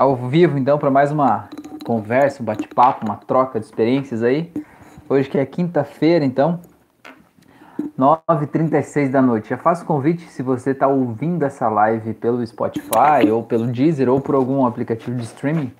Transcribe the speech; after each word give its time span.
ao 0.00 0.16
vivo 0.16 0.56
então 0.56 0.78
para 0.78 0.90
mais 0.90 1.12
uma 1.12 1.50
conversa, 1.84 2.42
um 2.42 2.46
bate-papo, 2.46 3.04
uma 3.04 3.16
troca 3.16 3.60
de 3.60 3.66
experiências 3.66 4.22
aí. 4.22 4.50
Hoje 5.06 5.28
que 5.28 5.36
é 5.36 5.44
quinta-feira, 5.44 6.24
então, 6.24 6.58
9h36 7.98 9.10
da 9.10 9.20
noite. 9.20 9.50
Já 9.50 9.58
faço 9.58 9.84
convite 9.84 10.22
se 10.30 10.42
você 10.42 10.70
está 10.70 10.88
ouvindo 10.88 11.42
essa 11.42 11.68
live 11.68 12.14
pelo 12.14 12.46
Spotify 12.46 13.30
ou 13.30 13.42
pelo 13.42 13.66
Deezer 13.66 14.08
ou 14.08 14.22
por 14.22 14.34
algum 14.34 14.64
aplicativo 14.64 15.14
de 15.18 15.24
streaming. 15.24 15.70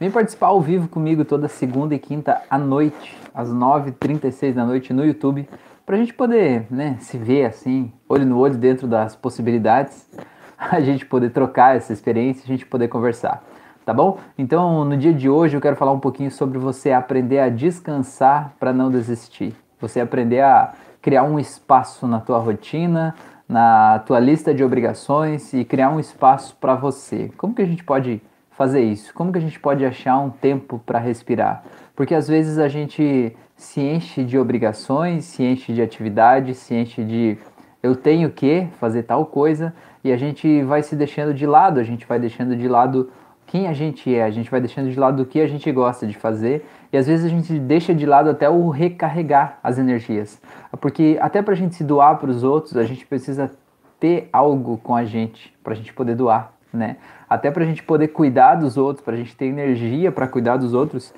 Vem 0.00 0.10
participar 0.10 0.46
ao 0.46 0.60
vivo 0.62 0.88
comigo 0.88 1.22
toda 1.22 1.46
segunda 1.46 1.94
e 1.94 1.98
quinta 1.98 2.40
à 2.48 2.56
noite, 2.56 3.14
às 3.34 3.50
9h36 3.50 4.54
da 4.54 4.64
noite 4.64 4.94
no 4.94 5.04
YouTube, 5.04 5.46
para 5.84 5.96
a 5.96 5.98
gente 5.98 6.14
poder 6.14 6.66
né, 6.70 6.96
se 7.00 7.18
ver 7.18 7.44
assim, 7.44 7.92
olho 8.08 8.24
no 8.24 8.38
olho 8.38 8.56
dentro 8.56 8.88
das 8.88 9.14
possibilidades, 9.14 10.08
a 10.56 10.80
gente 10.80 11.04
poder 11.04 11.28
trocar 11.28 11.76
essa 11.76 11.92
experiência, 11.92 12.42
a 12.42 12.48
gente 12.48 12.64
poder 12.64 12.88
conversar 12.88 13.44
tá 13.86 13.94
bom? 13.94 14.18
Então, 14.36 14.84
no 14.84 14.96
dia 14.96 15.14
de 15.14 15.30
hoje 15.30 15.56
eu 15.56 15.60
quero 15.60 15.76
falar 15.76 15.92
um 15.92 16.00
pouquinho 16.00 16.28
sobre 16.28 16.58
você 16.58 16.90
aprender 16.90 17.38
a 17.38 17.48
descansar 17.48 18.52
para 18.58 18.72
não 18.72 18.90
desistir. 18.90 19.54
Você 19.80 20.00
aprender 20.00 20.40
a 20.40 20.72
criar 21.00 21.22
um 21.22 21.38
espaço 21.38 22.04
na 22.08 22.18
tua 22.18 22.38
rotina, 22.38 23.14
na 23.48 24.00
tua 24.00 24.18
lista 24.18 24.52
de 24.52 24.64
obrigações 24.64 25.54
e 25.54 25.64
criar 25.64 25.90
um 25.90 26.00
espaço 26.00 26.56
para 26.60 26.74
você. 26.74 27.30
Como 27.36 27.54
que 27.54 27.62
a 27.62 27.66
gente 27.66 27.84
pode 27.84 28.20
fazer 28.50 28.80
isso? 28.80 29.14
Como 29.14 29.30
que 29.30 29.38
a 29.38 29.40
gente 29.40 29.60
pode 29.60 29.86
achar 29.86 30.18
um 30.18 30.30
tempo 30.30 30.82
para 30.84 30.98
respirar? 30.98 31.62
Porque 31.94 32.12
às 32.12 32.26
vezes 32.26 32.58
a 32.58 32.66
gente 32.66 33.36
se 33.54 33.80
enche 33.80 34.24
de 34.24 34.36
obrigações, 34.36 35.26
se 35.26 35.44
enche 35.44 35.72
de 35.72 35.80
atividades, 35.80 36.56
se 36.58 36.74
enche 36.74 37.04
de 37.04 37.38
eu 37.80 37.94
tenho 37.94 38.32
que 38.32 38.66
fazer 38.80 39.04
tal 39.04 39.26
coisa 39.26 39.72
e 40.02 40.10
a 40.10 40.16
gente 40.16 40.64
vai 40.64 40.82
se 40.82 40.96
deixando 40.96 41.32
de 41.32 41.46
lado, 41.46 41.78
a 41.78 41.84
gente 41.84 42.04
vai 42.04 42.18
deixando 42.18 42.56
de 42.56 42.66
lado 42.66 43.08
quem 43.46 43.68
a 43.68 43.72
gente 43.72 44.12
é, 44.12 44.24
a 44.24 44.30
gente 44.30 44.50
vai 44.50 44.60
deixando 44.60 44.90
de 44.90 44.98
lado 44.98 45.22
o 45.22 45.26
que 45.26 45.40
a 45.40 45.46
gente 45.46 45.70
gosta 45.70 46.06
de 46.06 46.14
fazer 46.14 46.66
e 46.92 46.96
às 46.96 47.06
vezes 47.06 47.24
a 47.24 47.28
gente 47.28 47.58
deixa 47.58 47.94
de 47.94 48.04
lado 48.04 48.28
até 48.28 48.48
o 48.48 48.68
recarregar 48.68 49.58
as 49.62 49.78
energias. 49.78 50.40
Porque 50.80 51.16
até 51.20 51.40
para 51.40 51.54
a 51.54 51.56
gente 51.56 51.74
se 51.74 51.84
doar 51.84 52.18
para 52.18 52.30
os 52.30 52.42
outros, 52.42 52.76
a 52.76 52.84
gente 52.84 53.06
precisa 53.06 53.50
ter 54.00 54.28
algo 54.32 54.78
com 54.78 54.94
a 54.94 55.04
gente 55.04 55.54
para 55.62 55.72
a 55.72 55.76
gente 55.76 55.92
poder 55.92 56.16
doar, 56.16 56.52
né? 56.72 56.96
Até 57.28 57.50
para 57.50 57.62
a 57.62 57.66
gente 57.66 57.82
poder 57.82 58.08
cuidar 58.08 58.56
dos 58.56 58.76
outros, 58.76 59.04
para 59.04 59.14
a 59.14 59.16
gente 59.16 59.34
ter 59.36 59.46
energia 59.46 60.10
para 60.10 60.26
cuidar 60.26 60.56
dos 60.56 60.74
outros, 60.74 61.14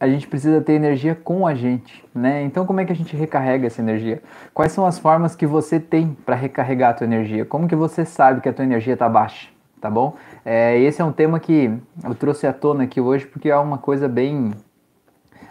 a 0.00 0.08
gente 0.08 0.28
precisa 0.28 0.60
ter 0.60 0.74
energia 0.74 1.14
com 1.14 1.46
a 1.46 1.54
gente, 1.54 2.04
né? 2.14 2.42
Então 2.44 2.64
como 2.64 2.80
é 2.80 2.84
que 2.84 2.92
a 2.92 2.96
gente 2.96 3.16
recarrega 3.16 3.66
essa 3.66 3.82
energia? 3.82 4.22
Quais 4.54 4.72
são 4.72 4.86
as 4.86 4.98
formas 4.98 5.34
que 5.34 5.46
você 5.46 5.80
tem 5.80 6.16
para 6.24 6.36
recarregar 6.36 6.90
a 6.90 6.94
tua 6.94 7.04
energia? 7.04 7.44
Como 7.44 7.66
que 7.66 7.74
você 7.74 8.04
sabe 8.04 8.40
que 8.40 8.48
a 8.48 8.52
tua 8.52 8.64
energia 8.64 8.94
está 8.94 9.08
baixa? 9.08 9.48
tá 9.80 9.90
bom? 9.90 10.14
É, 10.50 10.80
esse 10.80 11.02
é 11.02 11.04
um 11.04 11.12
tema 11.12 11.38
que 11.38 11.70
eu 12.02 12.14
trouxe 12.14 12.46
à 12.46 12.54
tona 12.54 12.84
aqui 12.84 13.02
hoje 13.02 13.26
porque 13.26 13.50
é 13.50 13.56
uma 13.58 13.76
coisa 13.76 14.08
bem, 14.08 14.54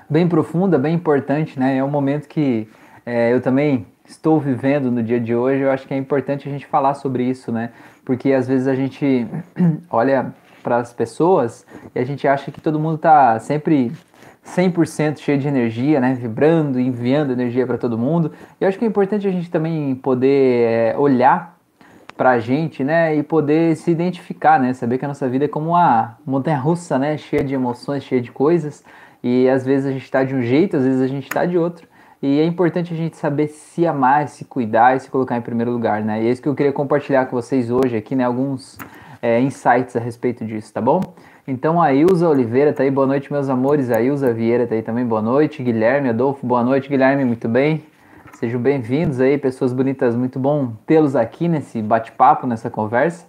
bem 0.09 0.27
profunda, 0.27 0.79
bem 0.79 0.95
importante, 0.95 1.59
né? 1.59 1.77
É 1.77 1.83
um 1.83 1.87
momento 1.87 2.27
que 2.27 2.67
é, 3.05 3.31
eu 3.31 3.39
também 3.39 3.85
estou 4.03 4.39
vivendo 4.39 4.89
no 4.89 5.03
dia 5.03 5.19
de 5.19 5.35
hoje. 5.35 5.61
Eu 5.61 5.69
acho 5.69 5.87
que 5.87 5.93
é 5.93 5.97
importante 5.97 6.49
a 6.49 6.51
gente 6.51 6.65
falar 6.65 6.95
sobre 6.95 7.23
isso, 7.23 7.51
né? 7.51 7.69
Porque 8.03 8.33
às 8.33 8.47
vezes 8.47 8.67
a 8.67 8.73
gente 8.73 9.27
olha 9.91 10.33
para 10.63 10.77
as 10.77 10.91
pessoas 10.93 11.63
e 11.93 11.99
a 11.99 12.03
gente 12.03 12.27
acha 12.27 12.49
que 12.49 12.59
todo 12.59 12.79
mundo 12.79 12.95
está 12.95 13.37
sempre 13.37 13.91
100% 14.43 15.19
cheio 15.19 15.37
de 15.37 15.47
energia, 15.47 15.99
né? 15.99 16.15
Vibrando, 16.15 16.79
enviando 16.79 17.31
energia 17.31 17.67
para 17.67 17.77
todo 17.77 17.99
mundo. 17.99 18.31
E 18.59 18.63
eu 18.63 18.67
acho 18.67 18.79
que 18.79 18.85
é 18.85 18.87
importante 18.87 19.27
a 19.27 19.31
gente 19.31 19.51
também 19.51 19.93
poder 19.93 20.63
é, 20.63 20.97
olhar 20.97 21.56
para 22.17 22.31
a 22.31 22.39
gente, 22.39 22.83
né, 22.83 23.15
e 23.15 23.21
poder 23.21 23.75
se 23.75 23.91
identificar, 23.91 24.59
né, 24.59 24.73
saber 24.73 24.97
que 24.97 25.05
a 25.05 25.07
nossa 25.07 25.29
vida 25.29 25.45
é 25.45 25.47
como 25.47 25.69
uma 25.69 26.17
montanha 26.25 26.57
russa, 26.57 26.97
né, 26.97 27.15
cheia 27.15 27.43
de 27.43 27.53
emoções, 27.53 28.03
cheia 28.03 28.19
de 28.19 28.31
coisas, 28.31 28.83
e 29.23 29.47
às 29.47 29.63
vezes 29.63 29.85
a 29.85 29.91
gente 29.91 30.03
está 30.03 30.23
de 30.23 30.35
um 30.35 30.41
jeito, 30.41 30.75
às 30.75 30.83
vezes 30.83 31.01
a 31.01 31.07
gente 31.07 31.27
está 31.27 31.45
de 31.45 31.57
outro, 31.57 31.87
e 32.21 32.39
é 32.39 32.45
importante 32.45 32.91
a 32.91 32.97
gente 32.97 33.15
saber 33.15 33.47
se 33.47 33.85
amar, 33.85 34.27
se 34.27 34.43
cuidar 34.43 34.97
e 34.97 34.99
se 34.99 35.09
colocar 35.11 35.37
em 35.37 35.41
primeiro 35.41 35.71
lugar, 35.71 36.03
né, 36.03 36.23
e 36.23 36.27
é 36.27 36.31
isso 36.31 36.41
que 36.41 36.49
eu 36.49 36.55
queria 36.55 36.73
compartilhar 36.73 37.27
com 37.27 37.35
vocês 37.35 37.69
hoje 37.69 37.95
aqui, 37.95 38.15
né, 38.15 38.23
alguns 38.23 38.79
é, 39.21 39.39
insights 39.39 39.95
a 39.95 39.99
respeito 39.99 40.43
disso, 40.43 40.73
tá 40.73 40.81
bom? 40.81 41.01
Então 41.47 41.81
a 41.81 41.93
Ilza 41.93 42.27
Oliveira 42.27 42.73
tá 42.73 42.83
aí, 42.83 42.91
boa 42.91 43.07
noite 43.07 43.31
meus 43.31 43.47
amores, 43.47 43.89
a 43.89 44.01
Ilza 44.01 44.33
Vieira 44.33 44.67
tá 44.67 44.75
aí 44.75 44.81
também, 44.81 45.05
boa 45.05 45.21
noite, 45.21 45.63
Guilherme 45.63 46.09
Adolfo, 46.09 46.45
boa 46.45 46.63
noite 46.63 46.89
Guilherme, 46.89 47.23
muito 47.23 47.47
bem? 47.47 47.83
Sejam 48.33 48.61
bem-vindos 48.61 49.19
aí, 49.19 49.37
pessoas 49.37 49.73
bonitas. 49.73 50.15
Muito 50.15 50.37
bom 50.37 50.73
tê-los 50.85 51.15
aqui 51.15 51.47
nesse 51.47 51.81
bate-papo, 51.81 52.45
nessa 52.45 52.69
conversa. 52.69 53.25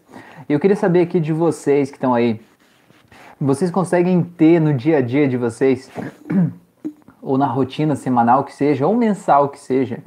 E 0.48 0.52
eu 0.52 0.60
queria 0.60 0.76
saber 0.76 1.00
aqui 1.00 1.18
de 1.18 1.32
vocês 1.32 1.90
que 1.90 1.96
estão 1.96 2.12
aí. 2.12 2.40
Vocês 3.40 3.70
conseguem 3.70 4.22
ter 4.22 4.60
no 4.60 4.74
dia 4.74 4.98
a 4.98 5.00
dia 5.00 5.26
de 5.26 5.36
vocês, 5.36 5.90
ou 7.22 7.38
na 7.38 7.46
rotina 7.46 7.96
semanal 7.96 8.44
que 8.44 8.54
seja, 8.54 8.86
ou 8.86 8.94
mensal 8.94 9.48
que 9.48 9.58
seja, 9.58 10.00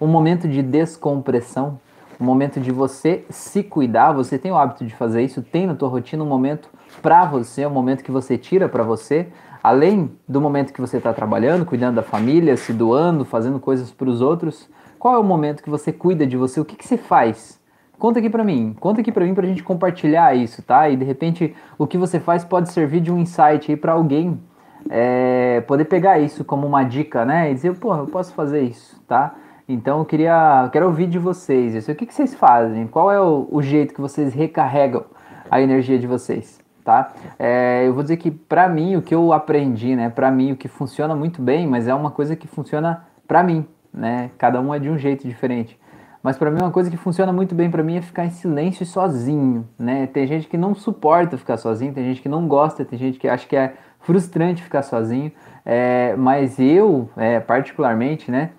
um 0.00 0.06
momento 0.06 0.48
de 0.48 0.62
descompressão, 0.62 1.78
um 2.18 2.24
momento 2.24 2.58
de 2.58 2.72
você 2.72 3.24
se 3.28 3.62
cuidar. 3.62 4.12
Você 4.12 4.38
tem 4.38 4.50
o 4.50 4.56
hábito 4.56 4.86
de 4.86 4.94
fazer 4.94 5.22
isso? 5.22 5.42
Tem 5.42 5.66
na 5.66 5.74
tua 5.74 5.88
rotina 5.88 6.24
um 6.24 6.28
momento 6.28 6.70
para 7.02 7.26
você, 7.26 7.66
um 7.66 7.70
momento 7.70 8.02
que 8.02 8.10
você 8.10 8.38
tira 8.38 8.68
para 8.68 8.82
você, 8.82 9.28
além 9.66 10.12
do 10.28 10.40
momento 10.40 10.72
que 10.72 10.80
você 10.80 10.98
está 10.98 11.12
trabalhando, 11.12 11.66
cuidando 11.66 11.96
da 11.96 12.02
família, 12.02 12.56
se 12.56 12.72
doando, 12.72 13.24
fazendo 13.24 13.58
coisas 13.58 13.90
para 13.90 14.08
os 14.08 14.20
outros, 14.20 14.70
qual 14.96 15.16
é 15.16 15.18
o 15.18 15.24
momento 15.24 15.60
que 15.60 15.68
você 15.68 15.92
cuida 15.92 16.24
de 16.24 16.36
você? 16.36 16.60
O 16.60 16.64
que, 16.64 16.76
que 16.76 16.86
você 16.86 16.96
faz? 16.96 17.60
Conta 17.98 18.20
aqui 18.20 18.30
para 18.30 18.44
mim, 18.44 18.76
conta 18.78 19.00
aqui 19.00 19.10
para 19.10 19.24
mim 19.24 19.34
para 19.34 19.44
a 19.44 19.48
gente 19.48 19.64
compartilhar 19.64 20.36
isso, 20.36 20.62
tá? 20.62 20.88
E 20.88 20.96
de 20.96 21.04
repente 21.04 21.52
o 21.76 21.84
que 21.84 21.98
você 21.98 22.20
faz 22.20 22.44
pode 22.44 22.70
servir 22.70 23.00
de 23.00 23.10
um 23.12 23.18
insight 23.18 23.72
aí 23.72 23.76
para 23.76 23.94
alguém 23.94 24.40
é, 24.88 25.60
poder 25.62 25.86
pegar 25.86 26.20
isso 26.20 26.44
como 26.44 26.64
uma 26.64 26.84
dica, 26.84 27.24
né? 27.24 27.50
E 27.50 27.54
dizer, 27.54 27.76
pô, 27.76 27.92
eu 27.92 28.06
posso 28.06 28.32
fazer 28.34 28.60
isso, 28.60 29.02
tá? 29.08 29.34
Então 29.68 29.98
eu 29.98 30.04
queria, 30.04 30.68
quero 30.72 30.86
ouvir 30.86 31.08
de 31.08 31.18
vocês 31.18 31.74
isso. 31.74 31.90
O 31.90 31.94
que, 31.96 32.06
que 32.06 32.14
vocês 32.14 32.36
fazem? 32.36 32.86
Qual 32.86 33.10
é 33.10 33.20
o, 33.20 33.48
o 33.50 33.60
jeito 33.60 33.92
que 33.92 34.00
vocês 34.00 34.32
recarregam 34.32 35.06
a 35.50 35.60
energia 35.60 35.98
de 35.98 36.06
vocês? 36.06 36.64
Tá? 36.86 37.12
É, 37.36 37.82
eu 37.84 37.92
vou 37.92 38.04
dizer 38.04 38.16
que 38.16 38.30
para 38.30 38.68
mim 38.68 38.94
o 38.94 39.02
que 39.02 39.12
eu 39.12 39.32
aprendi, 39.32 39.96
né? 39.96 40.08
Para 40.08 40.30
mim 40.30 40.52
o 40.52 40.56
que 40.56 40.68
funciona 40.68 41.16
muito 41.16 41.42
bem, 41.42 41.66
mas 41.66 41.88
é 41.88 41.94
uma 41.94 42.12
coisa 42.12 42.36
que 42.36 42.46
funciona 42.46 43.04
para 43.26 43.42
mim, 43.42 43.66
né? 43.92 44.30
Cada 44.38 44.60
um 44.60 44.72
é 44.72 44.78
de 44.78 44.88
um 44.88 44.96
jeito 44.96 45.26
diferente. 45.26 45.76
Mas 46.22 46.38
para 46.38 46.48
mim 46.48 46.60
uma 46.60 46.70
coisa 46.70 46.88
que 46.88 46.96
funciona 46.96 47.32
muito 47.32 47.56
bem 47.56 47.68
para 47.68 47.82
mim 47.82 47.96
é 47.96 48.02
ficar 48.02 48.24
em 48.24 48.30
silêncio 48.30 48.84
e 48.84 48.86
sozinho, 48.86 49.68
né? 49.76 50.06
Tem 50.06 50.28
gente 50.28 50.46
que 50.46 50.56
não 50.56 50.76
suporta 50.76 51.36
ficar 51.36 51.56
sozinho, 51.56 51.92
tem 51.92 52.04
gente 52.04 52.22
que 52.22 52.28
não 52.28 52.46
gosta, 52.46 52.84
tem 52.84 52.96
gente 52.96 53.18
que 53.18 53.26
acha 53.26 53.48
que 53.48 53.56
é 53.56 53.74
frustrante 53.98 54.62
ficar 54.62 54.82
sozinho. 54.82 55.32
É, 55.64 56.14
mas 56.16 56.60
eu, 56.60 57.10
é, 57.16 57.40
particularmente, 57.40 58.30
né? 58.30 58.50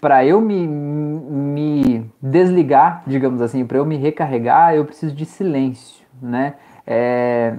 Para 0.00 0.24
eu 0.24 0.40
me, 0.40 0.66
me 0.66 2.10
desligar, 2.20 3.04
digamos 3.06 3.40
assim, 3.40 3.64
para 3.64 3.78
eu 3.78 3.86
me 3.86 3.96
recarregar, 3.96 4.74
eu 4.74 4.84
preciso 4.84 5.14
de 5.14 5.24
silêncio, 5.24 6.04
né? 6.20 6.54
É, 6.92 7.54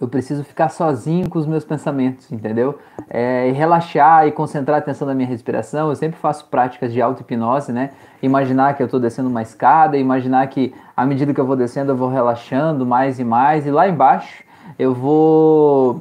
eu 0.00 0.06
preciso 0.06 0.44
ficar 0.44 0.68
sozinho 0.68 1.28
com 1.28 1.36
os 1.36 1.46
meus 1.46 1.64
pensamentos, 1.64 2.30
entendeu? 2.30 2.78
É, 3.10 3.48
e 3.48 3.52
relaxar 3.52 4.24
e 4.24 4.30
concentrar 4.30 4.76
a 4.76 4.78
atenção 4.78 5.08
na 5.08 5.14
minha 5.14 5.28
respiração. 5.28 5.88
Eu 5.88 5.96
sempre 5.96 6.16
faço 6.16 6.46
práticas 6.46 6.92
de 6.92 7.02
auto-hipnose, 7.02 7.72
né? 7.72 7.90
Imaginar 8.22 8.74
que 8.74 8.82
eu 8.82 8.84
estou 8.84 9.00
descendo 9.00 9.28
uma 9.28 9.42
escada, 9.42 9.96
imaginar 9.96 10.46
que 10.46 10.72
à 10.96 11.04
medida 11.04 11.34
que 11.34 11.40
eu 11.40 11.46
vou 11.46 11.56
descendo 11.56 11.90
eu 11.90 11.96
vou 11.96 12.08
relaxando 12.08 12.86
mais 12.86 13.18
e 13.18 13.24
mais, 13.24 13.66
e 13.66 13.70
lá 13.72 13.88
embaixo 13.88 14.44
eu 14.78 14.94
vou. 14.94 16.00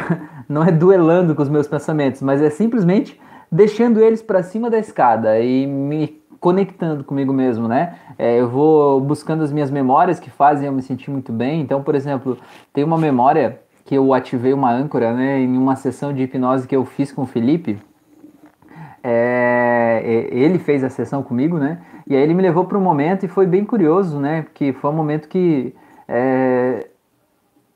Não 0.46 0.62
é 0.62 0.70
duelando 0.70 1.34
com 1.34 1.42
os 1.42 1.48
meus 1.48 1.66
pensamentos, 1.66 2.20
mas 2.20 2.42
é 2.42 2.50
simplesmente 2.50 3.18
deixando 3.50 4.00
eles 4.00 4.22
para 4.22 4.42
cima 4.42 4.68
da 4.68 4.78
escada 4.78 5.40
e 5.40 5.66
me 5.66 6.20
conectando 6.40 7.04
comigo 7.04 7.32
mesmo, 7.32 7.68
né? 7.68 7.96
É, 8.18 8.38
eu 8.38 8.48
vou 8.48 9.00
buscando 9.00 9.42
as 9.42 9.52
minhas 9.52 9.70
memórias 9.70 10.18
que 10.18 10.30
fazem 10.30 10.66
eu 10.66 10.72
me 10.72 10.82
sentir 10.82 11.10
muito 11.10 11.32
bem. 11.32 11.60
Então, 11.60 11.82
por 11.82 11.94
exemplo, 11.94 12.38
tem 12.72 12.84
uma 12.84 12.98
memória 12.98 13.60
que 13.84 13.94
eu 13.94 14.12
ativei 14.12 14.52
uma 14.52 14.72
âncora, 14.72 15.12
né? 15.12 15.40
Em 15.40 15.56
uma 15.56 15.76
sessão 15.76 16.12
de 16.12 16.22
hipnose 16.22 16.66
que 16.66 16.76
eu 16.76 16.84
fiz 16.84 17.12
com 17.12 17.22
o 17.22 17.26
Felipe. 17.26 17.78
É, 19.02 20.28
ele 20.32 20.58
fez 20.58 20.82
a 20.82 20.90
sessão 20.90 21.22
comigo, 21.22 21.58
né? 21.58 21.78
E 22.06 22.14
aí 22.14 22.22
ele 22.22 22.34
me 22.34 22.42
levou 22.42 22.64
para 22.64 22.76
um 22.76 22.80
momento 22.80 23.24
e 23.24 23.28
foi 23.28 23.46
bem 23.46 23.64
curioso, 23.64 24.18
né? 24.18 24.42
Porque 24.42 24.72
foi 24.72 24.90
um 24.90 24.94
momento 24.94 25.28
que 25.28 25.74
é, 26.08 26.88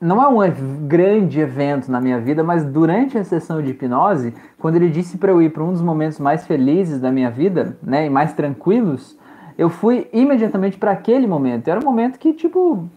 não 0.01 0.23
é 0.23 0.49
um 0.49 0.87
grande 0.87 1.41
evento 1.41 1.91
na 1.91 2.01
minha 2.01 2.19
vida, 2.19 2.43
mas 2.43 2.65
durante 2.65 3.19
a 3.19 3.25
sessão 3.25 3.61
de 3.61 3.71
hipnose, 3.71 4.35
quando 4.59 4.77
ele 4.77 4.89
disse 4.89 5.19
para 5.19 5.31
eu 5.31 5.43
ir 5.43 5.51
para 5.51 5.63
um 5.63 5.73
dos 5.73 5.83
momentos 5.83 6.19
mais 6.19 6.47
felizes 6.47 6.99
da 6.99 7.13
minha 7.13 7.31
vida, 7.31 7.77
né, 7.83 8.07
e 8.07 8.11
mais 8.11 8.33
tranquilos, 8.33 9.19
eu 9.59 9.69
fui 9.69 10.09
imediatamente 10.11 10.79
para 10.79 10.93
aquele 10.93 11.27
momento. 11.27 11.69
Era 11.69 11.79
um 11.79 11.85
momento 11.85 12.19
que, 12.19 12.33
tipo, 12.33 12.89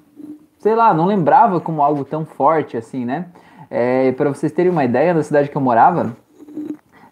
sei 0.59 0.75
lá, 0.75 0.93
não 0.93 1.05
lembrava 1.05 1.59
como 1.59 1.81
algo 1.81 2.05
tão 2.05 2.23
forte 2.23 2.77
assim, 2.77 3.03
né? 3.03 3.25
É, 3.69 4.13
para 4.13 4.29
vocês 4.29 4.51
terem 4.51 4.71
uma 4.71 4.85
ideia, 4.85 5.13
na 5.13 5.23
cidade 5.23 5.49
que 5.49 5.57
eu 5.57 5.61
morava, 5.61 6.15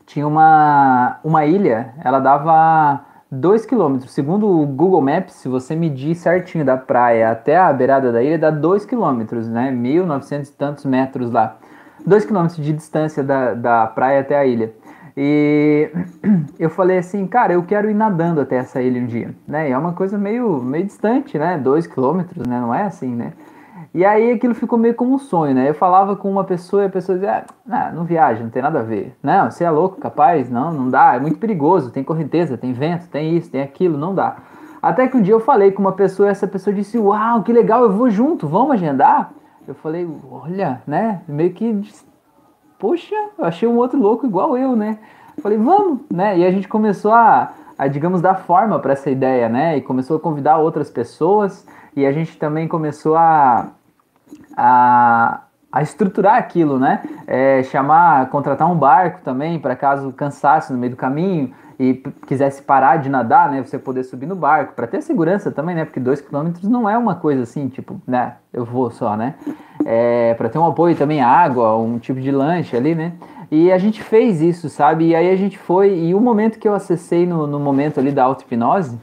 tinha 0.05 0.25
uma, 0.25 1.19
uma 1.21 1.45
ilha, 1.45 1.93
ela 2.01 2.19
dava 2.19 3.01
2 3.31 3.65
km. 3.65 3.99
Segundo 4.07 4.45
o 4.45 4.65
Google 4.65 5.01
Maps, 5.01 5.35
se 5.35 5.47
você 5.47 5.73
medir 5.73 6.15
certinho 6.15 6.65
da 6.65 6.75
praia 6.75 7.31
até 7.31 7.57
a 7.57 7.71
beirada 7.71 8.11
da 8.11 8.21
ilha, 8.21 8.37
dá 8.37 8.49
2 8.49 8.85
km, 8.85 9.23
né? 9.49 9.71
1.900 9.71 10.49
e 10.49 10.51
tantos 10.51 10.85
metros 10.85 11.31
lá. 11.31 11.57
2 12.05 12.25
km 12.25 12.47
de 12.47 12.73
distância 12.73 13.23
da, 13.23 13.53
da 13.53 13.87
praia 13.87 14.19
até 14.19 14.37
a 14.37 14.45
ilha. 14.45 14.73
E 15.15 15.89
eu 16.59 16.69
falei 16.69 16.97
assim, 16.97 17.25
cara, 17.25 17.53
eu 17.53 17.63
quero 17.63 17.89
ir 17.89 17.93
nadando 17.93 18.41
até 18.41 18.57
essa 18.57 18.81
ilha 18.81 19.01
um 19.01 19.05
dia, 19.05 19.33
né? 19.47 19.69
E 19.69 19.71
é 19.71 19.77
uma 19.77 19.93
coisa 19.93 20.17
meio, 20.17 20.61
meio 20.61 20.83
distante, 20.83 21.37
né? 21.37 21.57
2 21.57 21.87
quilômetros, 21.87 22.45
né? 22.45 22.59
Não 22.59 22.75
é 22.75 22.83
assim, 22.83 23.15
né? 23.15 23.31
E 23.93 24.05
aí 24.05 24.31
aquilo 24.31 24.55
ficou 24.55 24.79
meio 24.79 24.95
como 24.95 25.13
um 25.13 25.19
sonho, 25.19 25.53
né? 25.53 25.69
Eu 25.69 25.73
falava 25.73 26.15
com 26.15 26.31
uma 26.31 26.45
pessoa 26.45 26.83
e 26.83 26.85
a 26.85 26.89
pessoa 26.89 27.17
dizia, 27.17 27.43
ah, 27.69 27.91
não 27.91 28.05
viaja, 28.05 28.41
não 28.41 28.49
tem 28.49 28.61
nada 28.61 28.79
a 28.79 28.83
ver. 28.83 29.17
Não, 29.21 29.51
você 29.51 29.65
é 29.65 29.69
louco, 29.69 29.99
capaz? 29.99 30.49
Não, 30.49 30.71
não 30.71 30.89
dá, 30.89 31.15
é 31.15 31.19
muito 31.19 31.37
perigoso, 31.37 31.91
tem 31.91 32.01
correnteza, 32.01 32.57
tem 32.57 32.71
vento, 32.71 33.09
tem 33.09 33.35
isso, 33.35 33.51
tem 33.51 33.61
aquilo, 33.61 33.97
não 33.97 34.15
dá. 34.15 34.37
Até 34.81 35.07
que 35.07 35.17
um 35.17 35.21
dia 35.21 35.33
eu 35.33 35.41
falei 35.41 35.71
com 35.71 35.81
uma 35.81 35.91
pessoa 35.91 36.29
e 36.29 36.31
essa 36.31 36.47
pessoa 36.47 36.73
disse, 36.73 36.97
uau, 36.97 37.43
que 37.43 37.51
legal, 37.51 37.83
eu 37.83 37.91
vou 37.91 38.09
junto, 38.09 38.47
vamos 38.47 38.71
agendar? 38.71 39.33
Eu 39.67 39.75
falei, 39.75 40.09
olha, 40.31 40.81
né? 40.87 41.21
Meio 41.27 41.53
que, 41.53 41.81
poxa, 42.79 43.15
eu 43.37 43.43
achei 43.43 43.67
um 43.67 43.75
outro 43.75 43.99
louco 43.99 44.25
igual 44.25 44.57
eu, 44.57 44.73
né? 44.73 44.99
Eu 45.35 45.43
falei, 45.43 45.57
vamos, 45.57 45.99
né? 46.09 46.37
E 46.37 46.45
a 46.45 46.51
gente 46.51 46.67
começou 46.67 47.11
a, 47.11 47.51
a 47.77 47.87
digamos, 47.87 48.21
dar 48.21 48.35
forma 48.35 48.79
para 48.79 48.93
essa 48.93 49.11
ideia, 49.11 49.49
né? 49.49 49.77
E 49.77 49.81
começou 49.81 50.15
a 50.15 50.19
convidar 50.19 50.57
outras 50.59 50.89
pessoas 50.89 51.67
e 51.95 52.05
a 52.05 52.11
gente 52.11 52.37
também 52.37 52.67
começou 52.67 53.15
a 53.17 53.67
a, 54.55 55.41
a 55.71 55.81
estruturar 55.81 56.35
aquilo, 56.35 56.77
né? 56.77 57.01
É, 57.25 57.63
chamar, 57.63 58.29
contratar 58.29 58.69
um 58.69 58.75
barco 58.75 59.21
também, 59.23 59.59
para 59.59 59.75
caso 59.75 60.11
cansasse 60.11 60.71
no 60.73 60.79
meio 60.79 60.91
do 60.91 60.97
caminho 60.97 61.53
e 61.79 61.95
quisesse 62.27 62.61
parar 62.61 62.97
de 62.97 63.09
nadar, 63.09 63.49
né? 63.49 63.63
Você 63.63 63.79
poder 63.79 64.03
subir 64.03 64.27
no 64.27 64.35
barco, 64.35 64.73
para 64.73 64.85
ter 64.85 65.01
segurança 65.01 65.51
também, 65.51 65.75
né? 65.75 65.85
Porque 65.85 65.99
dois 65.99 66.21
quilômetros 66.21 66.69
não 66.69 66.87
é 66.87 66.97
uma 66.97 67.15
coisa 67.15 67.43
assim, 67.43 67.69
tipo, 67.69 67.99
né? 68.05 68.35
Eu 68.53 68.65
vou 68.65 68.91
só, 68.91 69.17
né? 69.17 69.35
É, 69.85 70.33
para 70.35 70.49
ter 70.49 70.59
um 70.59 70.65
apoio 70.65 70.95
também, 70.95 71.21
água, 71.21 71.75
um 71.77 71.97
tipo 71.97 72.19
de 72.19 72.31
lanche 72.31 72.75
ali, 72.75 72.93
né? 72.93 73.13
E 73.49 73.71
a 73.71 73.77
gente 73.77 74.01
fez 74.01 74.41
isso, 74.41 74.69
sabe? 74.69 75.07
E 75.07 75.15
aí 75.15 75.29
a 75.29 75.35
gente 75.35 75.57
foi, 75.57 75.97
e 75.97 76.13
o 76.13 76.19
momento 76.19 76.59
que 76.59 76.67
eu 76.67 76.73
acessei 76.73 77.25
no, 77.25 77.47
no 77.47 77.59
momento 77.59 77.99
ali 77.99 78.11
da 78.11 78.23
auto-hipnose, 78.23 78.97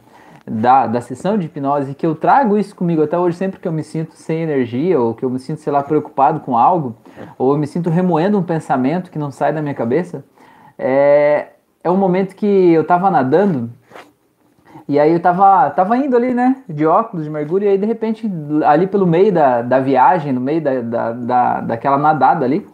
da, 0.50 0.87
da 0.87 1.00
sessão 1.00 1.37
de 1.37 1.47
hipnose, 1.47 1.95
que 1.95 2.06
eu 2.06 2.15
trago 2.15 2.56
isso 2.56 2.75
comigo 2.75 3.03
até 3.03 3.19
hoje, 3.19 3.37
sempre 3.37 3.61
que 3.61 3.69
eu 3.69 3.73
me 3.73 3.83
sinto 3.83 4.15
sem 4.15 4.41
energia, 4.43 5.00
ou 5.00 5.15
que 5.15 5.25
eu 5.25 5.31
me 5.31 5.39
sinto, 5.39 5.61
sei 5.61 5.73
lá, 5.73 5.83
preocupado 5.83 6.41
com 6.41 6.56
algo, 6.56 6.97
ou 7.37 7.53
eu 7.53 7.59
me 7.59 7.67
sinto 7.67 7.91
remoendo 7.91 8.39
um 8.39 8.43
pensamento 8.43 9.11
que 9.11 9.19
não 9.19 9.31
sai 9.31 9.53
da 9.53 9.62
minha 9.62 9.75
cabeça, 9.75 10.25
é, 10.79 11.49
é 11.83 11.91
um 11.91 11.97
momento 11.97 12.35
que 12.35 12.47
eu 12.47 12.85
tava 12.85 13.11
nadando, 13.11 13.71
e 14.89 14.99
aí 14.99 15.12
eu 15.12 15.21
tava, 15.21 15.69
tava 15.71 15.97
indo 15.99 16.17
ali, 16.17 16.33
né, 16.33 16.56
de 16.69 16.87
óculos, 16.87 17.25
de 17.25 17.31
mergulho, 17.31 17.65
e 17.65 17.69
aí 17.69 17.79
de 17.79 17.87
repente, 17.87 18.31
ali 18.65 18.87
pelo 18.87 19.06
meio 19.06 19.33
da, 19.33 19.62
da 19.62 19.81
viagem, 19.81 20.33
no 20.33 20.41
meio 20.41 20.62
da, 20.62 20.81
da, 20.81 21.12
da, 21.12 21.61
daquela 21.61 21.99
nadada 21.99 22.44
ali, 22.44 22.67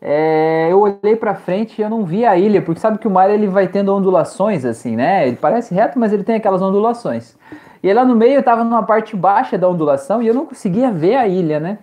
é, 0.00 0.68
eu 0.70 0.80
olhei 0.80 1.16
para 1.16 1.34
frente 1.34 1.78
e 1.78 1.82
eu 1.82 1.90
não 1.90 2.04
vi 2.04 2.24
a 2.24 2.36
ilha, 2.36 2.62
porque 2.62 2.80
sabe 2.80 2.98
que 2.98 3.08
o 3.08 3.10
mar 3.10 3.30
ele 3.30 3.48
vai 3.48 3.66
tendo 3.66 3.94
ondulações 3.94 4.64
assim, 4.64 4.94
né? 4.94 5.26
Ele 5.26 5.36
parece 5.36 5.74
reto, 5.74 5.98
mas 5.98 6.12
ele 6.12 6.22
tem 6.22 6.36
aquelas 6.36 6.62
ondulações. 6.62 7.36
E 7.82 7.92
lá 7.92 8.04
no 8.04 8.14
meio 8.14 8.34
eu 8.34 8.40
estava 8.40 8.62
numa 8.64 8.82
parte 8.82 9.16
baixa 9.16 9.58
da 9.58 9.68
ondulação 9.68 10.22
e 10.22 10.28
eu 10.28 10.34
não 10.34 10.46
conseguia 10.46 10.90
ver 10.90 11.16
a 11.16 11.26
ilha, 11.26 11.58
né? 11.58 11.78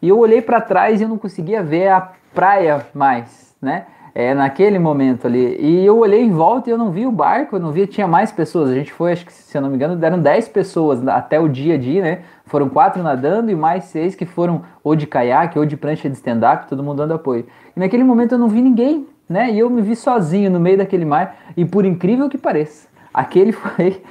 E 0.00 0.08
eu 0.08 0.18
olhei 0.18 0.40
para 0.40 0.60
trás 0.60 1.00
e 1.00 1.04
eu 1.04 1.08
não 1.08 1.18
conseguia 1.18 1.62
ver 1.62 1.88
a 1.88 2.12
praia 2.34 2.86
mais, 2.94 3.54
né? 3.60 3.86
é, 4.18 4.34
naquele 4.34 4.80
momento 4.80 5.28
ali. 5.28 5.56
E 5.60 5.86
eu 5.86 5.98
olhei 5.98 6.20
em 6.20 6.32
volta 6.32 6.68
e 6.68 6.72
eu 6.72 6.76
não 6.76 6.90
vi 6.90 7.06
o 7.06 7.12
barco, 7.12 7.54
eu 7.54 7.60
não 7.60 7.70
vi, 7.70 7.86
tinha 7.86 8.08
mais 8.08 8.32
pessoas. 8.32 8.68
A 8.68 8.74
gente 8.74 8.92
foi, 8.92 9.12
acho 9.12 9.24
que 9.24 9.32
se 9.32 9.56
eu 9.56 9.62
não 9.62 9.68
me 9.68 9.76
engano, 9.76 9.94
deram 9.94 10.18
10 10.18 10.48
pessoas 10.48 11.06
até 11.06 11.38
o 11.38 11.48
dia 11.48 11.78
dia, 11.78 12.02
né? 12.02 12.18
Foram 12.44 12.68
quatro 12.68 13.00
nadando 13.00 13.48
e 13.48 13.54
mais 13.54 13.84
seis 13.84 14.16
que 14.16 14.26
foram 14.26 14.62
ou 14.82 14.96
de 14.96 15.06
caiaque 15.06 15.56
ou 15.56 15.64
de 15.64 15.76
prancha 15.76 16.10
de 16.10 16.16
stand-up, 16.16 16.66
todo 16.66 16.82
mundo 16.82 16.96
dando 16.96 17.14
apoio. 17.14 17.46
E 17.76 17.78
naquele 17.78 18.02
momento 18.02 18.32
eu 18.32 18.38
não 18.38 18.48
vi 18.48 18.60
ninguém, 18.60 19.06
né? 19.28 19.52
E 19.52 19.58
eu 19.60 19.70
me 19.70 19.82
vi 19.82 19.94
sozinho 19.94 20.50
no 20.50 20.58
meio 20.58 20.78
daquele 20.78 21.04
mar. 21.04 21.36
E 21.56 21.64
por 21.64 21.84
incrível 21.84 22.28
que 22.28 22.36
pareça, 22.36 22.88
aquele 23.14 23.52
foi 23.54 24.02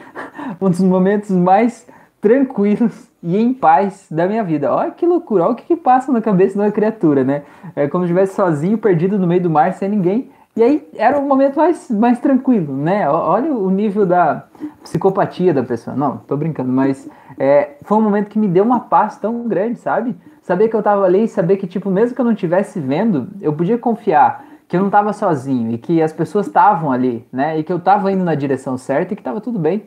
um 0.62 0.70
dos 0.70 0.80
momentos 0.80 1.32
mais 1.32 1.86
tranquilos 2.20 3.10
e 3.22 3.38
em 3.38 3.54
paz 3.54 4.08
da 4.10 4.28
minha 4.28 4.44
vida. 4.44 4.74
Olha 4.74 4.92
que 4.92 5.06
loucura, 5.06 5.44
olha 5.44 5.54
o 5.54 5.56
que, 5.56 5.66
que 5.66 5.76
passa 5.76 6.12
na 6.12 6.22
cabeça 6.22 6.54
de 6.54 6.60
uma 6.60 6.72
criatura, 6.72 7.24
né? 7.24 7.44
É 7.76 7.88
como 7.88 8.06
se 8.06 8.12
estivesse 8.12 8.36
sozinho, 8.36 8.78
perdido 8.78 9.18
no 9.18 9.28
meio 9.28 9.42
do 9.42 9.50
mar, 9.50 9.74
sem 9.74 9.90
ninguém. 9.90 10.30
E 10.56 10.64
aí 10.64 10.88
era 10.96 11.20
o 11.20 11.28
momento 11.28 11.56
mais, 11.56 11.90
mais 11.92 12.20
tranquilo, 12.20 12.76
né? 12.76 13.08
Olha 13.08 13.54
o 13.54 13.70
nível 13.70 14.08
da 14.08 14.46
psicopatia 14.82 15.54
da 15.54 15.62
pessoa. 15.62 15.96
Não, 15.96 16.18
tô 16.18 16.36
brincando, 16.36 16.72
mas 16.72 17.08
é, 17.38 17.76
foi 17.84 17.98
um 17.98 18.02
momento 18.02 18.28
que 18.28 18.40
me 18.40 18.48
deu 18.48 18.64
uma 18.64 18.80
paz 18.80 19.18
tão 19.18 19.48
grande, 19.48 19.78
sabe? 19.78 20.16
Saber 20.42 20.68
que 20.68 20.76
eu 20.76 20.82
tava 20.82 21.06
ali, 21.06 21.28
saber 21.28 21.58
que, 21.58 21.68
tipo, 21.68 21.92
mesmo 21.92 22.16
que 22.16 22.22
eu 22.22 22.26
não 22.26 22.32
estivesse 22.32 22.80
vendo, 22.80 23.28
eu 23.40 23.54
podia 23.54 23.78
confiar 23.78 24.46
que 24.68 24.76
eu 24.76 24.82
não 24.82 24.90
tava 24.90 25.14
sozinho 25.14 25.72
e 25.72 25.78
que 25.78 26.02
as 26.02 26.12
pessoas 26.12 26.48
estavam 26.48 26.92
ali, 26.92 27.26
né? 27.32 27.58
E 27.60 27.64
que 27.64 27.72
eu 27.72 27.80
tava 27.80 28.12
indo 28.12 28.24
na 28.24 28.36
direção 28.36 28.78
certa 28.78 29.14
e 29.14 29.16
que 29.16 29.24
tava 29.24 29.40
tudo 29.40 29.58
bem. 29.58 29.84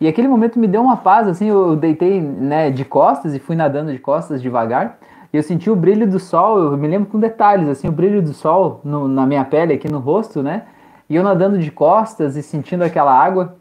E 0.00 0.06
aquele 0.06 0.28
momento 0.28 0.58
me 0.58 0.66
deu 0.66 0.82
uma 0.82 0.96
paz, 0.96 1.26
assim, 1.26 1.46
eu 1.46 1.74
deitei 1.74 2.20
né, 2.20 2.70
de 2.70 2.84
costas 2.84 3.34
e 3.34 3.38
fui 3.38 3.56
nadando 3.56 3.92
de 3.92 3.98
costas 3.98 4.42
devagar. 4.42 4.98
E 5.32 5.36
eu 5.36 5.42
senti 5.42 5.70
o 5.70 5.76
brilho 5.76 6.06
do 6.08 6.18
sol, 6.18 6.58
eu 6.58 6.76
me 6.76 6.86
lembro 6.86 7.08
com 7.08 7.18
detalhes, 7.18 7.68
assim, 7.68 7.88
o 7.88 7.92
brilho 7.92 8.22
do 8.22 8.32
sol 8.34 8.80
no, 8.84 9.08
na 9.08 9.26
minha 9.26 9.44
pele, 9.44 9.74
aqui 9.74 9.90
no 9.90 9.98
rosto, 9.98 10.42
né? 10.42 10.62
E 11.08 11.16
eu 11.16 11.22
nadando 11.22 11.58
de 11.58 11.70
costas 11.70 12.36
e 12.36 12.42
sentindo 12.42 12.82
aquela 12.82 13.12
água. 13.12 13.56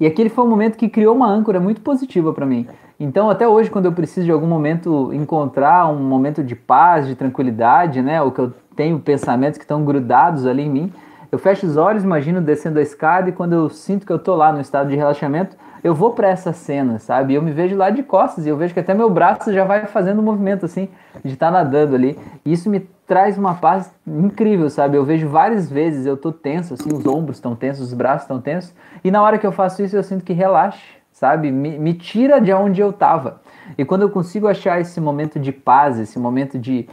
E 0.00 0.06
aquele 0.06 0.28
foi 0.28 0.44
um 0.44 0.48
momento 0.48 0.76
que 0.76 0.88
criou 0.88 1.14
uma 1.14 1.28
âncora 1.28 1.60
muito 1.60 1.80
positiva 1.80 2.32
para 2.32 2.44
mim. 2.44 2.66
Então, 2.98 3.30
até 3.30 3.46
hoje, 3.46 3.70
quando 3.70 3.84
eu 3.84 3.92
preciso 3.92 4.26
de 4.26 4.32
algum 4.32 4.46
momento 4.46 5.12
encontrar 5.12 5.86
um 5.86 6.02
momento 6.02 6.42
de 6.42 6.56
paz, 6.56 7.06
de 7.06 7.14
tranquilidade, 7.14 8.02
né? 8.02 8.20
Ou 8.20 8.32
que 8.32 8.40
eu 8.40 8.52
tenho 8.74 8.98
pensamentos 8.98 9.58
que 9.58 9.64
estão 9.64 9.84
grudados 9.84 10.46
ali 10.46 10.62
em 10.62 10.70
mim, 10.70 10.92
eu 11.36 11.38
fecho 11.38 11.66
os 11.66 11.76
olhos, 11.76 12.02
imagino 12.02 12.40
descendo 12.40 12.78
a 12.78 12.82
escada 12.82 13.28
e 13.28 13.32
quando 13.32 13.52
eu 13.52 13.68
sinto 13.68 14.06
que 14.06 14.12
eu 14.12 14.18
tô 14.18 14.34
lá 14.34 14.50
no 14.50 14.58
estado 14.58 14.88
de 14.88 14.96
relaxamento, 14.96 15.54
eu 15.84 15.94
vou 15.94 16.12
para 16.12 16.28
essa 16.28 16.50
cena, 16.50 16.98
sabe? 16.98 17.34
Eu 17.34 17.42
me 17.42 17.52
vejo 17.52 17.76
lá 17.76 17.90
de 17.90 18.02
costas 18.02 18.46
e 18.46 18.48
eu 18.48 18.56
vejo 18.56 18.72
que 18.72 18.80
até 18.80 18.94
meu 18.94 19.10
braço 19.10 19.52
já 19.52 19.62
vai 19.62 19.84
fazendo 19.84 20.20
um 20.20 20.24
movimento 20.24 20.64
assim 20.64 20.88
de 21.22 21.34
estar 21.34 21.48
tá 21.48 21.52
nadando 21.52 21.94
ali. 21.94 22.18
E 22.42 22.54
isso 22.54 22.70
me 22.70 22.80
traz 23.06 23.36
uma 23.36 23.54
paz 23.54 23.92
incrível, 24.06 24.70
sabe? 24.70 24.96
Eu 24.96 25.04
vejo 25.04 25.28
várias 25.28 25.70
vezes 25.70 26.06
eu 26.06 26.16
tô 26.16 26.32
tenso, 26.32 26.72
assim, 26.72 26.88
os 26.90 27.04
ombros 27.06 27.36
estão 27.36 27.54
tensos, 27.54 27.88
os 27.88 27.92
braços 27.92 28.22
estão 28.22 28.40
tensos, 28.40 28.74
e 29.04 29.10
na 29.10 29.22
hora 29.22 29.36
que 29.36 29.46
eu 29.46 29.52
faço 29.52 29.82
isso 29.82 29.94
eu 29.94 30.02
sinto 30.02 30.24
que 30.24 30.32
relaxa, 30.32 30.82
sabe? 31.12 31.52
Me, 31.52 31.78
me 31.78 31.92
tira 31.92 32.40
de 32.40 32.50
onde 32.50 32.80
eu 32.80 32.94
tava. 32.94 33.42
E 33.76 33.84
quando 33.84 34.02
eu 34.02 34.10
consigo 34.10 34.48
achar 34.48 34.80
esse 34.80 35.00
momento 35.02 35.38
de 35.38 35.52
paz, 35.52 35.98
esse 35.98 36.18
momento 36.18 36.58
de 36.58 36.88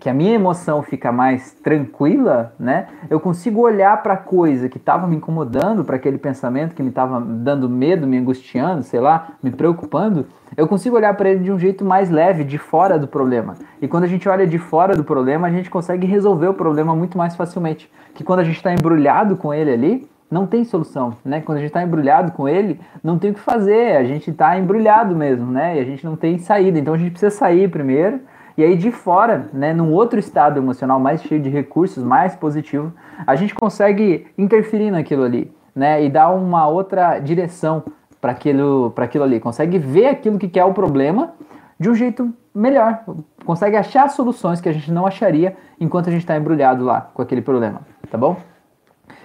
que 0.00 0.08
a 0.08 0.14
minha 0.14 0.34
emoção 0.34 0.82
fica 0.82 1.10
mais 1.10 1.52
tranquila, 1.52 2.52
né? 2.58 2.86
Eu 3.10 3.18
consigo 3.18 3.60
olhar 3.60 4.02
para 4.02 4.14
a 4.14 4.16
coisa 4.16 4.68
que 4.68 4.78
estava 4.78 5.06
me 5.06 5.16
incomodando, 5.16 5.84
para 5.84 5.96
aquele 5.96 6.18
pensamento 6.18 6.74
que 6.74 6.82
me 6.82 6.90
estava 6.90 7.20
dando 7.20 7.68
medo, 7.68 8.06
me 8.06 8.16
angustiando, 8.16 8.82
sei 8.82 9.00
lá, 9.00 9.30
me 9.42 9.50
preocupando. 9.50 10.26
Eu 10.56 10.66
consigo 10.68 10.96
olhar 10.96 11.14
para 11.14 11.30
ele 11.30 11.44
de 11.44 11.52
um 11.52 11.58
jeito 11.58 11.84
mais 11.84 12.08
leve, 12.08 12.44
de 12.44 12.58
fora 12.58 12.98
do 12.98 13.08
problema. 13.08 13.56
E 13.82 13.88
quando 13.88 14.04
a 14.04 14.08
gente 14.08 14.28
olha 14.28 14.46
de 14.46 14.58
fora 14.58 14.96
do 14.96 15.04
problema, 15.04 15.48
a 15.48 15.50
gente 15.50 15.68
consegue 15.68 16.06
resolver 16.06 16.48
o 16.48 16.54
problema 16.54 16.94
muito 16.94 17.18
mais 17.18 17.34
facilmente. 17.34 17.90
Que 18.14 18.24
quando 18.24 18.40
a 18.40 18.44
gente 18.44 18.56
está 18.56 18.72
embrulhado 18.72 19.36
com 19.36 19.52
ele 19.52 19.72
ali, 19.72 20.08
não 20.30 20.46
tem 20.46 20.64
solução, 20.64 21.16
né? 21.24 21.40
Quando 21.40 21.58
a 21.58 21.60
gente 21.60 21.70
está 21.70 21.82
embrulhado 21.82 22.32
com 22.32 22.48
ele, 22.48 22.78
não 23.02 23.18
tem 23.18 23.30
o 23.30 23.34
que 23.34 23.40
fazer, 23.40 23.96
a 23.96 24.04
gente 24.04 24.30
está 24.30 24.58
embrulhado 24.58 25.16
mesmo, 25.16 25.50
né? 25.50 25.78
E 25.78 25.80
a 25.80 25.84
gente 25.84 26.04
não 26.04 26.16
tem 26.16 26.38
saída, 26.38 26.78
então 26.78 26.94
a 26.94 26.98
gente 26.98 27.12
precisa 27.12 27.34
sair 27.34 27.68
primeiro 27.70 28.20
e 28.58 28.64
aí 28.64 28.76
de 28.76 28.90
fora, 28.90 29.48
né, 29.52 29.72
num 29.72 29.92
outro 29.92 30.18
estado 30.18 30.58
emocional 30.58 30.98
mais 30.98 31.22
cheio 31.22 31.40
de 31.40 31.48
recursos, 31.48 32.02
mais 32.02 32.34
positivo, 32.34 32.92
a 33.24 33.36
gente 33.36 33.54
consegue 33.54 34.26
interferir 34.36 34.90
naquilo 34.90 35.22
ali, 35.22 35.54
né, 35.72 36.04
e 36.04 36.10
dar 36.10 36.30
uma 36.30 36.66
outra 36.66 37.20
direção 37.20 37.84
para 38.20 38.32
aquilo, 38.32 38.90
para 38.96 39.04
aquilo 39.04 39.22
ali, 39.22 39.38
consegue 39.38 39.78
ver 39.78 40.08
aquilo 40.08 40.40
que 40.40 40.58
é 40.58 40.64
o 40.64 40.74
problema 40.74 41.34
de 41.78 41.88
um 41.88 41.94
jeito 41.94 42.34
melhor, 42.52 43.04
consegue 43.46 43.76
achar 43.76 44.10
soluções 44.10 44.60
que 44.60 44.68
a 44.68 44.72
gente 44.72 44.90
não 44.90 45.06
acharia 45.06 45.56
enquanto 45.78 46.08
a 46.08 46.10
gente 46.10 46.22
está 46.22 46.36
embrulhado 46.36 46.84
lá 46.84 47.02
com 47.14 47.22
aquele 47.22 47.40
problema, 47.40 47.82
tá 48.10 48.18
bom? 48.18 48.36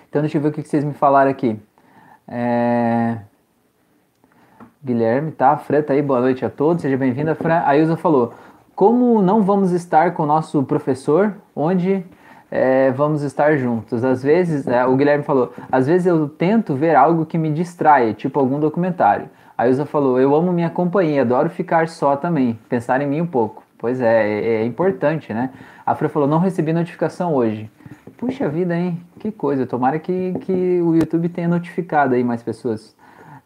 Então 0.07 0.21
deixa 0.21 0.37
eu 0.37 0.41
ver 0.43 0.49
o 0.49 0.51
que 0.51 0.61
vocês 0.61 0.83
me 0.83 0.93
falaram 0.93 1.31
aqui. 1.31 1.59
É... 2.27 3.17
Guilherme, 4.85 5.31
tá? 5.31 5.57
Fran 5.57 5.81
tá 5.81 5.93
aí, 5.93 6.03
boa 6.03 6.19
noite 6.19 6.45
a 6.45 6.51
todos, 6.51 6.83
seja 6.83 6.97
bem-vinda, 6.97 7.33
Fran. 7.33 7.63
A 7.65 7.75
Ilza 7.75 7.97
falou, 7.97 8.33
como 8.75 9.21
não 9.21 9.41
vamos 9.41 9.71
estar 9.71 10.13
com 10.13 10.23
o 10.23 10.25
nosso 10.25 10.63
professor, 10.63 11.35
onde 11.55 12.03
é, 12.49 12.91
vamos 12.91 13.21
estar 13.23 13.57
juntos. 13.57 14.03
Às 14.03 14.21
vezes, 14.21 14.67
é, 14.67 14.85
o 14.85 14.95
Guilherme 14.95 15.23
falou, 15.23 15.53
às 15.71 15.87
vezes 15.87 16.07
eu 16.07 16.27
tento 16.27 16.75
ver 16.75 16.95
algo 16.95 17.25
que 17.25 17.37
me 17.37 17.51
distrai, 17.51 18.13
tipo 18.13 18.39
algum 18.39 18.59
documentário. 18.59 19.29
A 19.57 19.67
Ilza 19.67 19.85
falou, 19.85 20.19
eu 20.19 20.35
amo 20.35 20.51
minha 20.51 20.69
companhia, 20.69 21.21
adoro 21.21 21.49
ficar 21.49 21.87
só 21.87 22.15
também, 22.15 22.59
pensar 22.67 23.01
em 23.01 23.07
mim 23.07 23.21
um 23.21 23.27
pouco. 23.27 23.63
Pois 23.77 23.99
é, 23.99 24.29
é, 24.29 24.45
é 24.61 24.65
importante, 24.65 25.33
né? 25.33 25.49
A 25.85 25.93
Fran 25.93 26.07
falou, 26.07 26.27
não 26.27 26.39
recebi 26.39 26.71
notificação 26.71 27.33
hoje. 27.33 27.69
Puxa 28.17 28.47
vida, 28.47 28.73
hein? 28.73 29.01
Que 29.19 29.31
coisa. 29.31 29.65
Tomara 29.65 29.99
que, 29.99 30.33
que 30.39 30.81
o 30.81 30.95
YouTube 30.95 31.27
tenha 31.27 31.49
notificado 31.49 32.15
aí 32.15 32.23
mais 32.23 32.41
pessoas. 32.41 32.95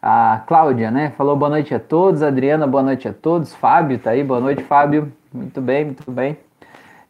A 0.00 0.42
Cláudia, 0.46 0.92
né? 0.92 1.10
Falou 1.16 1.36
boa 1.36 1.50
noite 1.50 1.74
a 1.74 1.80
todos. 1.80 2.22
Adriana, 2.22 2.68
boa 2.68 2.84
noite 2.84 3.08
a 3.08 3.12
todos. 3.12 3.52
Fábio 3.52 3.98
tá 3.98 4.10
aí. 4.10 4.22
Boa 4.22 4.38
noite, 4.38 4.62
Fábio. 4.62 5.12
Muito 5.32 5.60
bem, 5.60 5.84
muito 5.84 6.10
bem. 6.10 6.38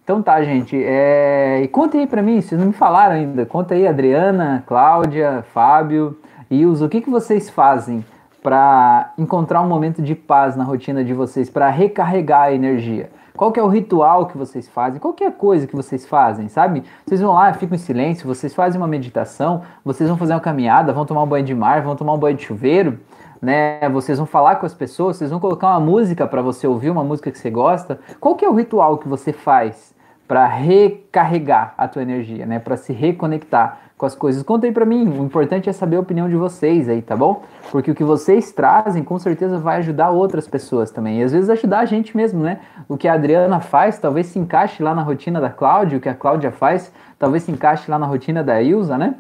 Então 0.03 0.23
tá, 0.23 0.43
gente. 0.43 0.77
É... 0.83 1.61
E 1.63 1.69
conta 1.69 1.99
aí 1.99 2.07
pra 2.07 2.23
mim, 2.23 2.41
vocês 2.41 2.59
não 2.59 2.69
me 2.69 2.73
falaram 2.73 3.15
ainda. 3.15 3.45
Conta 3.45 3.75
aí, 3.75 3.87
Adriana, 3.87 4.65
Cláudia, 4.67 5.45
Fábio, 5.53 6.19
Ilza, 6.51 6.87
o 6.87 6.89
que, 6.89 7.01
que 7.01 7.11
vocês 7.11 7.51
fazem 7.51 8.05
para 8.43 9.13
encontrar 9.19 9.61
um 9.61 9.69
momento 9.69 10.01
de 10.01 10.15
paz 10.15 10.57
na 10.57 10.65
rotina 10.65 11.05
de 11.05 11.13
vocês, 11.13 11.51
para 11.51 11.69
recarregar 11.69 12.45
a 12.45 12.53
energia? 12.53 13.11
Qual 13.37 13.53
que 13.53 13.61
é 13.61 13.63
o 13.63 13.69
ritual 13.69 14.27
que 14.27 14.37
vocês 14.37 14.67
fazem? 14.67 14.99
Qualquer 14.99 15.31
coisa 15.33 15.67
que 15.67 15.77
vocês 15.77 16.05
fazem, 16.05 16.49
sabe? 16.49 16.83
Vocês 17.07 17.21
vão 17.21 17.35
lá, 17.35 17.53
ficam 17.53 17.77
em 17.77 17.79
silêncio, 17.79 18.27
vocês 18.27 18.53
fazem 18.53 18.81
uma 18.81 18.89
meditação, 18.89 19.63
vocês 19.85 20.09
vão 20.09 20.19
fazer 20.19 20.33
uma 20.33 20.41
caminhada, 20.41 20.93
vão 20.93 21.07
tomar 21.07 21.23
um 21.23 21.27
banho 21.27 21.45
de 21.45 21.55
mar, 21.55 21.83
vão 21.83 21.95
tomar 21.95 22.15
um 22.15 22.19
banho 22.19 22.37
de 22.37 22.45
chuveiro, 22.45 22.99
né? 23.41 23.89
Vocês 23.89 24.19
vão 24.19 24.27
falar 24.27 24.57
com 24.57 24.67
as 24.67 24.75
pessoas, 24.75 25.17
vocês 25.17 25.31
vão 25.31 25.41
colocar 25.41 25.69
uma 25.69 25.81
música 25.81 26.27
para 26.27 26.43
você 26.43 26.67
ouvir, 26.67 26.91
uma 26.91 27.05
música 27.05 27.31
que 27.31 27.39
você 27.39 27.51
gosta. 27.51 27.99
Qual 28.21 28.35
que 28.35 28.45
é 28.45 28.49
o 28.49 28.55
ritual 28.55 28.99
que 28.99 29.09
você 29.09 29.33
faz 29.33 29.95
para 30.27 30.47
recarregar 30.47 31.73
a 31.79 31.89
tua 31.89 32.03
energia, 32.03 32.45
né? 32.45 32.59
Para 32.59 32.77
se 32.77 32.93
reconectar 32.93 33.81
com 33.97 34.05
as 34.05 34.15
coisas. 34.15 34.43
Conta 34.43 34.67
aí 34.67 34.73
para 34.73 34.85
mim. 34.85 35.09
O 35.09 35.25
importante 35.25 35.71
é 35.71 35.73
saber 35.73 35.97
a 35.97 36.01
opinião 36.01 36.29
de 36.29 36.37
vocês 36.37 36.89
aí, 36.89 37.01
tá 37.01 37.17
bom? 37.17 37.43
Porque 37.73 37.91
o 37.91 37.95
que 37.95 38.05
vocês 38.05 38.53
trazem 38.53 39.03
com 39.03 39.19
certeza 39.19 39.59
vai 39.59 39.79
ajudar 39.79 40.11
outras 40.11 40.47
pessoas 40.47 40.91
também. 40.91 41.21
E 41.21 41.23
às 41.23 41.33
vezes 41.33 41.49
ajudar 41.49 41.81
a 41.81 41.85
gente 41.87 42.17
mesmo, 42.17 42.43
né? 42.43 42.61
O 42.87 42.97
que 42.97 43.09
a 43.09 43.15
Adriana 43.15 43.59
faz 43.59 43.99
talvez 43.99 44.27
se 44.27 44.39
encaixe 44.39 44.83
lá 44.83 44.95
na 44.95 45.03
rotina 45.03 45.41
da 45.41 45.51
Cláudia, 45.51 45.99
o 45.99 46.01
que 46.01 46.09
a 46.09 46.15
Cláudia 46.15 46.53
faz 46.53 46.93
talvez 47.19 47.43
se 47.43 47.51
encaixe 47.51 47.91
lá 47.91 47.99
na 47.99 48.07
rotina 48.07 48.45
da 48.45 48.63
Ilza, 48.63 48.97
né? 48.97 49.17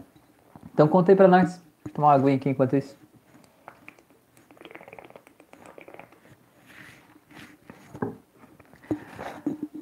Então 0.72 0.86
conta 0.86 1.10
aí 1.10 1.16
para 1.16 1.26
nós. 1.26 1.60
Vou 1.84 1.94
tomar 1.94 2.08
uma 2.08 2.14
aguinha 2.14 2.36
aqui 2.36 2.50
enquanto 2.50 2.76
isso. 2.76 3.07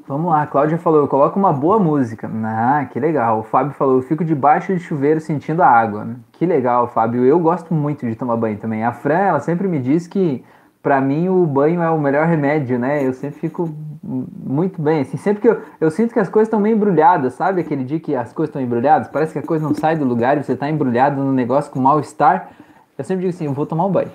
Vamos 0.08 0.30
lá, 0.30 0.42
a 0.42 0.46
Cláudia 0.46 0.78
falou, 0.78 1.00
eu 1.00 1.08
coloco 1.08 1.36
uma 1.36 1.52
boa 1.52 1.80
música. 1.80 2.30
Ah, 2.44 2.86
que 2.88 3.00
legal. 3.00 3.40
O 3.40 3.42
Fábio 3.42 3.72
falou, 3.72 3.96
eu 3.96 4.02
fico 4.02 4.24
debaixo 4.24 4.72
de 4.72 4.78
chuveiro 4.78 5.20
sentindo 5.20 5.64
a 5.64 5.66
água. 5.66 6.06
Que 6.30 6.46
legal, 6.46 6.86
Fábio. 6.86 7.24
Eu 7.24 7.40
gosto 7.40 7.74
muito 7.74 8.06
de 8.06 8.14
tomar 8.14 8.36
banho 8.36 8.56
também. 8.56 8.84
A 8.84 8.92
Fran, 8.92 9.18
ela 9.18 9.40
sempre 9.40 9.66
me 9.66 9.80
diz 9.80 10.06
que 10.06 10.44
para 10.80 11.00
mim 11.00 11.28
o 11.28 11.44
banho 11.44 11.82
é 11.82 11.90
o 11.90 11.98
melhor 11.98 12.28
remédio, 12.28 12.78
né? 12.78 13.04
Eu 13.04 13.12
sempre 13.12 13.40
fico 13.40 13.68
muito 14.00 14.80
bem, 14.80 15.00
assim, 15.00 15.16
sempre 15.16 15.42
que 15.42 15.48
eu, 15.48 15.60
eu 15.80 15.90
sinto 15.90 16.12
que 16.12 16.20
as 16.20 16.28
coisas 16.28 16.46
estão 16.46 16.60
meio 16.60 16.76
embrulhadas, 16.76 17.34
sabe? 17.34 17.60
Aquele 17.60 17.82
dia 17.82 17.98
que 17.98 18.14
as 18.14 18.32
coisas 18.32 18.50
estão 18.50 18.62
embrulhadas, 18.62 19.08
parece 19.08 19.32
que 19.32 19.40
a 19.40 19.42
coisa 19.42 19.66
não 19.66 19.74
sai 19.74 19.96
do 19.96 20.04
lugar 20.04 20.38
e 20.38 20.44
você 20.44 20.52
está 20.52 20.70
embrulhado 20.70 21.20
no 21.20 21.32
negócio 21.32 21.72
com 21.72 21.80
mal-estar. 21.80 22.50
Eu 22.96 23.02
sempre 23.02 23.22
digo 23.22 23.34
assim, 23.34 23.46
eu 23.46 23.52
vou 23.52 23.66
tomar 23.66 23.86
um 23.86 23.90
banho. 23.90 24.12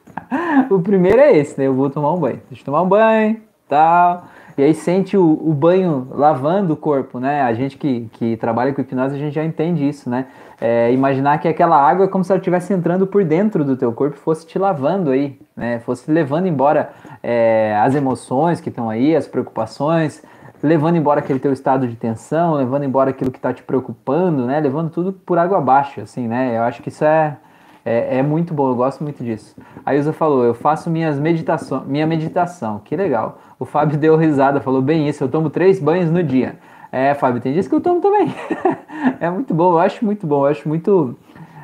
o 0.70 0.80
primeiro 0.80 1.20
é 1.20 1.36
esse, 1.36 1.60
né? 1.60 1.66
Eu 1.66 1.74
vou 1.74 1.90
tomar 1.90 2.14
um 2.14 2.18
banho. 2.18 2.40
Deixa 2.48 2.62
eu 2.62 2.64
tomar 2.64 2.80
um 2.80 2.88
banho, 2.88 3.36
tal 3.68 4.24
e 4.60 4.62
aí 4.62 4.74
sente 4.74 5.16
o, 5.16 5.24
o, 5.24 5.54
banho 5.54 6.06
lavando 6.10 6.74
o 6.74 6.76
corpo, 6.76 7.18
né? 7.18 7.40
A 7.40 7.54
gente 7.54 7.78
que, 7.78 8.10
que 8.12 8.36
trabalha 8.36 8.74
com 8.74 8.82
hipnose, 8.82 9.14
a 9.14 9.18
gente 9.18 9.34
já 9.34 9.42
entende 9.42 9.88
isso, 9.88 10.10
né? 10.10 10.26
É, 10.60 10.92
imaginar 10.92 11.38
que 11.38 11.48
aquela 11.48 11.76
água 11.76 12.04
é 12.04 12.08
como 12.08 12.22
se 12.22 12.30
ela 12.30 12.38
estivesse 12.38 12.70
entrando 12.74 13.06
por 13.06 13.24
dentro 13.24 13.64
do 13.64 13.74
teu 13.74 13.90
corpo 13.90 14.18
fosse 14.18 14.46
te 14.46 14.58
lavando 14.58 15.10
aí, 15.10 15.40
né? 15.56 15.78
Fosse 15.78 16.10
levando 16.10 16.46
embora 16.46 16.90
é, 17.22 17.74
as 17.82 17.94
emoções 17.94 18.60
que 18.60 18.68
estão 18.68 18.90
aí, 18.90 19.16
as 19.16 19.26
preocupações, 19.26 20.22
levando 20.62 20.96
embora 20.96 21.20
aquele 21.20 21.38
teu 21.38 21.54
estado 21.54 21.88
de 21.88 21.96
tensão, 21.96 22.52
levando 22.52 22.84
embora 22.84 23.08
aquilo 23.08 23.30
que 23.30 23.38
está 23.38 23.54
te 23.54 23.62
preocupando, 23.62 24.44
né? 24.44 24.60
Levando 24.60 24.90
tudo 24.90 25.10
por 25.10 25.38
água 25.38 25.56
abaixo, 25.56 26.02
assim, 26.02 26.28
né? 26.28 26.54
Eu 26.54 26.64
acho 26.64 26.82
que 26.82 26.90
isso 26.90 27.02
é, 27.02 27.38
é, 27.84 28.18
é, 28.18 28.22
muito 28.22 28.52
bom, 28.52 28.68
eu 28.68 28.74
gosto 28.74 29.02
muito 29.02 29.24
disso. 29.24 29.56
A 29.84 29.94
Ilza 29.94 30.12
falou, 30.12 30.44
eu 30.44 30.54
faço 30.54 30.90
minhas 30.90 31.18
meditações, 31.18 31.86
minha 31.86 32.06
meditação, 32.06 32.80
que 32.84 32.94
legal. 32.94 33.38
O 33.58 33.64
Fábio 33.64 33.98
deu 33.98 34.16
risada, 34.16 34.60
falou 34.60 34.82
bem 34.82 35.08
isso, 35.08 35.24
eu 35.24 35.28
tomo 35.28 35.48
três 35.48 35.80
banhos 35.80 36.10
no 36.10 36.22
dia. 36.22 36.56
É, 36.92 37.14
Fábio, 37.14 37.40
tem 37.40 37.52
dias 37.52 37.68
que 37.68 37.74
eu 37.74 37.80
tomo 37.80 38.00
também. 38.00 38.34
é 39.20 39.30
muito 39.30 39.54
bom, 39.54 39.72
eu 39.72 39.78
acho 39.78 40.04
muito 40.04 40.26
bom, 40.26 40.44
eu 40.44 40.50
acho 40.50 40.68
muito 40.68 41.16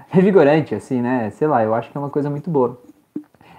revigorante, 0.08 0.74
assim, 0.74 1.02
né? 1.02 1.30
Sei 1.30 1.46
lá, 1.46 1.62
eu 1.62 1.74
acho 1.74 1.90
que 1.90 1.96
é 1.96 2.00
uma 2.00 2.10
coisa 2.10 2.30
muito 2.30 2.48
boa. 2.48 2.80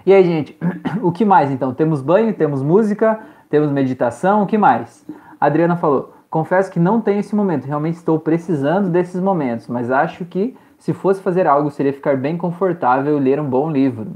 E 0.04 0.12
aí, 0.12 0.24
gente, 0.24 0.58
o 1.02 1.12
que 1.12 1.24
mais 1.24 1.50
então? 1.50 1.72
Temos 1.72 2.00
banho, 2.00 2.32
temos 2.32 2.62
música, 2.62 3.20
temos 3.50 3.70
meditação, 3.70 4.42
o 4.42 4.46
que 4.46 4.58
mais? 4.58 5.06
A 5.40 5.46
Adriana 5.46 5.76
falou, 5.76 6.14
confesso 6.30 6.70
que 6.70 6.80
não 6.80 7.00
tenho 7.00 7.20
esse 7.20 7.36
momento, 7.36 7.66
realmente 7.66 7.96
estou 7.96 8.18
precisando 8.18 8.88
desses 8.88 9.20
momentos, 9.20 9.68
mas 9.68 9.90
acho 9.90 10.24
que 10.24 10.56
se 10.78 10.92
fosse 10.92 11.20
fazer 11.20 11.46
algo, 11.46 11.70
seria 11.70 11.92
ficar 11.92 12.16
bem 12.16 12.36
confortável 12.36 13.18
e 13.18 13.20
ler 13.20 13.40
um 13.40 13.48
bom 13.48 13.70
livro. 13.70 14.12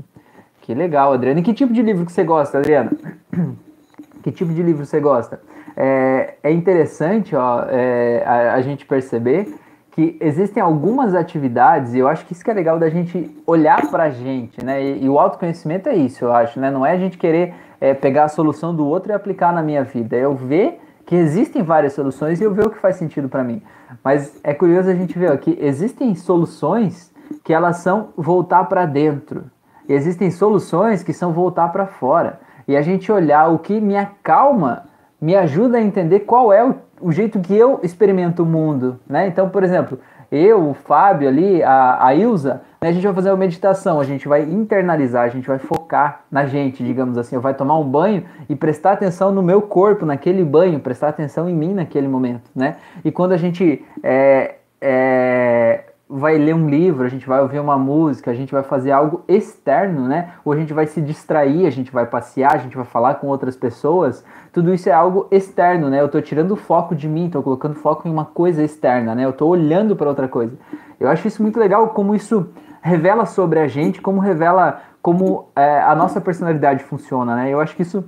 Que 0.62 0.75
legal, 0.75 1.12
Adriana. 1.12 1.40
E 1.40 1.42
que 1.42 1.52
tipo 1.52 1.73
de 1.73 1.83
livro 1.83 2.07
que 2.07 2.12
você 2.12 2.23
gosta, 2.23 2.59
Adriana? 2.59 2.92
que 4.23 4.31
tipo 4.31 4.52
de 4.52 4.62
livro 4.62 4.87
você 4.87 5.00
gosta? 5.00 5.40
É, 5.76 6.35
é 6.42 6.52
interessante 6.52 7.35
ó, 7.35 7.64
é, 7.69 8.23
a, 8.25 8.54
a, 8.54 8.61
gente 8.61 8.85
perceber 8.85 9.54
que 9.90 10.16
existem 10.21 10.62
algumas 10.62 11.14
atividades, 11.14 11.95
e 11.95 11.99
eu 11.99 12.09
acho 12.09 12.25
que 12.26 12.33
isso 12.33 12.45
que 12.45 12.50
é 12.50 12.54
legal 12.54 12.78
da 12.78 12.88
gente 12.88 13.31
olhar 13.47 13.90
para 13.90 14.04
a 14.04 14.11
gente, 14.11 14.64
né? 14.64 14.83
E, 14.83 15.04
e, 15.04 15.09
o 15.09 15.19
autoconhecimento 15.19 15.88
é 15.88 15.97
isso, 15.97 16.25
eu 16.25 16.33
acho, 16.33 16.61
né? 16.61 16.71
Não 16.71 16.85
é 16.85 16.92
a 16.92 16.99
gente 16.99 17.19
querer 17.19 17.54
é, 17.81 17.92
pegar 17.92 18.25
a 18.25 18.28
solução 18.28 18.75
do 18.75 18.87
outro 18.87 19.12
e 19.12 19.14
aplicar 19.14 19.52
na 19.52 19.62
minha 19.62 19.83
vida, 19.83 20.16
é 20.16 20.25
eu 20.25 20.35
ver 20.35 20.78
que 21.07 21.14
existem 21.14 21.62
várias 21.62 21.95
soluções 21.95 22.40
e 22.40 22.45
eu 22.45 22.54
ver 22.54 22.66
o 22.66 22.71
que 22.71 22.78
faz 22.78 22.97
sentido 22.97 23.28
para 23.28 23.42
mim. 23.42 23.62
Mas 24.02 24.40
é 24.42 24.54
curioso 24.54 24.90
a 24.90 24.94
gente 24.94 25.18
ver 25.18 25.37
que 25.38 25.56
existem 25.61 26.14
soluções 26.14 27.12
que 27.44 27.52
elas 27.52 27.78
são 27.78 28.08
voltar 28.16 28.64
para 28.64 28.87
dentro. 28.87 29.44
E 29.88 29.92
existem 29.92 30.30
soluções 30.30 31.02
que 31.02 31.12
são 31.12 31.32
voltar 31.32 31.68
para 31.68 31.87
fora. 31.87 32.40
E 32.66 32.76
a 32.76 32.82
gente 32.82 33.11
olhar 33.11 33.49
o 33.49 33.58
que 33.58 33.80
me 33.80 33.96
acalma 33.96 34.84
me 35.20 35.37
ajuda 35.37 35.78
a 35.78 35.80
entender 35.80 36.20
qual 36.20 36.52
é 36.52 36.64
o, 36.64 36.75
o 37.00 37.12
jeito 37.12 37.38
que 37.38 37.54
eu 37.54 37.78
experimento 37.82 38.42
o 38.42 38.46
mundo. 38.46 38.99
Né? 39.08 39.28
Então, 39.28 39.49
por 39.49 39.62
exemplo, 39.62 40.00
eu, 40.32 40.70
o 40.70 40.75
Fábio 40.75 41.28
ali, 41.28 41.62
a, 41.62 42.04
a 42.04 42.14
Ilza, 42.14 42.62
a 42.88 42.92
gente 42.92 43.04
vai 43.04 43.14
fazer 43.14 43.30
uma 43.30 43.36
meditação, 43.36 44.00
a 44.00 44.04
gente 44.04 44.26
vai 44.26 44.42
internalizar, 44.42 45.24
a 45.24 45.28
gente 45.28 45.46
vai 45.46 45.58
focar 45.58 46.22
na 46.30 46.46
gente, 46.46 46.82
digamos 46.82 47.16
assim, 47.16 47.36
eu 47.36 47.40
vai 47.40 47.54
tomar 47.54 47.78
um 47.78 47.84
banho 47.84 48.24
e 48.48 48.56
prestar 48.56 48.92
atenção 48.92 49.30
no 49.32 49.42
meu 49.42 49.62
corpo 49.62 50.04
naquele 50.04 50.44
banho, 50.44 50.80
prestar 50.80 51.08
atenção 51.08 51.48
em 51.48 51.54
mim 51.54 51.74
naquele 51.74 52.08
momento, 52.08 52.50
né? 52.54 52.76
E 53.04 53.12
quando 53.12 53.32
a 53.32 53.36
gente 53.36 53.84
é, 54.02 54.56
é, 54.80 55.84
vai 56.14 56.36
ler 56.36 56.54
um 56.54 56.68
livro, 56.68 57.06
a 57.06 57.08
gente 57.08 57.26
vai 57.26 57.40
ouvir 57.40 57.58
uma 57.58 57.78
música, 57.78 58.30
a 58.30 58.34
gente 58.34 58.52
vai 58.52 58.62
fazer 58.62 58.90
algo 58.90 59.22
externo, 59.26 60.06
né? 60.06 60.32
Ou 60.44 60.52
a 60.52 60.56
gente 60.56 60.72
vai 60.74 60.86
se 60.86 61.00
distrair, 61.00 61.66
a 61.66 61.70
gente 61.70 61.90
vai 61.90 62.04
passear, 62.04 62.54
a 62.54 62.58
gente 62.58 62.76
vai 62.76 62.84
falar 62.84 63.14
com 63.14 63.28
outras 63.28 63.56
pessoas. 63.56 64.24
Tudo 64.52 64.74
isso 64.74 64.88
é 64.88 64.92
algo 64.92 65.26
externo, 65.30 65.88
né? 65.88 66.00
Eu 66.00 66.06
estou 66.06 66.20
tirando 66.20 66.50
o 66.50 66.56
foco 66.56 66.94
de 66.94 67.08
mim, 67.08 67.26
estou 67.26 67.42
colocando 67.42 67.76
foco 67.76 68.06
em 68.06 68.10
uma 68.10 68.26
coisa 68.26 68.62
externa, 68.62 69.14
né? 69.14 69.24
Eu 69.24 69.30
estou 69.30 69.48
olhando 69.48 69.96
para 69.96 70.08
outra 70.08 70.28
coisa. 70.28 70.54
Eu 71.00 71.08
acho 71.08 71.26
isso 71.26 71.42
muito 71.42 71.58
legal, 71.58 71.88
como 71.88 72.14
isso 72.14 72.50
revela 72.82 73.24
sobre 73.24 73.60
a 73.60 73.68
gente, 73.68 74.02
como 74.02 74.20
revela 74.20 74.82
como 75.00 75.48
é, 75.56 75.80
a 75.80 75.94
nossa 75.94 76.20
personalidade 76.20 76.84
funciona, 76.84 77.34
né? 77.36 77.50
Eu 77.50 77.60
acho 77.60 77.74
que 77.74 77.82
isso, 77.82 78.04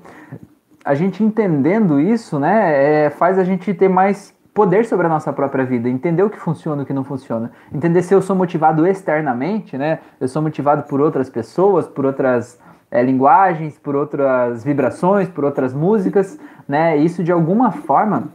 a 0.85 0.95
gente 0.95 1.23
entendendo 1.23 1.99
isso, 1.99 2.39
né, 2.39 3.05
é, 3.07 3.11
faz 3.11 3.39
a 3.39 3.45
gente 3.45 3.73
ter 3.73 3.89
mais 3.89 4.35
poder 4.53 4.85
sobre 4.85 5.07
a 5.07 5.09
nossa 5.09 5.33
própria 5.33 5.65
vida, 5.65 5.89
entender 5.89 6.23
o 6.23 6.31
que 6.31 6.39
funciona 6.39 6.83
e 6.83 6.85
o 6.85 6.87
que 6.87 6.93
não 6.93 7.03
funciona, 7.03 7.51
entender 7.73 8.03
se 8.03 8.15
eu 8.15 8.23
sou 8.23 8.37
motivado 8.37 8.87
externamente, 8.87 9.77
né? 9.79 10.01
Eu 10.21 10.29
sou 10.29 10.43
motivado 10.43 10.85
por 10.85 11.01
outras 11.01 11.29
pessoas, 11.29 11.89
por 11.89 12.05
outras 12.05 12.61
é, 12.91 13.03
linguagens, 13.03 13.79
por 13.79 13.97
outras 13.97 14.63
vibrações, 14.63 15.29
por 15.29 15.45
outras 15.45 15.73
músicas, 15.73 16.39
né? 16.69 16.97
Isso 16.97 17.25
de 17.25 17.33
alguma 17.33 17.73
forma 17.73 18.29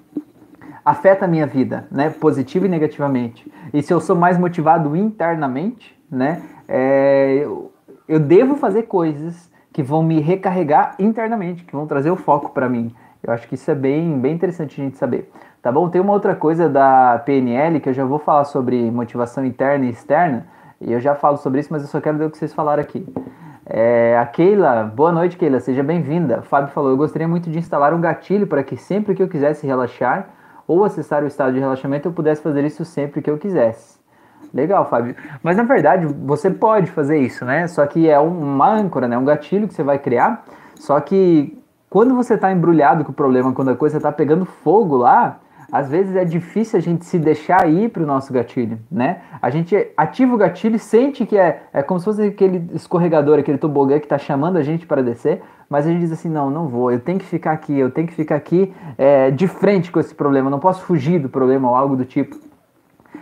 afeta 0.84 1.26
a 1.26 1.28
minha 1.28 1.48
vida, 1.48 1.88
né? 1.90 2.10
Positiva 2.10 2.66
e 2.66 2.70
negativamente. 2.70 3.50
E 3.74 3.82
se 3.82 3.94
eu 3.94 4.02
sou 4.02 4.16
mais 4.16 4.38
motivado 4.38 4.96
internamente, 4.98 5.99
né? 6.12 6.42
É, 6.68 7.40
eu, 7.42 7.72
eu 8.08 8.20
devo 8.20 8.56
fazer 8.56 8.84
coisas 8.84 9.50
que 9.72 9.84
vão 9.84 10.04
me 10.04 10.20
recarregar 10.20 10.96
internamente, 11.00 11.64
que 11.64 11.76
vão 11.76 11.86
trazer 11.86 12.12
o 12.12 12.16
foco 12.16 12.50
para 12.52 12.68
mim. 12.68 12.94
Eu 13.22 13.34
acho 13.34 13.48
que 13.48 13.56
isso 13.56 13.70
é 13.70 13.76
bem, 13.76 14.20
bem 14.20 14.34
interessante 14.34 14.80
a 14.80 14.84
gente 14.84 14.98
saber. 14.98 15.30
Tá 15.62 15.72
bom? 15.72 15.90
Tem 15.90 16.00
uma 16.00 16.14
outra 16.14 16.36
coisa 16.36 16.70
da 16.70 17.22
PNL 17.26 17.80
que 17.80 17.90
eu 17.90 17.94
já 17.94 18.06
vou 18.06 18.18
falar 18.18 18.46
sobre 18.46 18.90
motivação 18.90 19.46
interna 19.46 19.86
e 19.86 19.90
externa, 19.90 20.48
e 20.80 20.94
eu 20.94 21.00
já 21.00 21.14
falo 21.14 21.38
sobre 21.38 21.60
isso, 21.60 21.70
mas 21.72 21.82
eu 21.82 21.90
só 21.90 22.00
quero 22.00 22.18
ver 22.18 22.26
o 22.26 22.30
que 22.30 22.38
vocês 22.38 22.54
falaram 22.54 22.82
aqui. 22.82 23.06
É, 23.66 24.18
a 24.18 24.26
Keila, 24.26 24.86
boa 24.96 25.12
noite, 25.12 25.38
Keila, 25.38 25.60
seja 25.60 25.84
bem-vinda. 25.84 26.42
Fábio 26.42 26.74
falou: 26.74 26.90
Eu 26.90 26.98
gostaria 26.98 27.28
muito 27.28 27.52
de 27.52 27.60
instalar 27.60 27.94
um 27.94 28.02
gatilho 28.02 28.48
para 28.48 28.64
que 28.64 28.78
sempre 28.78 29.14
que 29.14 29.22
eu 29.22 29.28
quisesse 29.28 29.68
relaxar 29.68 30.30
ou 30.66 30.84
acessar 30.84 31.24
o 31.24 31.28
estado 31.28 31.54
de 31.54 31.60
relaxamento, 31.60 32.08
eu 32.08 32.14
pudesse 32.14 32.42
fazer 32.42 32.64
isso 32.64 32.86
sempre 32.86 33.22
que 33.22 33.30
eu 33.30 33.38
quisesse. 33.38 33.99
Legal, 34.54 34.86
Fábio. 34.90 35.16
Mas 35.44 35.58
na 35.58 35.64
verdade, 35.64 36.06
você 36.06 36.50
pode 36.50 36.90
fazer 36.92 37.20
isso, 37.20 37.46
né? 37.46 37.68
Só 37.68 37.86
que 37.86 38.10
é 38.10 38.20
uma 38.20 38.70
âncora, 38.70 39.08
né? 39.08 39.18
Um 39.18 39.26
gatilho 39.26 39.68
que 39.68 39.74
você 39.74 39.84
vai 39.84 40.00
criar. 40.00 40.44
Só 40.76 41.00
que 41.00 41.58
quando 41.90 42.16
você 42.16 42.36
está 42.36 42.52
embrulhado 42.52 43.04
com 43.04 43.12
o 43.12 43.16
problema, 43.16 43.54
quando 43.54 43.70
a 43.70 43.76
coisa 43.76 43.98
está 43.98 44.12
pegando 44.12 44.46
fogo 44.46 44.98
lá, 44.98 45.40
às 45.72 45.90
vezes 45.90 46.16
é 46.16 46.26
difícil 46.26 46.80
a 46.80 46.82
gente 46.82 47.06
se 47.06 47.20
deixar 47.20 47.70
ir 47.70 47.90
para 47.90 48.04
o 48.04 48.06
nosso 48.06 48.34
gatilho, 48.34 48.80
né? 48.92 49.22
A 49.42 49.50
gente 49.50 49.76
ativa 49.96 50.34
o 50.34 50.38
gatilho 50.38 50.76
e 50.76 50.80
sente 50.80 51.26
que 51.26 51.38
é, 51.38 51.64
é 51.72 51.84
como 51.84 52.00
se 52.00 52.06
fosse 52.06 52.24
aquele 52.24 52.70
escorregador, 52.74 53.40
aquele 53.40 53.58
tobogã 53.58 54.00
que 54.00 54.06
está 54.06 54.18
chamando 54.18 54.58
a 54.58 54.64
gente 54.64 54.88
para 54.88 55.04
descer, 55.04 55.42
mas 55.70 55.86
a 55.86 55.90
gente 55.90 56.00
diz 56.00 56.12
assim, 56.12 56.30
não, 56.30 56.50
não 56.50 56.68
vou, 56.68 56.92
eu 56.92 57.00
tenho 57.00 57.20
que 57.20 57.26
ficar 57.26 57.52
aqui, 57.52 57.78
eu 57.78 57.92
tenho 57.92 58.08
que 58.08 58.14
ficar 58.16 58.36
aqui 58.36 58.74
é, 58.98 59.30
de 59.30 59.48
frente 59.48 59.92
com 59.92 60.00
esse 60.00 60.14
problema, 60.16 60.50
não 60.50 60.60
posso 60.60 60.82
fugir 60.82 61.20
do 61.20 61.30
problema 61.30 61.70
ou 61.70 61.76
algo 61.76 61.96
do 61.96 62.06
tipo. 62.06 62.36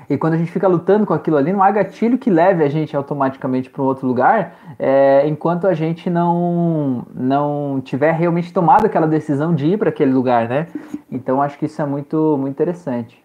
E 0.10 0.18
quando 0.18 0.34
a 0.34 0.38
gente 0.38 0.52
fica 0.52 0.68
lutando 0.68 1.06
com 1.06 1.14
aquilo 1.14 1.36
ali, 1.36 1.52
não 1.52 1.62
há 1.62 1.70
gatilho 1.70 2.18
que 2.18 2.30
leve 2.30 2.64
a 2.64 2.70
gente 2.70 2.96
automaticamente 2.96 3.70
para 3.70 3.82
um 3.82 3.86
outro 3.86 4.08
lugar, 4.08 4.56
é, 4.80 5.28
enquanto 5.28 5.68
a 5.68 5.74
gente 5.74 6.10
não, 6.10 7.06
não 7.14 7.82
tiver 7.84 8.12
realmente 8.14 8.54
tomado 8.54 8.86
aquela 8.86 9.08
decisão 9.08 9.54
de 9.54 9.68
ir 9.68 9.78
para 9.78 9.90
aquele 9.90 10.14
lugar, 10.14 10.48
né? 10.48 10.68
Então 11.12 11.42
acho 11.42 11.58
que 11.58 11.66
isso 11.66 11.82
é 11.82 11.86
muito, 11.86 12.38
muito 12.40 12.54
interessante. 12.54 13.22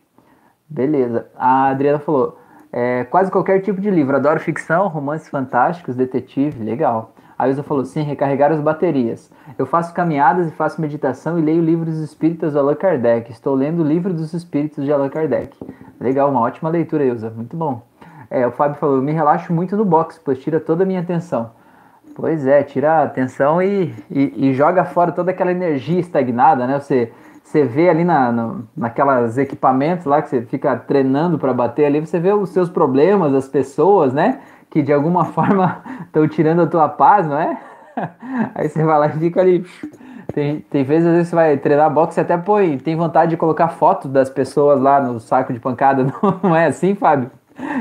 Beleza. 0.68 1.26
A 1.36 1.68
Adriana 1.68 2.00
falou: 2.00 2.38
é, 2.72 3.04
quase 3.04 3.30
qualquer 3.30 3.60
tipo 3.60 3.80
de 3.80 3.90
livro. 3.90 4.16
Adoro 4.16 4.40
ficção, 4.40 4.88
romances 4.88 5.28
fantásticos, 5.28 5.94
detetive, 5.94 6.64
legal. 6.64 7.14
A 7.42 7.48
Ilza 7.48 7.64
falou: 7.64 7.84
sim, 7.84 8.02
recarregar 8.02 8.52
as 8.52 8.60
baterias. 8.60 9.28
Eu 9.58 9.66
faço 9.66 9.92
caminhadas 9.92 10.46
e 10.46 10.52
faço 10.52 10.80
meditação 10.80 11.36
e 11.36 11.42
leio 11.42 11.60
livros 11.60 11.98
espíritas 11.98 12.52
do 12.52 12.60
Allan 12.60 12.76
Kardec. 12.76 13.32
Estou 13.32 13.52
lendo 13.56 13.82
o 13.82 13.84
livro 13.84 14.14
dos 14.14 14.32
espíritos 14.32 14.84
de 14.84 14.92
Allan 14.92 15.08
Kardec. 15.08 15.52
Legal, 16.00 16.30
uma 16.30 16.38
ótima 16.38 16.70
leitura, 16.70 17.04
Ilza. 17.04 17.30
Muito 17.30 17.56
bom. 17.56 17.82
É, 18.30 18.46
o 18.46 18.52
Fábio 18.52 18.78
falou: 18.78 18.94
eu 18.94 19.02
me 19.02 19.10
relaxo 19.10 19.52
muito 19.52 19.76
no 19.76 19.84
boxe, 19.84 20.20
pois 20.24 20.38
tira 20.38 20.60
toda 20.60 20.84
a 20.84 20.86
minha 20.86 21.00
atenção. 21.00 21.50
Pois 22.14 22.46
é, 22.46 22.62
tira 22.62 23.00
a 23.00 23.02
atenção 23.02 23.60
e, 23.60 23.92
e, 24.08 24.50
e 24.50 24.54
joga 24.54 24.84
fora 24.84 25.10
toda 25.10 25.32
aquela 25.32 25.50
energia 25.50 25.98
estagnada, 25.98 26.64
né? 26.64 26.78
Você, 26.78 27.10
você 27.42 27.64
vê 27.64 27.88
ali 27.88 28.04
na, 28.04 28.30
no, 28.30 28.68
naquelas 28.76 29.36
equipamentos 29.36 30.06
lá 30.06 30.22
que 30.22 30.28
você 30.28 30.42
fica 30.42 30.76
treinando 30.76 31.40
para 31.40 31.52
bater 31.52 31.86
ali, 31.86 31.98
você 31.98 32.20
vê 32.20 32.32
os 32.32 32.50
seus 32.50 32.70
problemas, 32.70 33.34
as 33.34 33.48
pessoas, 33.48 34.12
né? 34.12 34.38
Que 34.72 34.82
de 34.82 34.92
alguma 34.92 35.26
forma 35.32 35.82
estão 36.06 36.26
tirando 36.26 36.62
a 36.62 36.66
tua 36.66 36.88
paz, 36.88 37.26
não 37.28 37.38
é? 37.38 37.58
Aí 38.54 38.68
você 38.68 38.82
vai 38.82 38.98
lá 38.98 39.06
e 39.06 39.18
fica 39.18 39.40
ali. 39.40 39.64
Tem, 40.32 40.60
tem 40.60 40.82
vezes, 40.82 41.06
às 41.06 41.12
vezes, 41.12 41.28
você 41.28 41.36
vai 41.36 41.56
treinar 41.58 41.92
boxe 41.92 42.18
e 42.18 42.22
até 42.22 42.38
põe, 42.38 42.78
tem 42.78 42.96
vontade 42.96 43.32
de 43.32 43.36
colocar 43.36 43.68
foto 43.68 44.08
das 44.08 44.30
pessoas 44.30 44.80
lá 44.80 44.98
no 44.98 45.20
saco 45.20 45.52
de 45.52 45.60
pancada, 45.60 46.06
não, 46.42 46.56
é 46.56 46.66
assim, 46.66 46.94
Fábio? 46.94 47.30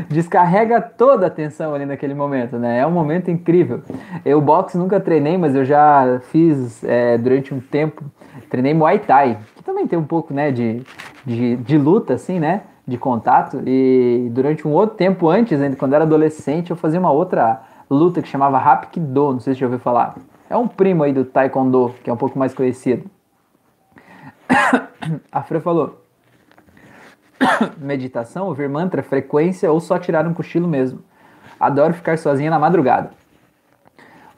Descarrega 0.09 0.81
toda 0.81 1.25
a 1.25 1.27
atenção 1.27 1.73
ali 1.73 1.85
naquele 1.85 2.13
momento, 2.13 2.57
né? 2.57 2.79
É 2.79 2.85
um 2.85 2.91
momento 2.91 3.31
incrível. 3.31 3.81
Eu 4.25 4.41
boxe 4.41 4.77
nunca 4.77 4.99
treinei, 4.99 5.37
mas 5.37 5.55
eu 5.55 5.63
já 5.63 6.19
fiz 6.23 6.83
é, 6.83 7.17
durante 7.17 7.53
um 7.53 7.61
tempo, 7.61 8.03
treinei 8.49 8.73
Muay 8.73 8.99
Thai, 8.99 9.37
que 9.55 9.63
também 9.63 9.87
tem 9.87 9.97
um 9.97 10.03
pouco, 10.03 10.33
né, 10.33 10.51
de, 10.51 10.81
de, 11.25 11.55
de 11.55 11.77
luta, 11.77 12.15
assim, 12.15 12.37
né? 12.37 12.63
De 12.87 12.97
contato 12.97 13.61
e 13.65 14.29
durante 14.31 14.67
um 14.67 14.71
outro 14.71 14.95
tempo 14.95 15.29
antes, 15.29 15.61
ainda 15.61 15.75
quando 15.75 15.93
era 15.93 16.03
adolescente, 16.03 16.71
eu 16.71 16.75
fazia 16.75 16.99
uma 16.99 17.11
outra 17.11 17.61
luta 17.89 18.21
que 18.21 18.27
chamava 18.27 18.57
Hapkido, 18.57 19.33
não 19.33 19.39
sei 19.39 19.53
se 19.53 19.59
já 19.59 19.65
ouviu 19.65 19.79
falar. 19.79 20.15
É 20.49 20.57
um 20.57 20.67
primo 20.67 21.03
aí 21.03 21.13
do 21.13 21.23
Taekwondo, 21.23 21.93
que 22.03 22.09
é 22.09 22.13
um 22.13 22.17
pouco 22.17 22.37
mais 22.37 22.53
conhecido. 22.53 23.09
A 25.31 25.41
Fran 25.43 25.61
falou: 25.61 26.01
meditação, 27.77 28.47
ouvir 28.47 28.69
mantra, 28.69 29.01
frequência 29.01 29.71
ou 29.71 29.79
só 29.79 29.97
tirar 29.97 30.27
um 30.27 30.33
cochilo 30.33 30.67
mesmo. 30.67 30.99
Adoro 31.59 31.93
ficar 31.93 32.17
sozinha 32.17 32.49
na 32.49 32.59
madrugada. 32.59 33.11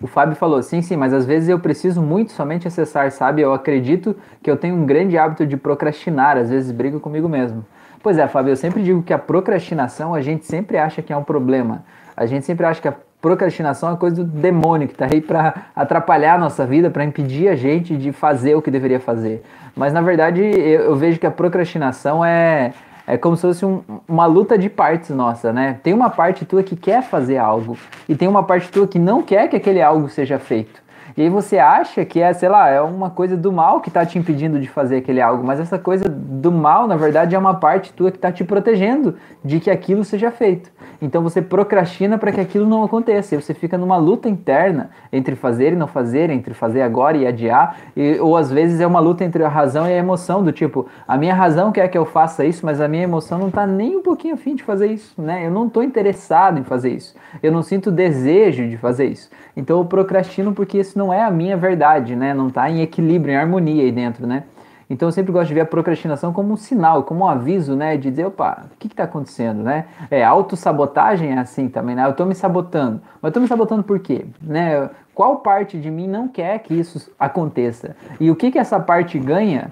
O 0.01 0.07
Fábio 0.07 0.35
falou: 0.35 0.62
sim, 0.62 0.81
sim, 0.81 0.97
mas 0.97 1.13
às 1.13 1.25
vezes 1.25 1.47
eu 1.47 1.59
preciso 1.59 2.01
muito 2.01 2.33
somente 2.33 2.67
acessar, 2.67 3.09
sabe? 3.12 3.41
Eu 3.41 3.53
acredito 3.53 4.15
que 4.41 4.51
eu 4.51 4.57
tenho 4.57 4.75
um 4.75 4.85
grande 4.85 5.17
hábito 5.17 5.45
de 5.45 5.55
procrastinar, 5.55 6.38
às 6.38 6.50
vezes 6.50 6.71
brigo 6.71 7.00
comigo 7.00 7.29
mesmo. 7.29 7.65
Pois 8.03 8.17
é, 8.17 8.27
Fábio, 8.27 8.51
eu 8.51 8.57
sempre 8.57 8.83
digo 8.83 9.01
que 9.01 9.13
a 9.13 9.17
procrastinação 9.17 10.13
a 10.13 10.19
gente 10.19 10.45
sempre 10.45 10.77
acha 10.77 11.01
que 11.01 11.13
é 11.13 11.15
um 11.15 11.24
problema. 11.24 11.86
A 12.17 12.25
gente 12.25 12.45
sempre 12.45 12.65
acha 12.65 12.81
que 12.81 12.88
a 12.89 12.93
procrastinação 13.22 13.93
é 13.93 13.95
coisa 13.95 14.17
do 14.17 14.25
demônio 14.25 14.89
que 14.89 14.93
está 14.93 15.05
aí 15.05 15.22
para 15.22 15.67
atrapalhar 15.74 16.36
a 16.36 16.38
nossa 16.38 16.65
vida, 16.65 16.89
para 16.89 17.05
impedir 17.05 17.48
a 17.48 17.55
gente 17.55 17.95
de 17.95 18.12
fazer 18.12 18.55
o 18.55 18.62
que 18.62 18.69
deveria 18.69 19.00
fazer. 19.00 19.41
Mas 19.74 19.93
na 19.93 20.01
verdade 20.01 20.41
eu, 20.41 20.81
eu 20.81 20.95
vejo 20.98 21.17
que 21.17 21.25
a 21.25 21.31
procrastinação 21.31 22.25
é, 22.25 22.74
é 23.07 23.15
como 23.15 23.38
se 23.38 23.43
fosse 23.43 23.65
um, 23.65 23.81
uma 24.05 24.25
luta 24.25 24.58
de 24.58 24.69
partes 24.69 25.12
nossa, 25.12 25.54
né? 25.54 25.80
Tem 25.82 25.93
uma 25.93 26.10
parte 26.10 26.43
tua 26.43 26.62
que 26.62 26.75
quer 26.75 27.04
fazer 27.04 27.38
algo 27.38 27.77
e 28.10 28.15
tem 28.15 28.27
uma 28.27 28.43
parte 28.43 28.69
tua 28.69 28.86
que 28.86 28.99
não 28.99 29.21
quer 29.21 29.47
que 29.47 29.56
aquele 29.56 29.82
algo 29.82 30.10
seja 30.10 30.38
feito. 30.38 30.83
E 31.15 31.21
aí 31.21 31.30
você 31.30 31.60
acha 31.60 32.04
que 32.04 32.19
é, 32.19 32.34
sei 32.34 32.49
lá, 32.49 32.69
é 32.69 32.82
uma 32.82 33.10
coisa 33.10 33.38
do 33.38 33.52
mal 33.52 33.82
que 33.82 33.89
está 33.89 34.06
te 34.06 34.17
impedindo 34.17 34.60
de 34.60 34.67
fazer 34.67 34.97
aquele 34.97 35.21
algo, 35.21 35.45
mas 35.45 35.60
essa 35.60 35.78
coisa 35.78 36.10
do 36.10 36.52
mal, 36.52 36.88
na 36.88 36.95
verdade, 36.95 37.36
é 37.36 37.39
uma 37.39 37.54
parte 37.54 37.93
tua 37.93 38.12
que 38.12 38.17
está 38.17 38.32
te 38.32 38.43
protegendo 38.43 39.15
de 39.43 39.60
que 39.60 39.69
aquilo 39.69 40.04
seja 40.04 40.32
feito. 40.32 40.71
Então 41.02 41.21
você 41.21 41.41
procrastina 41.41 42.17
para 42.17 42.32
que 42.32 42.39
aquilo 42.39 42.65
não 42.65 42.84
aconteça. 42.84 43.36
E 43.36 43.41
você 43.41 43.54
fica 43.54 43.78
numa 43.78 43.97
luta 43.97 44.30
interna 44.30 44.89
entre 45.12 45.36
fazer 45.36 45.73
e 45.73 45.76
não 45.76 45.88
fazer, 45.88 46.30
entre 46.30 46.54
fazer 46.54 46.82
agora 46.82 47.17
e 47.17 47.28
adiar. 47.28 47.78
E, 47.95 48.19
ou 48.19 48.38
às 48.38 48.49
vezes 48.49 48.80
é 48.80 48.88
uma 48.88 48.99
luta 48.99 49.23
entre 49.23 49.43
a 49.43 49.49
razão 49.49 49.86
e 49.86 49.91
a 49.91 49.97
emoção, 49.97 50.41
do 50.41 50.52
tipo, 50.52 50.88
a 51.06 51.17
minha 51.17 51.36
razão 51.36 51.71
quer 51.71 51.89
que 51.89 51.97
eu 51.97 52.06
faça 52.06 52.45
isso, 52.45 52.65
mas 52.65 52.80
a 52.80 52.88
minha 52.88 53.04
emoção 53.04 53.38
não 53.38 53.49
está 53.49 53.67
nem 53.67 53.97
um 53.97 54.02
pouquinho 54.02 54.36
afim 54.36 54.56
de 54.56 54.63
fazer 54.63 54.88
isso, 54.88 55.21
né? 55.21 55.45
Eu 55.45 55.52
não 55.52 55.67
estou 55.67 55.84
interessado 55.84 56.58
em 56.58 56.63
fazer 56.63 56.91
isso. 56.91 57.15
Eu 57.41 57.52
não 57.52 57.62
sinto 57.62 57.91
desejo 57.91 58.67
de 58.69 58.78
fazer 58.78 59.06
isso. 59.08 59.30
Então 59.56 59.80
eu 59.80 59.86
procrastino 59.86 60.54
porque 60.54 60.80
isso 60.80 60.97
não 60.97 61.02
é 61.11 61.23
a 61.23 61.31
minha 61.31 61.57
verdade, 61.57 62.15
né? 62.15 62.33
Não 62.33 62.47
está 62.47 62.69
em 62.69 62.81
equilíbrio, 62.81 63.33
em 63.33 63.37
harmonia 63.37 63.83
aí 63.83 63.91
dentro, 63.91 64.27
né? 64.27 64.43
Então 64.89 65.07
eu 65.07 65.11
sempre 65.11 65.31
gosto 65.31 65.47
de 65.47 65.55
ver 65.55 65.61
a 65.61 65.65
procrastinação 65.65 66.31
como 66.31 66.53
um 66.53 66.57
sinal, 66.57 67.03
como 67.03 67.25
um 67.25 67.27
aviso, 67.27 67.75
né? 67.75 67.97
De 67.97 68.11
dizer, 68.11 68.25
opa, 68.25 68.65
o 68.71 68.77
que 68.77 68.87
está 68.87 69.05
acontecendo, 69.05 69.63
né? 69.63 69.85
É, 70.11 70.23
autossabotagem 70.23 71.31
é 71.31 71.39
assim 71.39 71.67
também, 71.67 71.95
né? 71.95 72.05
Eu 72.05 72.11
estou 72.11 72.25
me 72.25 72.35
sabotando. 72.35 73.01
Mas 73.21 73.29
estou 73.29 73.41
me 73.41 73.47
sabotando 73.47 73.83
por 73.83 73.99
quê? 73.99 74.25
Né? 74.41 74.89
Qual 75.15 75.37
parte 75.37 75.79
de 75.79 75.89
mim 75.89 76.07
não 76.07 76.27
quer 76.27 76.59
que 76.59 76.73
isso 76.73 77.11
aconteça? 77.19 77.95
E 78.19 78.29
o 78.29 78.35
que, 78.35 78.51
que 78.51 78.59
essa 78.59 78.79
parte 78.79 79.17
ganha 79.17 79.71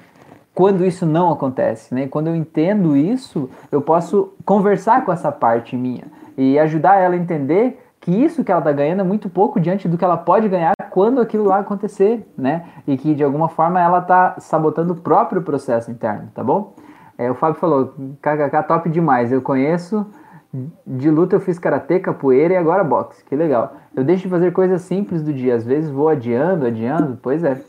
quando 0.53 0.85
isso 0.85 1.05
não 1.05 1.31
acontece, 1.31 1.93
né? 1.93 2.07
Quando 2.07 2.27
eu 2.27 2.35
entendo 2.35 2.97
isso, 2.97 3.49
eu 3.71 3.81
posso 3.81 4.33
conversar 4.43 5.05
com 5.05 5.11
essa 5.11 5.31
parte 5.31 5.75
minha 5.75 6.03
e 6.37 6.57
ajudar 6.59 6.97
ela 6.97 7.15
a 7.15 7.17
entender 7.17 7.79
que 7.99 8.11
isso 8.11 8.43
que 8.43 8.51
ela 8.51 8.59
está 8.59 8.71
ganhando 8.71 9.01
é 9.01 9.03
muito 9.03 9.29
pouco 9.29 9.59
diante 9.59 9.87
do 9.87 9.97
que 9.97 10.03
ela 10.03 10.17
pode 10.17 10.49
ganhar 10.49 10.73
quando 10.91 11.19
aquilo 11.21 11.45
lá 11.45 11.59
acontecer, 11.59 12.27
né? 12.37 12.65
E 12.85 12.97
que 12.97 13.15
de 13.15 13.23
alguma 13.23 13.49
forma 13.49 13.79
ela 13.79 13.99
está 13.99 14.35
sabotando 14.39 14.93
o 14.93 14.95
próprio 14.95 15.41
processo 15.41 15.89
interno, 15.89 16.29
tá 16.33 16.43
bom? 16.43 16.75
É, 17.17 17.31
o 17.31 17.35
Fábio 17.35 17.59
falou, 17.59 17.93
kkk, 18.21 18.67
top 18.67 18.89
demais, 18.89 19.31
eu 19.31 19.41
conheço, 19.41 20.05
de 20.85 21.09
luta 21.09 21.35
eu 21.35 21.39
fiz 21.39 21.57
karatê, 21.57 21.99
capoeira 21.99 22.53
e 22.53 22.57
agora 22.57 22.83
boxe, 22.83 23.23
que 23.23 23.35
legal. 23.35 23.73
Eu 23.95 24.03
deixo 24.03 24.23
de 24.23 24.29
fazer 24.29 24.51
coisas 24.51 24.81
simples 24.81 25.23
do 25.23 25.33
dia, 25.33 25.55
às 25.55 25.65
vezes 25.65 25.89
vou 25.89 26.09
adiando, 26.09 26.65
adiando, 26.65 27.17
pois 27.21 27.43
é. 27.43 27.61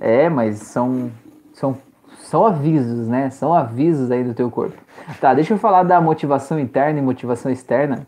É, 0.00 0.28
mas 0.28 0.58
são, 0.58 1.10
são, 1.52 1.76
são 2.18 2.44
avisos, 2.44 3.08
né? 3.08 3.30
São 3.30 3.54
avisos 3.54 4.10
aí 4.10 4.24
do 4.24 4.34
teu 4.34 4.50
corpo. 4.50 4.76
Tá, 5.20 5.32
deixa 5.34 5.54
eu 5.54 5.58
falar 5.58 5.84
da 5.84 6.00
motivação 6.00 6.58
interna 6.58 6.98
e 6.98 7.02
motivação 7.02 7.50
externa 7.50 8.06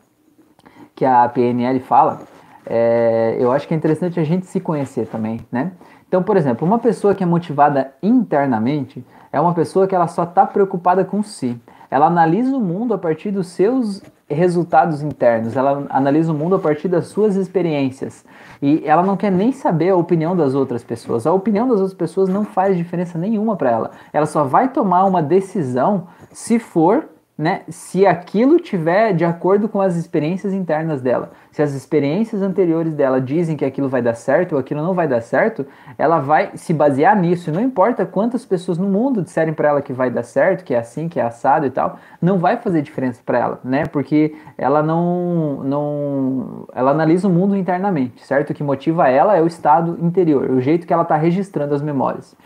que 0.95 1.05
a 1.05 1.29
PNL 1.29 1.79
fala, 1.81 2.23
é, 2.69 3.37
eu 3.41 3.51
acho 3.51 3.67
que 3.67 3.73
é 3.73 3.77
interessante 3.77 4.21
a 4.21 4.25
gente 4.25 4.45
se 4.47 4.61
conhecer 4.61 5.07
também, 5.07 5.41
né? 5.51 5.73
Então, 6.07 6.23
por 6.23 6.37
exemplo, 6.37 6.67
uma 6.67 6.79
pessoa 6.79 7.15
que 7.15 7.23
é 7.23 7.27
motivada 7.27 7.93
internamente 8.03 9.05
é 9.33 9.41
uma 9.41 9.55
pessoa 9.55 9.87
que 9.87 9.95
ela 9.95 10.07
só 10.07 10.25
está 10.25 10.47
preocupada 10.47 11.05
com 11.05 11.23
si. 11.23 11.59
Ela 11.91 12.07
analisa 12.07 12.55
o 12.55 12.61
mundo 12.61 12.93
a 12.93 12.99
partir 12.99 13.31
dos 13.31 13.49
seus 13.49 14.03
resultados 14.29 15.01
internos, 15.01 15.57
ela 15.57 15.87
analisa 15.89 16.31
o 16.33 16.35
mundo 16.35 16.57
a 16.57 16.59
partir 16.59 16.87
das 16.89 17.07
suas 17.07 17.35
experiências. 17.37 18.27
E 18.61 18.83
ela 18.85 19.03
não 19.03 19.17
quer 19.17 19.33
nem 19.33 19.53
saber 19.53 19.91
a 19.91 19.97
opinião 19.97 20.37
das 20.37 20.55
outras 20.55 20.85
pessoas. 20.85 21.27
A 21.27 21.33
opinião 21.33 21.67
das 21.67 21.79
outras 21.79 21.95
pessoas 21.95 22.29
não 22.29 22.45
faz 22.45 22.77
diferença 22.77 23.17
nenhuma 23.17 23.57
para 23.57 23.71
ela. 23.71 23.91
Ela 24.13 24.27
só 24.27 24.45
vai 24.45 24.69
tomar 24.69 25.05
uma 25.05 25.23
decisão 25.23 26.09
se 26.31 26.59
for 26.59 27.09
né, 27.39 27.63
se 27.69 28.05
aquilo 28.05 28.59
tiver 28.59 29.13
de 29.13 29.25
acordo 29.25 29.69
com 29.69 29.81
as 29.81 29.95
experiências 29.95 30.53
internas 30.53 31.01
dela. 31.01 31.31
Se 31.53 31.63
as 31.63 31.73
experiências 31.73 32.43
anteriores 32.43 32.95
dela 32.95 33.21
dizem 33.21 33.57
que 33.57 33.65
aquilo 33.65 33.89
vai 33.89 34.03
dar 34.03 34.15
certo 34.15 34.55
ou 34.55 34.59
aquilo 34.59 34.83
não 34.83 34.93
vai 34.93 35.07
dar 35.07 35.21
certo, 35.21 35.65
ela 35.97 36.19
vai 36.19 36.51
se 36.57 36.75
basear 36.75 37.17
nisso. 37.17 37.53
Não 37.53 37.61
importa 37.61 38.05
quantas 38.05 38.45
pessoas 38.45 38.77
no 38.77 38.89
mundo 38.89 39.23
disserem 39.23 39.55
para 39.55 39.69
ela 39.69 39.81
que 39.81 39.93
vai 39.93 40.11
dar 40.11 40.25
certo, 40.25 40.65
que 40.65 40.75
é 40.75 40.79
assim, 40.79 41.09
que 41.09 41.21
é 41.21 41.23
assado 41.23 41.65
e 41.65 41.71
tal, 41.71 42.01
não 42.21 42.39
vai 42.39 42.57
fazer 42.57 42.83
diferença 42.83 43.23
para 43.25 43.39
ela, 43.39 43.61
né? 43.63 43.85
Porque 43.87 44.35
ela 44.57 44.83
não, 44.83 45.63
não, 45.63 46.69
ela 46.75 46.91
analisa 46.91 47.29
o 47.29 47.31
mundo 47.31 47.57
internamente, 47.57 48.27
certo? 48.27 48.51
O 48.51 48.55
que 48.55 48.65
motiva 48.65 49.09
ela 49.09 49.37
é 49.37 49.41
o 49.41 49.47
estado 49.47 49.97
interior, 50.03 50.51
o 50.51 50.61
jeito 50.61 50.89
que 50.89 50.93
ela 50.93 51.03
está 51.03 51.17
registrando 51.17 51.73
as 51.73 51.83
memórias. 51.83 52.37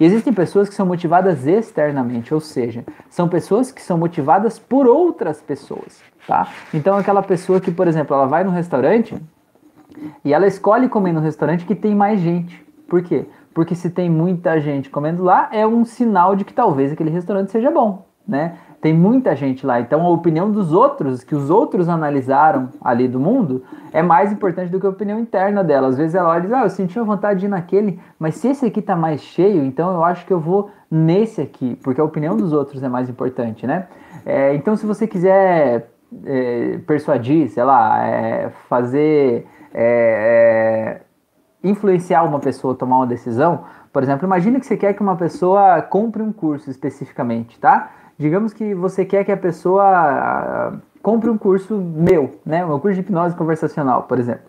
E 0.00 0.04
existem 0.04 0.32
pessoas 0.32 0.68
que 0.68 0.74
são 0.74 0.86
motivadas 0.86 1.46
externamente, 1.46 2.32
ou 2.32 2.40
seja, 2.40 2.84
são 3.08 3.28
pessoas 3.28 3.70
que 3.70 3.82
são 3.82 3.98
motivadas 3.98 4.58
por 4.58 4.86
outras 4.86 5.42
pessoas, 5.42 6.02
tá? 6.26 6.48
Então 6.72 6.96
aquela 6.96 7.22
pessoa 7.22 7.60
que, 7.60 7.70
por 7.70 7.86
exemplo, 7.86 8.16
ela 8.16 8.26
vai 8.26 8.42
no 8.42 8.50
restaurante 8.50 9.14
e 10.24 10.32
ela 10.32 10.46
escolhe 10.46 10.88
comer 10.88 11.12
no 11.12 11.20
restaurante 11.20 11.66
que 11.66 11.74
tem 11.74 11.94
mais 11.94 12.18
gente. 12.20 12.64
Por 12.88 13.02
quê? 13.02 13.26
porque 13.54 13.74
se 13.74 13.90
tem 13.90 14.08
muita 14.08 14.60
gente 14.60 14.90
comendo 14.90 15.22
lá, 15.22 15.48
é 15.52 15.66
um 15.66 15.84
sinal 15.84 16.36
de 16.36 16.44
que 16.44 16.52
talvez 16.52 16.92
aquele 16.92 17.10
restaurante 17.10 17.50
seja 17.50 17.70
bom, 17.70 18.06
né? 18.26 18.56
Tem 18.80 18.94
muita 18.94 19.36
gente 19.36 19.66
lá, 19.66 19.78
então 19.78 20.06
a 20.06 20.08
opinião 20.08 20.50
dos 20.50 20.72
outros, 20.72 21.22
que 21.22 21.34
os 21.34 21.50
outros 21.50 21.86
analisaram 21.86 22.70
ali 22.80 23.06
do 23.06 23.20
mundo, 23.20 23.62
é 23.92 24.00
mais 24.00 24.32
importante 24.32 24.70
do 24.70 24.80
que 24.80 24.86
a 24.86 24.90
opinião 24.90 25.18
interna 25.18 25.62
dela. 25.62 25.88
Às 25.88 25.98
vezes 25.98 26.14
ela 26.14 26.30
olha 26.30 26.38
e 26.38 26.42
diz, 26.42 26.52
ah, 26.52 26.62
eu 26.62 26.70
senti 26.70 26.98
uma 26.98 27.04
vontade 27.04 27.40
de 27.40 27.46
ir 27.46 27.48
naquele, 27.50 28.00
mas 28.18 28.36
se 28.36 28.48
esse 28.48 28.64
aqui 28.64 28.80
tá 28.80 28.96
mais 28.96 29.20
cheio, 29.20 29.62
então 29.64 29.92
eu 29.92 30.02
acho 30.02 30.24
que 30.24 30.32
eu 30.32 30.40
vou 30.40 30.70
nesse 30.90 31.42
aqui, 31.42 31.76
porque 31.82 32.00
a 32.00 32.04
opinião 32.04 32.36
dos 32.36 32.54
outros 32.54 32.82
é 32.82 32.88
mais 32.88 33.10
importante, 33.10 33.66
né? 33.66 33.86
É, 34.24 34.54
então 34.54 34.74
se 34.76 34.86
você 34.86 35.06
quiser 35.06 35.90
é, 36.24 36.78
persuadir, 36.86 37.50
sei 37.50 37.64
lá, 37.64 38.02
é, 38.02 38.48
fazer... 38.68 39.46
É, 39.74 41.00
é, 41.02 41.10
influenciar 41.62 42.22
uma 42.22 42.40
pessoa 42.40 42.72
a 42.72 42.76
tomar 42.76 42.96
uma 42.96 43.06
decisão, 43.06 43.64
por 43.92 44.02
exemplo, 44.02 44.26
imagine 44.26 44.58
que 44.58 44.66
você 44.66 44.76
quer 44.76 44.94
que 44.94 45.02
uma 45.02 45.16
pessoa 45.16 45.82
compre 45.82 46.22
um 46.22 46.32
curso 46.32 46.70
especificamente, 46.70 47.58
tá? 47.60 47.90
Digamos 48.20 48.52
que 48.52 48.74
você 48.74 49.02
quer 49.06 49.24
que 49.24 49.32
a 49.32 49.36
pessoa 49.36 50.78
compre 51.02 51.30
um 51.30 51.38
curso 51.38 51.74
meu, 51.78 52.38
né? 52.44 52.62
Um 52.62 52.78
curso 52.78 52.96
de 52.96 53.00
hipnose 53.00 53.34
conversacional, 53.34 54.02
por 54.02 54.18
exemplo. 54.18 54.44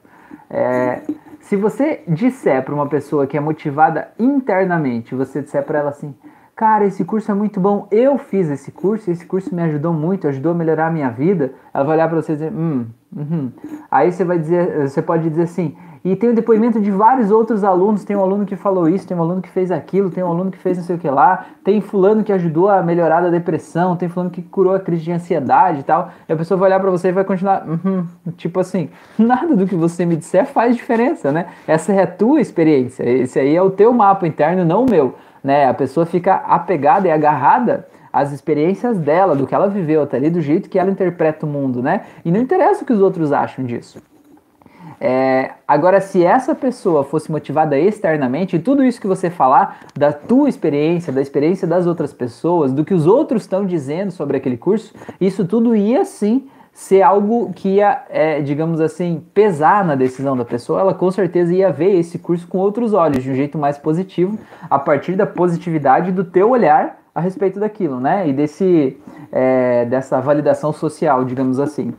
É, 0.50 1.04
se 1.40 1.56
você 1.56 2.04
disser 2.06 2.66
para 2.66 2.76
uma 2.76 2.88
pessoa 2.88 3.26
que 3.26 3.38
é 3.38 3.40
motivada 3.40 4.10
internamente, 4.20 5.16
você 5.16 5.42
disser 5.42 5.64
para 5.64 5.80
ela 5.80 5.90
assim, 5.92 6.14
cara, 6.54 6.84
esse 6.84 7.06
curso 7.06 7.32
é 7.32 7.34
muito 7.34 7.62
bom, 7.62 7.88
eu 7.92 8.18
fiz 8.18 8.50
esse 8.50 8.74
curso, 8.74 9.10
esse 9.10 9.26
curso 9.26 9.56
me 9.56 9.62
ajudou 9.62 9.94
muito, 9.94 10.28
ajudou 10.28 10.52
a 10.52 10.56
melhorar 10.56 10.88
a 10.88 10.92
minha 10.92 11.10
vida, 11.10 11.54
ela 11.74 11.86
vai 11.86 11.96
olhar 11.96 12.10
para 12.10 12.22
você 12.22 12.34
e 12.34 12.36
dizer, 12.36 12.52
hum, 12.52 12.88
uhum. 13.16 13.54
aí 13.90 14.12
você 14.12 14.26
vai 14.26 14.38
dizer, 14.38 14.90
você 14.90 15.02
pode 15.02 15.30
dizer 15.30 15.44
assim, 15.44 15.78
e 16.04 16.16
tem 16.16 16.32
o 16.32 16.36
depoimento 16.36 16.82
de 16.82 16.90
vários 16.90 17.30
outros 17.30 17.64
alunos. 17.64 18.04
Tem 18.04 18.16
um 18.16 18.22
aluno 18.22 18.46
que 18.46 18.56
falou 18.56 18.90
isso, 18.90 19.08
tem 19.08 19.16
um 19.16 19.22
aluno 19.22 19.42
que 19.42 19.50
fez 19.50 19.72
aquilo, 19.72 20.10
tem 20.10 20.24
um 20.24 20.28
aluno 20.28 20.50
que 20.50 20.58
fez 20.58 20.78
não 20.78 20.84
sei 20.84 20.96
o 20.96 21.00
que 21.00 21.10
lá, 21.10 21.46
tem 21.64 21.80
fulano 21.80 22.24
que 22.24 22.34
ajudou 22.34 22.70
a 22.70 22.82
melhorar 22.82 23.24
a 23.24 23.30
depressão, 23.30 23.96
tem 23.96 24.10
fulano 24.10 24.32
que 24.32 24.42
curou 24.42 24.74
a 24.74 24.80
crise 24.80 25.04
de 25.04 25.12
ansiedade 25.12 25.82
e 25.82 25.84
tal. 25.84 26.10
E 26.28 26.34
a 26.34 26.36
pessoa 26.36 26.58
vai 26.58 26.70
olhar 26.70 26.80
para 26.80 26.90
você 26.90 27.10
e 27.10 27.12
vai 27.12 27.24
continuar, 27.24 27.68
uhum, 27.68 28.06
tipo 28.36 28.60
assim, 28.60 28.90
nada 29.18 29.56
do 29.56 29.68
que 29.68 29.76
você 29.76 30.06
me 30.06 30.16
disser 30.16 30.46
faz 30.46 30.76
diferença, 30.76 31.32
né? 31.32 31.48
Essa 31.68 31.94
é 31.94 32.04
a 32.04 32.08
tua 32.08 32.42
experiência, 32.42 33.04
esse 33.08 33.40
aí 33.40 33.56
é 33.56 33.62
o 33.62 33.70
teu 33.70 33.94
mapa 33.94 34.28
interno, 34.28 34.66
não 34.66 34.86
o 34.86 34.90
meu, 34.90 35.16
né? 35.44 35.68
A 35.68 35.74
pessoa 35.74 36.06
fica 36.06 36.36
apegada 36.36 37.08
e 37.08 37.12
agarrada 37.12 37.88
às 38.12 38.32
experiências 38.32 39.00
dela, 39.00 39.36
do 39.36 39.48
que 39.48 39.56
ela 39.56 39.70
viveu 39.70 40.04
até 40.04 40.18
ali, 40.18 40.30
do 40.30 40.42
jeito 40.42 40.70
que 40.70 40.78
ela 40.78 40.92
interpreta 40.92 41.46
o 41.46 41.50
mundo, 41.50 41.82
né? 41.82 42.02
E 42.26 42.32
não 42.32 42.40
interessa 42.40 42.84
o 42.84 42.86
que 42.86 42.92
os 42.92 43.02
outros 43.02 43.32
acham 43.32 43.64
disso. 43.64 44.02
É, 45.04 45.54
agora, 45.68 46.00
se 46.00 46.24
essa 46.24 46.54
pessoa 46.54 47.04
fosse 47.04 47.32
motivada 47.32 47.76
externamente, 47.76 48.60
tudo 48.60 48.84
isso 48.84 49.02
que 49.02 49.08
você 49.08 49.32
falar 49.32 49.80
da 49.98 50.14
tua 50.14 50.48
experiência, 50.48 51.12
da 51.12 51.20
experiência 51.20 51.68
das 51.68 51.88
outras 51.88 52.14
pessoas, 52.14 52.72
do 52.72 52.86
que 52.86 52.94
os 52.94 53.08
outros 53.08 53.42
estão 53.42 53.66
dizendo 53.66 54.12
sobre 54.12 54.38
aquele 54.38 54.58
curso, 54.58 54.94
isso 55.20 55.44
tudo 55.44 55.76
ia 55.76 56.06
sim 56.06 56.48
ser 56.72 57.02
algo 57.02 57.52
que 57.52 57.78
ia, 57.78 58.04
é, 58.10 58.42
digamos 58.42 58.80
assim, 58.80 59.24
pesar 59.34 59.84
na 59.84 59.96
decisão 59.96 60.38
da 60.38 60.46
pessoa, 60.46 60.80
ela 60.80 60.94
com 60.94 61.10
certeza 61.10 61.52
ia 61.52 61.72
ver 61.72 61.96
esse 61.96 62.20
curso 62.20 62.48
com 62.48 62.60
outros 62.60 62.94
olhos, 62.94 63.24
de 63.24 63.32
um 63.32 63.36
jeito 63.36 63.58
mais 63.58 63.80
positivo, 63.80 64.38
a 64.70 64.78
partir 64.78 65.16
da 65.16 65.26
positividade 65.26 66.12
do 66.12 66.24
teu 66.24 66.52
olhar 66.52 67.02
a 67.14 67.20
respeito 67.20 67.60
daquilo, 67.60 68.00
né? 68.00 68.30
E 68.30 68.34
desse, 68.34 68.98
é, 69.32 69.84
dessa 69.86 70.22
validação 70.22 70.72
social, 70.72 71.26
digamos 71.26 71.60
assim. 71.60 71.92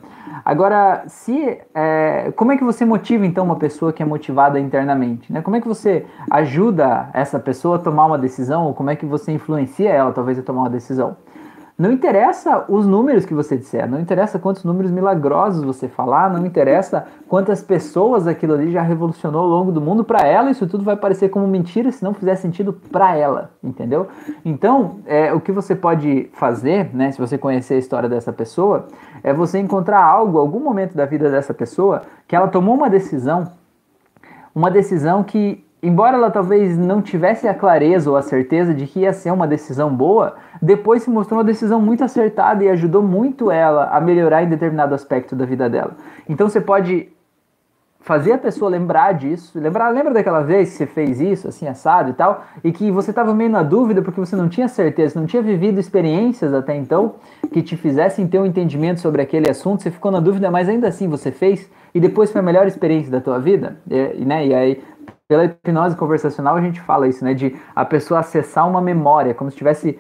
Agora, 0.45 1.05
se 1.07 1.59
é, 1.75 2.33
como 2.35 2.53
é 2.53 2.57
que 2.57 2.65
você 2.65 2.85
motiva 2.85 3.25
então 3.25 3.45
uma 3.45 3.57
pessoa 3.57 3.93
que 3.93 4.03
é 4.03 4.07
motivada 4.07 4.59
internamente? 4.59 5.33
Né? 5.33 5.41
Como 5.41 5.57
é 5.57 5.61
que 5.61 5.69
você 5.69 6.05
ajuda 6.31 7.11
essa 7.13 7.39
pessoa 7.39 7.77
a 7.77 7.79
tomar 7.79 8.07
uma 8.07 8.19
decisão 8.19 8.67
ou 8.67 8.75
como 8.75 8.91
é 8.91 8.97
que 8.97 9.07
você 9.07 9.33
influencia 9.33 9.91
ela 9.91 10.13
talvez 10.13 10.39
a 10.39 10.43
tomar 10.43 10.63
uma 10.63 10.71
decisão? 10.71 11.17
Não 11.79 11.91
interessa 11.91 12.65
os 12.69 12.87
números 12.87 13.25
que 13.25 13.33
você 13.33 13.57
disser, 13.57 13.91
não 13.91 13.99
interessa 13.99 14.39
quantos 14.39 14.63
números 14.63 14.91
milagrosos 14.91 15.65
você 15.65 15.89
falar, 15.89 16.31
não 16.31 16.45
interessa 16.45 17.07
quantas 17.29 17.63
pessoas 17.63 18.27
aquilo 18.27 18.55
ali 18.55 18.71
já 18.71 18.83
revolucionou 18.83 19.43
ao 19.43 19.49
longo 19.49 19.73
do 19.73 19.81
mundo 19.81 20.05
para 20.05 20.27
ela, 20.27 20.51
isso 20.51 20.67
tudo 20.67 20.85
vai 20.85 20.97
parecer 20.97 21.31
como 21.31 21.47
mentira 21.47 21.91
se 21.91 22.05
não 22.05 22.13
fizer 22.13 22.37
sentido 22.37 22.75
para 22.75 23.17
ela, 23.17 23.51
entendeu? 23.65 24.07
Então, 24.45 24.99
é, 25.07 25.33
o 25.33 25.41
que 25.41 25.51
você 25.51 25.75
pode 25.75 26.29
fazer, 26.35 26.95
né, 26.95 27.11
se 27.11 27.19
você 27.19 27.39
conhecer 27.39 27.75
a 27.75 27.79
história 27.79 28.09
dessa 28.09 28.33
pessoa, 28.33 28.87
é 29.23 29.33
você 29.33 29.59
encontrar 29.59 30.05
algo, 30.05 30.39
algum 30.39 30.61
momento 30.61 30.95
da 30.95 31.07
vida 31.07 31.31
dessa 31.31 31.55
pessoa, 31.55 32.03
que 32.29 32.37
ela 32.37 32.49
tomou 32.49 32.75
uma 32.75 32.91
decisão, 32.91 33.51
uma 34.55 34.71
decisão 34.71 35.25
que 35.25 35.65
embora 35.83 36.17
ela 36.17 36.31
talvez 36.31 36.79
não 36.79 37.03
tivesse 37.03 37.49
a 37.49 37.55
clareza 37.55 38.09
ou 38.09 38.17
a 38.17 38.23
certeza 38.23 38.73
de 38.73 38.87
que 38.87 39.01
ia 39.01 39.13
ser 39.13 39.33
uma 39.33 39.49
decisão 39.49 39.93
boa, 39.95 40.37
depois 40.61 41.03
se 41.03 41.11
mostrou 41.11 41.39
uma 41.39 41.45
decisão 41.45 41.81
muito 41.81 42.05
acertada 42.05 42.63
e 42.63 42.69
ajudou 42.69 43.03
muito 43.03 43.51
ela 43.51 43.87
a 43.87 44.01
melhorar 44.01 44.45
em 44.45 44.49
determinado 44.49 44.95
aspecto 44.95 45.35
da 45.35 45.45
vida 45.45 45.69
dela. 45.69 45.97
Então 46.29 46.49
você 46.49 46.61
pode 46.61 47.09
fazer 48.03 48.33
a 48.33 48.39
pessoa 48.39 48.69
lembrar 48.69 49.13
disso, 49.13 49.59
lembrar, 49.59 49.89
lembra 49.91 50.13
daquela 50.13 50.43
vez 50.43 50.71
que 50.71 50.77
você 50.77 50.87
fez 50.87 51.21
isso, 51.21 51.49
assim, 51.49 51.69
assado 51.69 52.11
e 52.11 52.13
tal, 52.13 52.45
e 52.63 52.73
que 52.73 52.91
você 52.91 53.11
estava 53.11 53.33
meio 53.33 53.49
na 53.49 53.63
dúvida 53.63 54.03
porque 54.03 54.19
você 54.19 54.35
não 54.35 54.49
tinha 54.49 54.67
certeza, 54.69 55.19
não 55.19 55.27
tinha 55.27 55.41
vivido 55.41 55.79
experiências 55.79 56.53
até 56.53 56.77
então 56.77 57.15
que 57.53 57.63
te 57.63 57.77
fizessem 57.77 58.27
ter 58.27 58.41
um 58.41 58.47
entendimento 58.47 59.01
sobre 59.01 59.23
aquele 59.23 59.49
assunto, 59.49 59.83
você 59.83 59.91
ficou 59.91 60.11
na 60.11 60.19
dúvida, 60.19 60.51
mas 60.51 60.69
ainda 60.69 60.89
assim 60.89 61.09
você 61.09 61.31
fez, 61.31 61.71
e 61.95 62.01
depois 62.01 62.33
foi 62.33 62.41
a 62.41 62.45
melhor 62.45 62.67
experiência 62.67 63.11
da 63.11 63.21
tua 63.21 63.39
vida, 63.39 63.77
e, 63.89 64.25
né, 64.25 64.47
e 64.47 64.55
aí 64.55 64.83
pela 65.33 65.47
hipnose 65.47 65.97
conversacional 65.97 66.57
a 66.57 66.61
gente 66.61 66.79
fala 66.79 67.09
isso, 67.09 67.25
né? 67.25 67.33
De 67.33 67.57
a 67.75 67.87
pessoa 67.87 68.21
acessar 68.21 68.69
uma 68.69 68.83
memória, 68.83 69.33
como 69.33 69.51
se 69.51 69.55
estivesse 69.55 69.99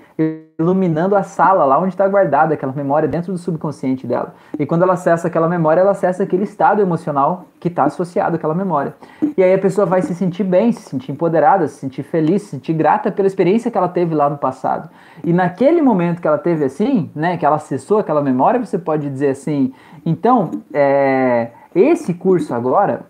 iluminando 0.59 1.16
a 1.16 1.23
sala 1.23 1.64
lá 1.64 1.79
onde 1.79 1.95
está 1.95 2.07
guardada 2.07 2.53
aquela 2.53 2.71
memória 2.75 3.09
dentro 3.09 3.33
do 3.33 3.38
subconsciente 3.38 4.07
dela. 4.07 4.35
E 4.59 4.66
quando 4.66 4.83
ela 4.83 4.92
acessa 4.92 5.29
aquela 5.29 5.49
memória, 5.49 5.81
ela 5.81 5.92
acessa 5.92 6.23
aquele 6.23 6.45
estado 6.45 6.83
emocional 6.83 7.47
que 7.59 7.68
está 7.68 7.85
associado 7.85 8.37
àquela 8.37 8.55
memória. 8.55 8.95
E 9.35 9.42
aí 9.42 9.55
a 9.55 9.59
pessoa 9.59 9.87
vai 9.87 10.03
se 10.03 10.14
sentir 10.14 10.45
bem, 10.45 10.71
se 10.71 10.83
sentir 10.83 11.12
empoderada, 11.12 11.66
se 11.66 11.77
sentir 11.77 12.03
feliz, 12.03 12.42
se 12.42 12.49
sentir 12.51 12.75
grata 12.75 13.11
pela 13.11 13.27
experiência 13.27 13.71
que 13.71 13.79
ela 13.79 13.88
teve 13.88 14.14
lá 14.14 14.29
no 14.29 14.37
passado. 14.37 14.90
E 15.25 15.33
naquele 15.33 15.81
momento 15.81 16.21
que 16.21 16.29
ela 16.29 16.37
teve 16.37 16.62
assim, 16.66 17.11
né? 17.14 17.38
Que 17.38 17.47
ela 17.47 17.57
acessou 17.57 18.01
aquela 18.01 18.21
memória, 18.21 18.62
você 18.62 18.79
pode 18.79 19.09
dizer 19.09 19.31
assim: 19.31 19.73
então, 20.05 20.51
é, 20.75 21.53
esse 21.75 22.12
curso 22.12 22.53
agora 22.53 23.07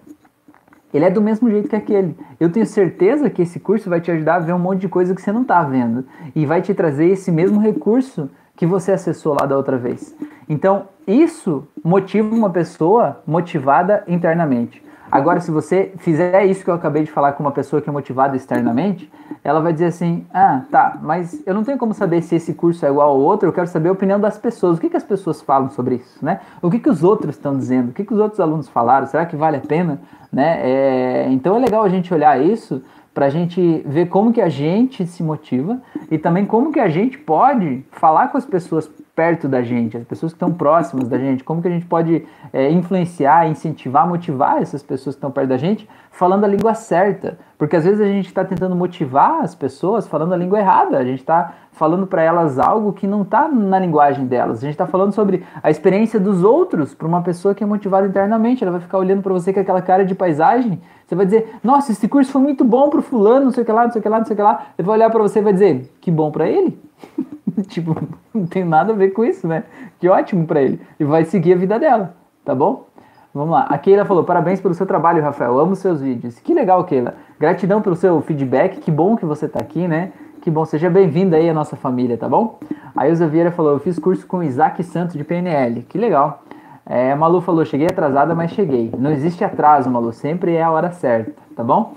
ele 0.93 1.05
é 1.05 1.11
do 1.11 1.23
mesmo 1.23 1.51
jeito 1.51 1.69
que 1.69 1.77
aquele. 1.77 2.17
Eu 2.39 2.51
tenho 2.51 2.67
certeza 2.67 3.31
que 3.31 3.43
esse 3.43 3.59
curso 3.59 3.89
vai 3.89 4.01
te 4.01 4.11
ajudar 4.11 4.37
a 4.37 4.41
ver 4.41 4.53
um 4.53 4.59
monte 4.59 4.81
de 4.81 4.89
coisa 4.89 5.15
que 5.15 5.23
você 5.23 5.33
não 5.33 5.43
está 5.43 5.63
vendo 5.63 6.05
e 6.35 6.45
vai 6.45 6.61
te 6.61 6.75
trazer 6.75 7.07
esse 7.07 7.33
mesmo 7.33 7.61
recurso 7.61 8.31
que 8.57 8.67
você 8.67 8.93
acessou 8.93 9.37
lá 9.39 9.47
da 9.47 9.57
outra 9.57 9.79
vez. 9.79 10.15
Então, 10.49 10.87
isso 11.07 11.67
motiva 11.83 12.35
uma 12.35 12.51
pessoa 12.51 13.23
motivada 13.27 14.05
internamente. 14.07 14.83
Agora, 15.13 15.41
se 15.41 15.51
você 15.51 15.93
fizer 15.99 16.47
isso 16.47 16.65
que 16.65 16.71
eu 16.71 16.75
acabei 16.75 17.03
de 17.03 17.11
falar 17.11 17.33
com 17.33 17.43
uma 17.43 17.53
pessoa 17.53 17.83
que 17.83 17.89
é 17.91 17.93
motivada 17.93 18.35
externamente, 18.35 19.13
ela 19.45 19.61
vai 19.61 19.71
dizer 19.71 19.85
assim: 19.85 20.25
ah, 20.33 20.63
tá, 20.71 20.99
mas 21.03 21.43
eu 21.47 21.53
não 21.53 21.63
tenho 21.63 21.77
como 21.77 21.93
saber 21.93 22.23
se 22.23 22.37
esse 22.37 22.55
curso 22.55 22.87
é 22.87 22.89
igual 22.89 23.11
ao 23.11 23.21
outro, 23.21 23.47
eu 23.47 23.53
quero 23.53 23.67
saber 23.67 23.91
a 23.91 23.93
opinião 23.93 24.19
das 24.19 24.39
pessoas. 24.39 24.79
O 24.79 24.81
que, 24.81 24.89
que 24.89 24.97
as 24.97 25.05
pessoas 25.05 25.43
falam 25.43 25.69
sobre 25.69 25.97
isso, 25.97 26.25
né? 26.25 26.41
O 26.63 26.71
que, 26.71 26.79
que 26.79 26.89
os 26.89 27.05
outros 27.05 27.37
estão 27.37 27.59
dizendo? 27.59 27.91
O 27.91 27.93
que, 27.93 28.05
que 28.05 28.15
os 28.15 28.19
outros 28.19 28.41
alunos 28.41 28.71
falaram? 28.71 29.07
Será 29.07 29.27
que 29.27 29.37
vale 29.37 29.59
a 29.59 29.61
pena? 29.61 30.01
Né? 30.33 30.61
É, 30.63 31.29
então 31.31 31.57
é 31.57 31.59
legal 31.59 31.83
a 31.83 31.91
gente 31.91 32.15
olhar 32.15 32.41
isso 32.41 32.83
para 33.13 33.27
a 33.27 33.29
gente 33.29 33.83
ver 33.85 34.09
como 34.09 34.33
que 34.33 34.41
a 34.41 34.49
gente 34.49 35.07
se 35.07 35.23
motiva 35.23 35.83
e 36.11 36.17
também 36.17 36.47
como 36.47 36.73
que 36.73 36.81
a 36.81 36.89
gente 36.89 37.19
pode 37.19 37.85
falar 37.91 38.29
com 38.29 38.39
as 38.39 38.47
pessoas 38.47 38.91
perto 39.15 39.47
da 39.47 39.63
gente, 39.63 39.97
as 39.97 40.05
pessoas 40.05 40.33
que 40.33 40.37
estão 40.37 40.53
próximas 40.53 41.07
da 41.07 41.19
gente, 41.19 41.45
como 41.45 41.61
que 41.61 41.69
a 41.69 41.71
gente 41.71 41.85
pode 41.85 42.25
é, 42.51 42.71
influenciar, 42.71 43.47
incentivar, 43.47 44.09
motivar 44.09 44.63
essas 44.63 44.83
pessoas 44.83 45.15
que 45.15 45.19
estão 45.19 45.31
perto 45.31 45.49
da 45.49 45.59
gente 45.59 45.87
falando 46.11 46.45
a 46.45 46.49
língua 46.49 46.73
certa, 46.75 47.39
porque 47.59 47.77
às 47.77 47.85
vezes 47.85 48.01
a 48.01 48.07
gente 48.07 48.27
está 48.27 48.43
tentando 48.43 48.75
motivar 48.75 49.43
as 49.43 49.55
pessoas 49.55 50.07
falando 50.07 50.33
a 50.33 50.37
língua 50.37 50.59
errada, 50.59 50.97
a 50.97 51.05
gente 51.05 51.21
está 51.21 51.53
falando 51.73 52.07
para 52.07 52.23
elas 52.23 52.59
algo 52.59 52.93
que 52.93 53.07
não 53.07 53.23
está 53.23 53.49
na 53.49 53.79
linguagem 53.79 54.27
delas, 54.27 54.59
a 54.59 54.61
gente 54.63 54.73
está 54.73 54.87
falando 54.87 55.13
sobre 55.13 55.45
a 55.63 55.71
experiência 55.71 56.19
dos 56.19 56.43
outros 56.43 56.95
para 56.95 57.07
uma 57.07 57.23
pessoa 57.23 57.55
que 57.55 57.63
é 57.63 57.67
motivada 57.67 58.07
internamente, 58.07 58.65
ela 58.65 58.73
vai 58.73 58.81
ficar 58.81 58.97
olhando 58.97 59.23
para 59.23 59.33
você 59.33 59.53
com 59.53 59.61
aquela 59.61 59.83
cara 59.83 60.05
de 60.07 60.15
paisagem, 60.15 60.81
você 61.07 61.15
vai 61.15 61.27
dizer, 61.27 61.57
nossa, 61.63 61.93
esse 61.93 62.09
curso 62.09 62.33
foi 62.33 62.41
muito 62.41 62.65
bom 62.65 62.89
para 62.89 63.01
o 63.01 63.03
fulano, 63.03 63.47
não 63.47 63.53
sei 63.53 63.63
o 63.63 63.67
que 63.67 63.73
lá, 63.73 63.85
não 63.85 63.93
sei 63.93 64.01
o 64.01 64.03
que 64.03 64.09
lá, 64.09 64.19
não 64.19 64.25
sei 64.25 64.35
o 64.35 64.37
que 64.37 64.43
lá, 64.43 64.67
ele 64.79 64.87
vai 64.87 64.97
olhar 64.97 65.11
para 65.11 65.23
você 65.23 65.41
e 65.41 65.43
vai 65.43 65.53
dizer, 65.53 65.93
que 66.01 66.11
bom 66.11 66.31
para 66.31 66.49
ele. 66.49 66.79
tipo, 67.69 67.97
não 68.33 68.47
tem 68.47 68.65
nada 68.65 68.93
a 68.93 68.97
ver 68.97 69.11
com 69.11 69.25
isso, 69.25 69.47
né? 69.47 69.65
Que 69.99 70.09
ótimo 70.09 70.47
para 70.47 70.63
ele. 70.63 70.81
E 70.99 71.05
vai 71.05 71.25
seguir 71.25 71.55
a 71.55 71.57
vida 71.57 71.79
dela, 71.79 72.15
tá 72.45 72.55
bom? 72.55 72.87
Vamos 73.35 73.51
lá. 73.51 73.63
A 73.63 73.79
Keila 73.79 74.05
falou: 74.05 74.25
parabéns 74.25 74.61
pelo 74.61 74.75
seu 74.75 74.87
trabalho, 74.87 75.23
Rafael. 75.23 75.59
Amo 75.59 75.75
seus 75.75 76.01
vídeos. 76.03 76.39
Que 76.39 76.53
legal, 76.53 76.85
Keila. 76.85 77.15
Gratidão 77.41 77.81
pelo 77.81 77.97
seu 77.97 78.21
feedback. 78.21 78.81
Que 78.81 78.91
bom 78.91 79.17
que 79.17 79.25
você 79.25 79.47
está 79.47 79.59
aqui, 79.59 79.89
né? 79.89 80.13
Que 80.43 80.51
bom. 80.51 80.65
Seja 80.65 80.91
bem-vinda 80.91 81.37
aí 81.37 81.49
à 81.49 81.55
nossa 81.55 81.75
família, 81.75 82.19
tá 82.19 82.29
bom? 82.29 82.59
A 82.95 83.09
Ilza 83.09 83.27
Vieira 83.27 83.51
falou: 83.51 83.73
eu 83.73 83.79
fiz 83.79 83.99
curso 83.99 84.27
com 84.27 84.43
Isaac 84.43 84.83
Santos 84.85 85.17
de 85.17 85.25
PNL. 85.25 85.83
Que 85.83 85.97
legal. 85.97 86.43
É, 86.85 87.13
a 87.13 87.17
Malu 87.17 87.41
falou: 87.41 87.65
cheguei 87.65 87.87
atrasada, 87.87 88.35
mas 88.35 88.51
cheguei. 88.51 88.93
Não 88.99 89.11
existe 89.11 89.43
atraso, 89.43 89.91
Malu. 89.91 90.13
Sempre 90.13 90.55
é 90.55 90.63
a 90.63 90.71
hora 90.71 90.91
certa, 90.91 91.33
tá 91.57 91.65
bom? 91.65 91.95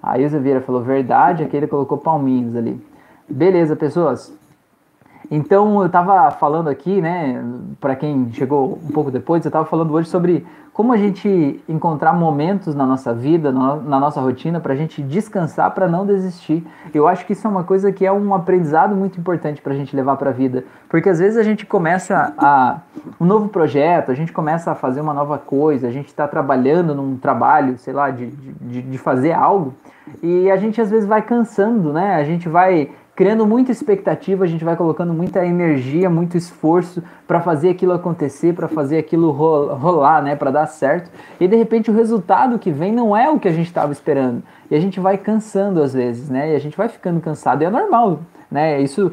A 0.00 0.18
Ilza 0.18 0.38
Vieira 0.38 0.60
falou 0.60 0.82
verdade, 0.82 1.42
aquele 1.42 1.66
colocou 1.66 1.98
palminhos 1.98 2.54
ali. 2.54 2.80
Beleza, 3.28 3.74
pessoas. 3.74 4.32
Então, 5.30 5.80
eu 5.80 5.86
estava 5.86 6.30
falando 6.30 6.68
aqui, 6.68 7.00
né, 7.00 7.42
para 7.80 7.96
quem 7.96 8.32
chegou 8.32 8.78
um 8.82 8.92
pouco 8.92 9.10
depois, 9.10 9.44
eu 9.44 9.48
estava 9.48 9.64
falando 9.64 9.92
hoje 9.92 10.08
sobre 10.08 10.46
como 10.76 10.92
a 10.92 10.96
gente 10.98 11.58
encontrar 11.66 12.12
momentos 12.12 12.74
na 12.74 12.84
nossa 12.84 13.14
vida, 13.14 13.50
na 13.50 13.98
nossa 13.98 14.20
rotina, 14.20 14.60
para 14.60 14.74
a 14.74 14.76
gente 14.76 15.00
descansar, 15.00 15.70
para 15.70 15.88
não 15.88 16.04
desistir. 16.04 16.66
Eu 16.92 17.08
acho 17.08 17.24
que 17.24 17.32
isso 17.32 17.46
é 17.46 17.50
uma 17.50 17.64
coisa 17.64 17.90
que 17.90 18.04
é 18.04 18.12
um 18.12 18.34
aprendizado 18.34 18.94
muito 18.94 19.18
importante 19.18 19.62
para 19.62 19.72
a 19.72 19.76
gente 19.76 19.96
levar 19.96 20.16
para 20.16 20.28
a 20.28 20.32
vida, 20.34 20.64
porque 20.86 21.08
às 21.08 21.18
vezes 21.18 21.38
a 21.38 21.42
gente 21.42 21.64
começa 21.64 22.34
a 22.36 22.80
um 23.18 23.24
novo 23.24 23.48
projeto, 23.48 24.10
a 24.10 24.14
gente 24.14 24.32
começa 24.32 24.70
a 24.70 24.74
fazer 24.74 25.00
uma 25.00 25.14
nova 25.14 25.38
coisa, 25.38 25.88
a 25.88 25.90
gente 25.90 26.08
está 26.08 26.28
trabalhando 26.28 26.94
num 26.94 27.16
trabalho, 27.16 27.78
sei 27.78 27.94
lá, 27.94 28.10
de, 28.10 28.26
de, 28.26 28.82
de 28.82 28.98
fazer 28.98 29.32
algo, 29.32 29.72
e 30.22 30.50
a 30.50 30.58
gente 30.58 30.78
às 30.78 30.90
vezes 30.90 31.08
vai 31.08 31.22
cansando, 31.22 31.90
né? 31.90 32.16
A 32.16 32.24
gente 32.24 32.50
vai 32.50 32.90
criando 33.16 33.46
muita 33.46 33.72
expectativa, 33.72 34.44
a 34.44 34.46
gente 34.46 34.62
vai 34.62 34.76
colocando 34.76 35.14
muita 35.14 35.44
energia, 35.44 36.10
muito 36.10 36.36
esforço 36.36 37.02
para 37.26 37.40
fazer 37.40 37.70
aquilo 37.70 37.94
acontecer, 37.94 38.54
para 38.54 38.68
fazer 38.68 38.98
aquilo 38.98 39.30
rolar, 39.30 40.22
né, 40.22 40.36
para 40.36 40.50
dar 40.50 40.66
certo. 40.66 41.10
E 41.40 41.48
de 41.48 41.56
repente 41.56 41.90
o 41.90 41.94
resultado 41.94 42.58
que 42.58 42.70
vem 42.70 42.92
não 42.92 43.16
é 43.16 43.30
o 43.30 43.40
que 43.40 43.48
a 43.48 43.52
gente 43.52 43.68
estava 43.68 43.90
esperando. 43.90 44.42
E 44.70 44.76
a 44.76 44.80
gente 44.80 45.00
vai 45.00 45.16
cansando 45.16 45.82
às 45.82 45.94
vezes, 45.94 46.28
né? 46.28 46.52
E 46.52 46.54
a 46.54 46.58
gente 46.58 46.76
vai 46.76 46.88
ficando 46.88 47.18
cansado, 47.18 47.62
e 47.62 47.64
é 47.64 47.70
normal, 47.70 48.20
né? 48.50 48.80
Isso 48.80 49.10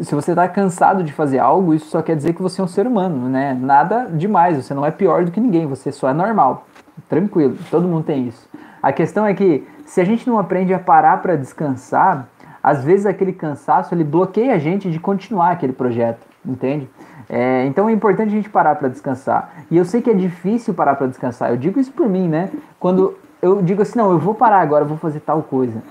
se 0.00 0.14
você 0.14 0.32
está 0.32 0.48
cansado 0.48 1.04
de 1.04 1.12
fazer 1.12 1.38
algo, 1.38 1.74
isso 1.74 1.86
só 1.90 2.02
quer 2.02 2.16
dizer 2.16 2.32
que 2.32 2.42
você 2.42 2.60
é 2.60 2.64
um 2.64 2.68
ser 2.68 2.86
humano, 2.86 3.28
né? 3.28 3.56
Nada 3.60 4.08
demais, 4.10 4.56
você 4.56 4.74
não 4.74 4.84
é 4.84 4.90
pior 4.90 5.24
do 5.24 5.30
que 5.30 5.38
ninguém, 5.38 5.66
você 5.66 5.92
só 5.92 6.08
é 6.08 6.12
normal. 6.12 6.66
Tranquilo, 7.08 7.56
todo 7.70 7.86
mundo 7.86 8.04
tem 8.04 8.26
isso. 8.26 8.48
A 8.82 8.92
questão 8.92 9.24
é 9.26 9.34
que 9.34 9.64
se 9.84 10.00
a 10.00 10.04
gente 10.04 10.26
não 10.26 10.38
aprende 10.38 10.72
a 10.72 10.78
parar 10.78 11.20
para 11.20 11.36
descansar, 11.36 12.26
às 12.62 12.84
vezes 12.84 13.06
aquele 13.06 13.32
cansaço 13.32 13.94
ele 13.94 14.04
bloqueia 14.04 14.54
a 14.54 14.58
gente 14.58 14.90
de 14.90 15.00
continuar 15.00 15.50
aquele 15.50 15.72
projeto, 15.72 16.26
entende? 16.44 16.88
É, 17.28 17.64
então 17.66 17.88
é 17.88 17.92
importante 17.92 18.28
a 18.28 18.36
gente 18.36 18.50
parar 18.50 18.74
para 18.76 18.88
descansar. 18.88 19.52
E 19.70 19.76
eu 19.76 19.84
sei 19.84 20.02
que 20.02 20.10
é 20.10 20.14
difícil 20.14 20.74
parar 20.74 20.96
para 20.96 21.06
descansar. 21.06 21.50
Eu 21.50 21.56
digo 21.56 21.80
isso 21.80 21.92
por 21.92 22.08
mim, 22.08 22.28
né? 22.28 22.50
Quando 22.78 23.16
eu 23.40 23.60
digo 23.60 23.82
assim, 23.82 23.98
não, 23.98 24.10
eu 24.10 24.18
vou 24.18 24.34
parar 24.34 24.60
agora, 24.60 24.84
vou 24.84 24.96
fazer 24.98 25.20
tal 25.20 25.42
coisa. 25.42 25.82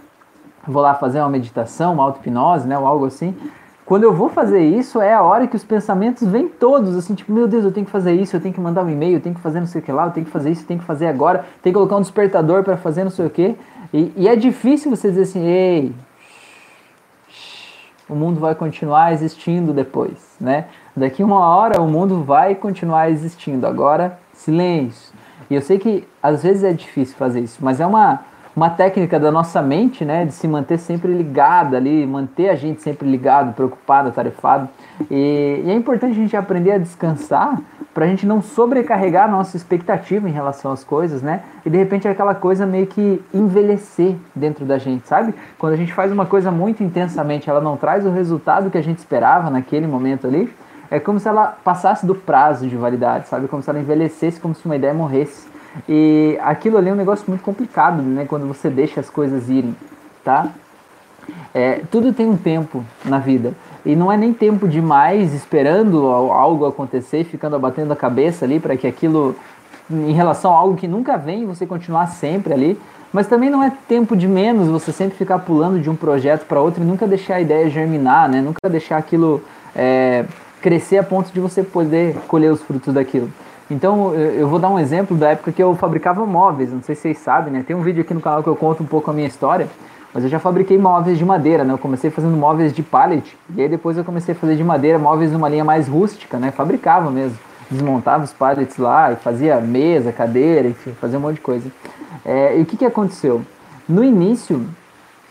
Vou 0.66 0.82
lá 0.82 0.94
fazer 0.94 1.20
uma 1.20 1.30
meditação, 1.30 1.94
uma 1.94 2.04
auto-hipnose, 2.04 2.68
né, 2.68 2.78
ou 2.78 2.88
algo 2.88 3.06
assim. 3.06 3.36
Quando 3.84 4.04
eu 4.04 4.14
vou 4.14 4.30
fazer 4.30 4.62
isso, 4.62 5.02
é 5.02 5.14
a 5.14 5.22
hora 5.22 5.48
que 5.48 5.56
os 5.56 5.64
pensamentos 5.64 6.26
vêm 6.26 6.48
todos, 6.48 6.96
assim, 6.96 7.14
tipo, 7.14 7.34
meu 7.34 7.48
Deus, 7.48 7.66
eu 7.66 7.74
tenho 7.74 7.86
que 7.86 7.92
fazer 7.92 8.14
isso, 8.14 8.36
eu 8.36 8.40
tenho 8.40 8.54
que 8.54 8.62
mandar 8.62 8.86
um 8.86 8.90
e-mail, 8.90 9.18
eu 9.18 9.20
tenho 9.20 9.36
que 9.36 9.42
fazer 9.42 9.60
não 9.60 9.68
sei 9.68 9.82
o 9.82 9.84
que 9.84 9.92
lá, 9.92 10.06
eu 10.06 10.12
tenho 10.12 10.26
que 10.26 10.32
fazer 10.32 10.52
isso, 10.52 10.62
eu 10.62 10.68
tenho 10.68 10.80
que 10.80 10.86
fazer 10.86 11.08
agora, 11.08 11.40
tenho 11.62 11.74
que 11.74 11.78
colocar 11.78 11.98
um 11.98 12.02
despertador 12.02 12.64
para 12.64 12.78
fazer 12.78 13.04
não 13.04 13.12
sei 13.12 13.26
o 13.26 13.30
que. 13.30 13.58
E, 13.92 14.14
e 14.16 14.28
é 14.30 14.36
difícil 14.36 14.90
você 14.90 15.10
dizer 15.10 15.24
assim, 15.24 15.46
ei, 15.46 15.94
o 18.12 18.15
mundo 18.15 18.41
vai 18.41 18.54
continuar 18.54 19.13
existindo 19.13 19.71
depois, 19.71 20.36
né? 20.39 20.65
Daqui 20.95 21.24
uma 21.24 21.39
hora 21.39 21.82
o 21.82 21.88
mundo 21.88 22.21
vai 22.24 22.54
continuar 22.54 23.10
existindo. 23.10 23.65
Agora, 23.65 24.19
silêncio. 24.34 25.13
E 25.50 25.56
eu 25.56 25.62
sei 25.62 25.80
que 25.80 26.06
às 26.21 26.43
vezes 26.43 26.65
é 26.65 26.74
difícil 26.74 27.15
fazer 27.15 27.39
isso, 27.39 27.60
mas 27.62 27.80
é 27.80 27.86
uma, 27.86 28.19
uma 28.56 28.70
técnica 28.70 29.20
da 29.20 29.32
nossa 29.32 29.62
mente, 29.62 30.04
né, 30.04 30.26
de 30.26 30.34
se 30.34 30.48
manter 30.48 30.78
sempre 30.78 31.14
ligada 31.14 31.78
ali, 31.78 32.06
manter 32.06 32.50
a 32.50 32.56
gente 32.56 32.82
sempre 32.82 33.10
ligado, 33.10 33.54
preocupado, 33.54 34.10
atarefado. 34.10 34.68
E, 35.10 35.62
e 35.66 35.70
é 35.70 35.74
importante 35.74 36.12
a 36.12 36.16
gente 36.16 36.36
aprender 36.36 36.72
a 36.72 36.78
descansar 36.78 37.60
para 37.94 38.06
a 38.06 38.08
gente 38.08 38.26
não 38.26 38.42
sobrecarregar 38.42 39.26
a 39.26 39.32
nossa 39.32 39.58
expectativa 39.58 40.28
em 40.30 40.32
relação 40.32 40.72
às 40.72 40.84
coisas, 40.84 41.22
né? 41.22 41.42
E 41.66 41.70
de 41.70 41.78
repente 41.78 42.08
aquela 42.08 42.34
coisa 42.34 42.66
meio 42.66 42.88
que 42.88 43.22
envelhecer 43.34 44.16
dentro 44.34 44.66
da 44.66 44.78
gente, 44.78 45.08
sabe? 45.08 45.34
Quando 45.58 45.74
a 45.74 45.78
gente 45.78 45.94
faz 45.94 46.12
uma 46.12 46.26
coisa 46.26 46.52
muito 46.52 46.84
intensamente, 46.84 47.50
ela 47.50 47.60
não 47.60 47.76
traz 47.76 48.06
o 48.06 48.10
resultado 48.10 48.70
que 48.70 48.78
a 48.78 48.84
gente 48.84 49.00
esperava 49.00 49.50
naquele 49.50 49.88
momento 49.88 50.26
ali, 50.26 50.54
é 50.90 51.00
como 51.00 51.20
se 51.20 51.28
ela 51.28 51.58
passasse 51.64 52.06
do 52.06 52.14
prazo 52.14 52.68
de 52.68 52.76
validade, 52.76 53.28
sabe? 53.28 53.48
Como 53.48 53.62
se 53.62 53.70
ela 53.70 53.80
envelhecesse, 53.80 54.40
como 54.40 54.54
se 54.54 54.66
uma 54.66 54.76
ideia 54.76 54.94
morresse. 54.94 55.51
E 55.88 56.38
aquilo 56.42 56.78
ali 56.78 56.90
é 56.90 56.94
um 56.94 56.98
negócio 56.98 57.26
muito 57.28 57.42
complicado, 57.42 58.02
né? 58.02 58.26
Quando 58.28 58.48
você 58.48 58.70
deixa 58.70 59.00
as 59.00 59.10
coisas 59.10 59.50
irem, 59.50 59.76
tá? 60.24 60.50
É, 61.54 61.82
tudo 61.90 62.14
tem 62.14 62.28
um 62.28 62.38
tempo 62.38 62.84
na 63.06 63.20
vida. 63.20 63.54
E 63.86 63.96
não 63.96 64.12
é 64.12 64.18
nem 64.18 64.34
tempo 64.34 64.68
demais 64.68 65.34
esperando 65.34 66.06
algo 66.08 66.66
acontecer, 66.66 67.24
ficando 67.24 67.56
abatendo 67.56 67.92
a 67.94 67.96
cabeça 67.96 68.46
ali 68.46 68.60
para 68.60 68.78
que 68.78 68.86
aquilo, 68.86 69.36
em 69.90 70.14
relação 70.14 70.54
a 70.54 70.58
algo 70.58 70.76
que 70.76 70.88
nunca 70.88 71.18
vem, 71.18 71.46
você 71.46 71.66
continuar 71.66 72.08
sempre 72.08 72.54
ali. 72.54 72.80
Mas 73.12 73.28
também 73.28 73.50
não 73.50 73.62
é 73.62 73.72
tempo 73.88 74.16
de 74.16 74.28
menos 74.28 74.70
você 74.70 74.92
sempre 74.92 75.18
ficar 75.18 75.40
pulando 75.40 75.80
de 75.82 75.90
um 75.90 75.96
projeto 75.96 76.46
para 76.46 76.62
outro 76.62 76.82
e 76.82 76.86
nunca 76.86 77.06
deixar 77.06 77.36
a 77.36 77.42
ideia 77.42 77.70
germinar, 77.70 78.30
né? 78.30 78.40
Nunca 78.40 78.70
deixar 78.70 78.98
aquilo 78.98 79.44
é, 79.76 80.26
crescer 80.62 80.98
a 80.98 81.04
ponto 81.04 81.32
de 81.34 81.40
você 81.40 81.62
poder 81.62 82.16
colher 82.28 82.52
os 82.52 82.62
frutos 82.62 82.94
daquilo. 82.94 83.30
Então, 83.72 84.14
eu 84.14 84.50
vou 84.50 84.60
dar 84.60 84.70
um 84.70 84.78
exemplo 84.78 85.16
da 85.16 85.30
época 85.30 85.50
que 85.50 85.64
eu 85.64 85.74
fabricava 85.78 86.26
móveis, 86.26 86.74
não 86.74 86.84
sei 86.84 86.94
se 86.94 87.04
vocês 87.04 87.20
sabem, 87.20 87.54
né? 87.54 87.64
Tem 87.66 87.74
um 87.74 87.82
vídeo 87.82 88.02
aqui 88.02 88.14
no 88.14 88.20
canal 88.20 88.44
que 88.44 88.50
eu 88.50 88.56
conto 88.56 88.84
um 88.84 88.86
pouco 88.86 89.10
a 89.10 89.14
minha 89.14 89.28
história. 89.28 89.70
Mas 90.14 90.26
eu 90.26 90.30
já 90.30 90.40
fabriquei 90.40 90.78
móveis 90.78 91.18
de 91.18 91.24
madeira, 91.24 91.64
né? 91.64 91.74
Eu 91.74 91.78
comecei 91.78 92.10
fazendo 92.12 92.36
móveis 92.36 92.74
de 92.74 92.84
pallet 92.84 93.38
e 93.56 93.62
aí 93.62 93.70
depois 93.70 93.98
eu 93.98 94.04
comecei 94.04 94.36
a 94.36 94.38
fazer 94.38 94.58
de 94.58 94.64
madeira 94.64 95.00
móveis 95.00 95.32
numa 95.32 95.48
linha 95.48 95.64
mais 95.64 95.88
rústica, 95.88 96.38
né? 96.38 96.52
Fabricava 96.52 97.10
mesmo. 97.10 97.40
Desmontava 97.70 98.26
os 98.26 98.34
pallets 98.34 98.76
lá 98.76 99.14
e 99.14 99.16
fazia 99.16 99.62
mesa, 99.62 100.12
cadeira, 100.12 100.68
enfim, 100.68 100.92
fazia 101.00 101.18
um 101.18 101.22
monte 101.22 101.36
de 101.36 101.42
coisa. 101.42 101.72
É, 102.26 102.60
e 102.60 102.62
o 102.62 102.66
que, 102.66 102.76
que 102.76 102.84
aconteceu? 102.84 103.42
No 103.88 104.04
início, 104.04 104.66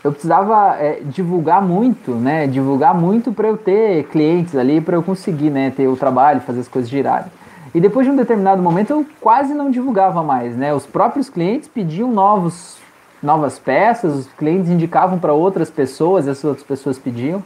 eu 0.03 0.11
precisava 0.11 0.77
é, 0.79 0.99
divulgar 1.05 1.61
muito, 1.61 2.09
né? 2.15 2.47
Divulgar 2.47 2.95
muito 2.95 3.31
para 3.31 3.47
eu 3.47 3.55
ter 3.55 4.05
clientes 4.05 4.55
ali, 4.55 4.81
para 4.81 4.95
eu 4.95 5.03
conseguir, 5.03 5.51
né? 5.51 5.69
Ter 5.69 5.87
o 5.87 5.95
trabalho, 5.95 6.41
fazer 6.41 6.61
as 6.61 6.67
coisas 6.67 6.89
girarem. 6.89 7.29
E 7.73 7.79
depois 7.79 8.05
de 8.05 8.11
um 8.11 8.15
determinado 8.15 8.61
momento 8.61 8.91
eu 8.91 9.05
quase 9.19 9.53
não 9.53 9.71
divulgava 9.71 10.21
mais, 10.21 10.55
né? 10.57 10.73
Os 10.73 10.85
próprios 10.85 11.29
clientes 11.29 11.67
pediam 11.67 12.11
novos 12.11 12.79
novas 13.21 13.59
peças, 13.59 14.15
os 14.15 14.27
clientes 14.33 14.69
indicavam 14.69 15.19
para 15.19 15.31
outras 15.31 15.69
pessoas, 15.69 16.27
essas 16.27 16.43
outras 16.43 16.65
pessoas 16.65 16.97
pediam. 16.97 17.43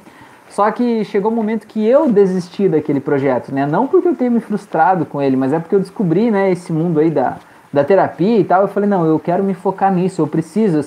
Só 0.49 0.71
que 0.71 1.03
chegou 1.03 1.31
um 1.31 1.35
momento 1.35 1.67
que 1.67 1.85
eu 1.85 2.09
desisti 2.09 2.69
daquele 2.69 3.01
projeto, 3.01 3.53
né? 3.53 3.65
Não 3.65 3.87
porque 3.87 4.07
eu 4.07 4.15
tenha 4.15 4.31
me 4.31 4.39
frustrado 4.39 5.05
com 5.05 5.21
ele, 5.21 5.35
mas 5.35 5.51
é 5.51 5.59
porque 5.59 5.75
eu 5.75 5.79
descobri, 5.79 6.31
né, 6.31 6.49
esse 6.51 6.71
mundo 6.71 6.99
aí 6.99 7.09
da, 7.11 7.37
da 7.73 7.83
terapia 7.83 8.39
e 8.39 8.43
tal. 8.43 8.61
Eu 8.61 8.67
falei, 8.69 8.87
não, 8.87 9.05
eu 9.05 9.19
quero 9.19 9.43
me 9.43 9.53
focar 9.53 9.93
nisso, 9.93 10.21
eu 10.21 10.27
preciso. 10.27 10.79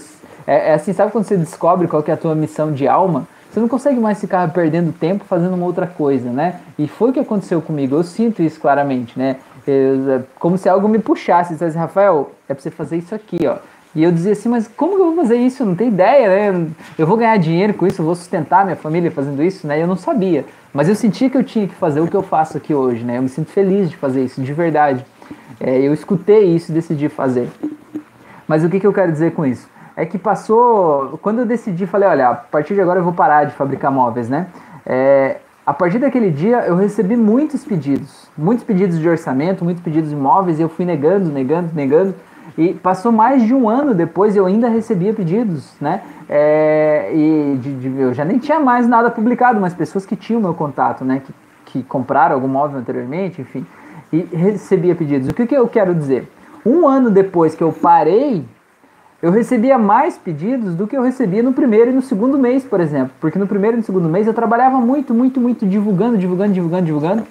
É, 0.47 0.71
é 0.71 0.75
assim, 0.75 0.95
sabe 0.95 1.13
quando 1.13 1.25
você 1.25 1.37
descobre 1.37 1.87
qual 1.87 2.03
é 2.07 2.13
a 2.13 2.17
tua 2.17 2.35
missão 2.35 2.73
de 2.73 2.89
alma? 2.89 3.27
Você 3.51 3.61
não 3.61 3.69
consegue 3.69 3.99
mais 3.99 4.21
ficar 4.21 4.51
perdendo 4.53 4.93
tempo 4.93 5.25
fazendo 5.25 5.55
uma 5.55 5.65
outra 5.65 5.87
coisa, 5.87 6.31
né? 6.31 6.61
E 6.79 6.87
foi 6.87 7.11
o 7.11 7.13
que 7.13 7.21
aconteceu 7.21 7.63
comigo. 7.63 7.97
Eu 7.97 8.03
sinto 8.03 8.43
isso 8.43 8.61
claramente, 8.61 9.19
né? 9.19 9.37
Eu, 9.67 10.13
é 10.13 10.23
como 10.39 10.59
se 10.59 10.69
algo 10.69 10.89
me 10.89 10.99
puxasse. 10.99 11.63
Assim, 11.63 11.79
Rafael, 11.79 12.33
é 12.49 12.55
pra 12.55 12.63
você 12.63 12.71
fazer 12.71 12.99
isso 12.99 13.15
aqui, 13.15 13.47
ó. 13.47 13.57
E 13.95 14.05
eu 14.05 14.13
dizia 14.13 14.33
assim, 14.33 14.49
mas 14.49 14.69
como 14.69 14.97
que 14.97 15.01
eu 15.01 15.07
vou 15.07 15.17
fazer 15.17 15.37
isso? 15.37 15.63
Eu 15.63 15.67
não 15.67 15.75
tenho 15.75 15.91
ideia, 15.91 16.53
né? 16.53 16.67
Eu 16.99 17.07
vou 17.07 17.17
ganhar 17.17 17.37
dinheiro 17.39 17.73
com 17.73 17.87
isso, 17.87 18.03
eu 18.03 18.07
vou 18.07 18.15
sustentar 18.15 18.65
minha 18.65 18.77
família 18.77 19.11
fazendo 19.11 19.43
isso, 19.43 19.67
né? 19.67 19.83
Eu 19.83 19.87
não 19.87 19.97
sabia. 19.97 20.45
Mas 20.73 20.89
eu 20.89 20.95
sentia 20.95 21.31
que 21.31 21.37
eu 21.37 21.43
tinha 21.43 21.67
que 21.67 21.75
fazer 21.75 22.01
o 22.01 22.07
que 22.07 22.15
eu 22.15 22.23
faço 22.23 22.57
aqui 22.57 22.75
hoje, 22.75 23.03
né? 23.03 23.17
Eu 23.17 23.23
me 23.23 23.29
sinto 23.29 23.51
feliz 23.51 23.89
de 23.89 23.97
fazer 23.97 24.25
isso, 24.25 24.43
de 24.43 24.53
verdade. 24.53 25.05
É, 25.59 25.79
eu 25.81 25.93
escutei 25.95 26.45
isso 26.45 26.71
e 26.71 26.75
decidi 26.75 27.09
fazer. 27.09 27.49
Mas 28.47 28.63
o 28.63 28.69
que, 28.69 28.79
que 28.79 28.87
eu 28.87 28.93
quero 28.93 29.11
dizer 29.11 29.33
com 29.33 29.45
isso? 29.45 29.69
É 29.99 30.07
que 30.07 30.17
passou. 30.17 31.19
Quando 31.21 31.41
eu 31.41 31.45
decidi, 31.45 31.85
falei, 31.85 32.09
olha, 32.09 32.29
a 32.29 32.35
partir 32.35 32.75
de 32.75 32.81
agora 32.81 33.01
eu 33.01 33.05
vou 33.05 33.13
parar 33.13 33.43
de 33.43 33.53
fabricar 33.53 33.91
móveis, 33.91 34.29
né? 34.29 34.47
É, 34.87 35.39
a 35.67 35.75
partir 35.75 35.99
daquele 35.99 36.31
dia 36.31 36.59
eu 36.59 36.77
recebi 36.77 37.17
muitos 37.17 37.65
pedidos, 37.65 38.31
muitos 38.39 38.65
pedidos 38.65 39.01
de 39.01 39.09
orçamento, 39.09 39.65
muitos 39.65 39.83
pedidos 39.83 40.11
de 40.11 40.15
móveis, 40.15 40.61
e 40.61 40.63
eu 40.63 40.69
fui 40.69 40.85
negando, 40.85 41.33
negando, 41.33 41.71
negando. 41.75 42.15
E 42.57 42.75
passou 42.75 43.11
mais 43.11 43.43
de 43.43 43.53
um 43.53 43.69
ano 43.69 43.93
depois 43.93 44.37
eu 44.37 44.47
ainda 44.47 44.69
recebia 44.69 45.13
pedidos, 45.13 45.75
né? 45.81 46.03
É, 46.29 47.11
e 47.13 47.59
de, 47.61 47.75
de, 47.75 48.01
eu 48.01 48.15
já 48.15 48.25
nem 48.25 48.39
tinha 48.39 48.61
mais 48.61 48.87
nada 48.87 49.11
publicado, 49.11 49.61
mas 49.61 49.75
pessoas 49.75 50.07
que 50.07 50.15
tinham 50.15 50.41
meu 50.41 50.55
contato, 50.55 51.05
né? 51.05 51.23
Que, 51.27 51.35
que 51.65 51.83
compraram 51.83 52.37
algum 52.37 52.47
móvel 52.47 52.79
anteriormente, 52.79 53.41
enfim, 53.41 53.67
e 54.13 54.21
recebia 54.21 54.95
pedidos. 54.95 55.29
O 55.29 55.35
que, 55.35 55.45
que 55.45 55.57
eu 55.57 55.67
quero 55.67 55.93
dizer? 55.93 56.31
Um 56.65 56.87
ano 56.87 57.11
depois 57.11 57.57
que 57.57 57.65
eu 57.65 57.73
parei 57.73 58.47
eu 59.21 59.33
recebia 59.33 59.77
mais 59.77 60.17
pedidos 60.17 60.77
do 60.77 60.87
que 60.87 60.97
eu 60.97 61.03
recebia 61.03 61.43
no 61.43 61.53
primeiro 61.53 61.91
e 61.91 61.95
no 61.95 62.01
segundo 62.01 62.39
mês, 62.39 62.65
por 62.65 62.81
exemplo. 62.81 63.11
Porque 63.21 63.37
no 63.37 63.49
primeiro 63.49 63.77
e 63.77 63.79
no 63.79 63.83
segundo 63.83 64.09
mês 64.09 64.29
eu 64.29 64.35
trabalhava 64.35 64.79
muito, 64.79 65.13
muito, 65.13 65.41
muito 65.41 65.67
divulgando, 65.67 66.17
divulgando, 66.17 66.53
divulgando, 66.53 66.85
divulgando, 66.85 67.27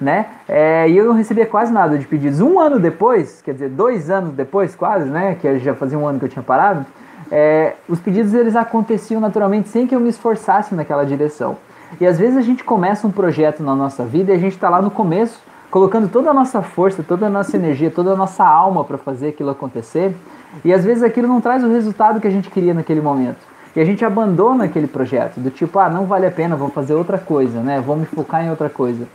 né? 0.00 0.26
É, 0.48 0.88
e 0.88 0.96
eu 0.96 1.06
não 1.06 1.14
recebia 1.14 1.46
quase 1.46 1.72
nada 1.72 1.96
de 1.96 2.08
pedidos. 2.08 2.40
Um 2.40 2.58
ano 2.58 2.80
depois, 2.80 3.40
quer 3.40 3.52
dizer, 3.52 3.68
dois 3.68 4.10
anos 4.10 4.32
depois, 4.34 4.74
quase, 4.74 5.08
né? 5.08 5.36
Que 5.40 5.60
já 5.60 5.74
fazia 5.74 5.96
um 5.96 6.08
ano 6.08 6.18
que 6.18 6.24
eu 6.24 6.28
tinha 6.28 6.42
parado. 6.42 6.84
É, 7.30 7.74
os 7.88 8.00
pedidos 8.00 8.34
eles 8.34 8.56
aconteciam 8.56 9.20
naturalmente 9.20 9.68
sem 9.68 9.86
que 9.86 9.94
eu 9.94 10.00
me 10.00 10.08
esforçasse 10.08 10.74
naquela 10.74 11.04
direção. 11.04 11.56
E 12.00 12.06
às 12.06 12.18
vezes 12.18 12.36
a 12.36 12.42
gente 12.42 12.64
começa 12.64 13.06
um 13.06 13.12
projeto 13.12 13.62
na 13.62 13.76
nossa 13.76 14.04
vida 14.04 14.32
e 14.32 14.34
a 14.34 14.38
gente 14.38 14.54
está 14.54 14.68
lá 14.68 14.82
no 14.82 14.90
começo, 14.90 15.40
colocando 15.70 16.08
toda 16.08 16.30
a 16.30 16.34
nossa 16.34 16.62
força, 16.62 17.04
toda 17.06 17.26
a 17.26 17.30
nossa 17.30 17.56
energia, 17.56 17.92
toda 17.92 18.12
a 18.12 18.16
nossa 18.16 18.44
alma 18.44 18.84
para 18.84 18.98
fazer 18.98 19.28
aquilo 19.28 19.50
acontecer. 19.50 20.16
E 20.64 20.72
às 20.72 20.84
vezes 20.84 21.02
aquilo 21.02 21.28
não 21.28 21.40
traz 21.40 21.62
o 21.62 21.68
resultado 21.68 22.20
que 22.20 22.26
a 22.26 22.30
gente 22.30 22.50
queria 22.50 22.74
naquele 22.74 23.00
momento. 23.00 23.38
E 23.76 23.80
a 23.80 23.84
gente 23.84 24.04
abandona 24.04 24.64
aquele 24.64 24.86
projeto, 24.86 25.38
do 25.38 25.50
tipo, 25.50 25.78
ah, 25.78 25.88
não 25.88 26.04
vale 26.04 26.26
a 26.26 26.30
pena, 26.30 26.56
vou 26.56 26.68
fazer 26.68 26.94
outra 26.94 27.18
coisa, 27.18 27.60
né? 27.60 27.80
Vou 27.80 27.96
me 27.96 28.06
focar 28.06 28.44
em 28.44 28.50
outra 28.50 28.68
coisa. 28.68 29.06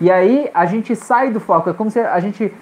E 0.00 0.10
aí 0.10 0.50
a 0.54 0.66
gente 0.66 0.94
sai 0.94 1.30
do 1.30 1.40
foco, 1.40 1.70
é 1.70 1.72
como 1.72 1.90
se 1.90 1.98
a 1.98 2.18
gente. 2.20 2.52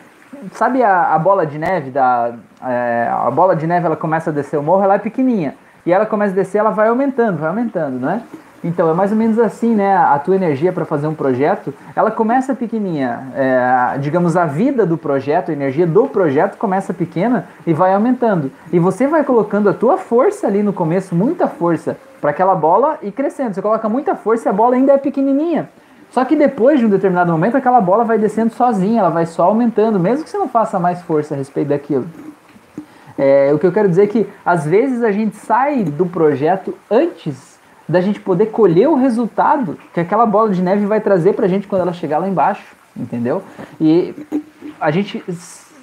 Sabe 0.52 0.82
a, 0.82 1.14
a 1.14 1.18
bola 1.18 1.44
de 1.44 1.58
neve 1.58 1.90
da. 1.90 2.34
É, 2.64 3.08
a 3.10 3.30
bola 3.30 3.56
de 3.56 3.66
neve 3.66 3.84
ela 3.84 3.96
começa 3.96 4.30
a 4.30 4.32
descer 4.32 4.58
o 4.58 4.62
morro, 4.62 4.82
ela 4.82 4.94
é 4.94 4.98
pequenininha. 4.98 5.54
E 5.84 5.92
ela 5.92 6.06
começa 6.06 6.32
a 6.32 6.36
descer, 6.36 6.58
ela 6.58 6.70
vai 6.70 6.88
aumentando, 6.88 7.38
vai 7.38 7.48
aumentando, 7.48 7.98
né? 7.98 8.22
Então, 8.62 8.90
é 8.90 8.94
mais 8.94 9.10
ou 9.10 9.16
menos 9.16 9.38
assim, 9.38 9.74
né? 9.74 9.96
A 9.96 10.18
tua 10.18 10.36
energia 10.36 10.72
para 10.72 10.84
fazer 10.84 11.06
um 11.06 11.14
projeto, 11.14 11.72
ela 11.96 12.10
começa 12.10 12.54
pequenininha. 12.54 13.28
É, 13.34 13.98
digamos, 13.98 14.36
a 14.36 14.44
vida 14.44 14.84
do 14.84 14.98
projeto, 14.98 15.50
a 15.50 15.52
energia 15.52 15.86
do 15.86 16.06
projeto 16.06 16.58
começa 16.58 16.92
pequena 16.92 17.46
e 17.66 17.72
vai 17.72 17.94
aumentando. 17.94 18.52
E 18.70 18.78
você 18.78 19.06
vai 19.06 19.24
colocando 19.24 19.70
a 19.70 19.72
tua 19.72 19.96
força 19.96 20.46
ali 20.46 20.62
no 20.62 20.74
começo, 20.74 21.14
muita 21.14 21.48
força, 21.48 21.96
para 22.20 22.30
aquela 22.30 22.54
bola 22.54 22.98
ir 23.02 23.12
crescendo. 23.12 23.54
Você 23.54 23.62
coloca 23.62 23.88
muita 23.88 24.14
força 24.14 24.48
e 24.48 24.50
a 24.50 24.52
bola 24.52 24.74
ainda 24.74 24.92
é 24.92 24.98
pequenininha. 24.98 25.70
Só 26.10 26.24
que 26.24 26.36
depois 26.36 26.80
de 26.80 26.86
um 26.86 26.90
determinado 26.90 27.32
momento, 27.32 27.56
aquela 27.56 27.80
bola 27.80 28.04
vai 28.04 28.18
descendo 28.18 28.52
sozinha, 28.52 29.00
ela 29.00 29.10
vai 29.10 29.24
só 29.26 29.44
aumentando, 29.44 29.98
mesmo 29.98 30.24
que 30.24 30.30
você 30.30 30.36
não 30.36 30.48
faça 30.48 30.78
mais 30.78 31.00
força 31.02 31.34
a 31.34 31.36
respeito 31.36 31.68
daquilo. 31.68 32.06
É, 33.16 33.52
o 33.54 33.58
que 33.58 33.66
eu 33.66 33.72
quero 33.72 33.88
dizer 33.88 34.04
é 34.04 34.06
que 34.06 34.28
às 34.44 34.66
vezes 34.66 35.02
a 35.02 35.12
gente 35.12 35.36
sai 35.36 35.84
do 35.84 36.06
projeto 36.06 36.76
antes 36.90 37.49
da 37.90 38.00
gente 38.00 38.20
poder 38.20 38.46
colher 38.46 38.88
o 38.88 38.94
resultado 38.94 39.76
que 39.92 40.00
aquela 40.00 40.24
bola 40.24 40.50
de 40.50 40.62
neve 40.62 40.86
vai 40.86 41.00
trazer 41.00 41.34
pra 41.34 41.48
gente 41.48 41.66
quando 41.66 41.82
ela 41.82 41.92
chegar 41.92 42.18
lá 42.18 42.28
embaixo, 42.28 42.64
entendeu? 42.96 43.42
E 43.80 44.14
a 44.80 44.90
gente 44.90 45.22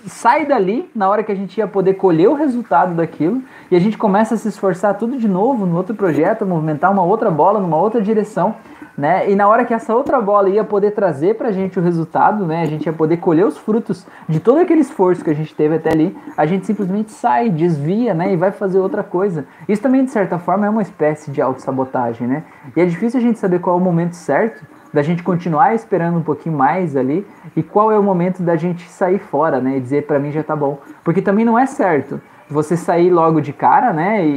sai 0.08 0.46
dali 0.46 0.90
na 0.96 1.10
hora 1.10 1.24
que 1.24 1.32
a 1.32 1.36
gente 1.36 1.58
ia 1.58 1.68
poder 1.68 1.96
colher 1.96 2.30
o 2.30 2.34
resultado 2.34 2.96
daquilo 2.96 3.42
e 3.70 3.76
a 3.76 3.80
gente 3.80 3.98
começa 3.98 4.36
a 4.36 4.38
se 4.38 4.48
esforçar 4.48 4.98
tudo 4.98 5.18
de 5.18 5.28
novo 5.28 5.66
no 5.66 5.76
outro 5.78 5.96
projeto, 5.96 6.46
movimentar 6.46 6.92
uma 6.92 7.04
outra 7.04 7.30
bola 7.30 7.60
numa 7.60 7.78
outra 7.78 8.02
direção 8.02 8.56
né? 8.98 9.30
E 9.30 9.36
na 9.36 9.48
hora 9.48 9.64
que 9.64 9.74
essa 9.74 9.94
outra 9.94 10.20
bola 10.20 10.50
ia 10.50 10.64
poder 10.64 10.92
trazer 10.92 11.36
pra 11.36 11.52
gente 11.52 11.78
o 11.78 11.82
resultado, 11.82 12.48
né? 12.48 12.64
A 12.64 12.66
gente 12.66 12.88
ia 12.88 12.94
poder 12.94 13.18
colher 13.18 13.46
os 13.46 13.56
frutos 13.56 14.08
de 14.28 14.40
todo 14.40 14.58
aquele 14.58 14.82
esforço 14.82 15.24
que 15.24 15.30
a 15.30 15.36
gente 15.36 15.54
teve 15.54 15.76
até 15.76 15.92
ali, 15.92 16.18
a 16.36 16.46
gente 16.48 16.66
simplesmente 16.66 17.12
sai, 17.12 17.50
desvia, 17.50 18.16
né? 18.16 18.34
E 18.34 18.36
vai 18.36 18.52
fazer 18.52 18.80
outra 18.80 19.04
coisa. 19.04 19.46
Isso 19.70 19.84
também, 19.84 20.04
de 20.04 20.10
certa 20.10 20.40
forma, 20.40 20.66
é 20.66 20.70
uma 20.70 20.82
espécie 20.82 21.30
de 21.30 21.40
autossabotagem, 21.40 22.28
né? 22.28 22.44
E 22.76 22.82
é 22.82 22.86
difícil 22.86 23.20
a 23.20 23.24
gente 23.24 23.38
saber 23.38 23.60
qual 23.60 23.78
é 23.78 23.80
o 23.80 23.84
momento 23.84 24.14
certo 24.14 24.66
da 24.94 25.02
gente 25.02 25.24
continuar 25.24 25.76
esperando 25.76 26.18
um 26.18 26.24
pouquinho 26.24 26.56
mais 26.56 26.96
ali 26.96 27.26
e 27.56 27.64
qual 27.64 27.92
é 27.92 28.00
o 28.00 28.04
momento 28.04 28.42
da 28.42 28.56
gente 28.56 28.88
sair 28.90 29.20
fora, 29.20 29.60
né? 29.60 29.78
E 29.78 29.80
dizer 29.80 30.06
para 30.06 30.20
mim 30.20 30.32
já 30.32 30.44
tá 30.44 30.56
bom. 30.56 30.80
Porque 31.04 31.22
também 31.22 31.46
não 31.46 31.58
é 31.58 31.66
certo 31.66 32.20
você 32.50 32.78
sair 32.78 33.10
logo 33.10 33.42
de 33.42 33.52
cara, 33.52 33.92
né, 33.92 34.26
e 34.26 34.32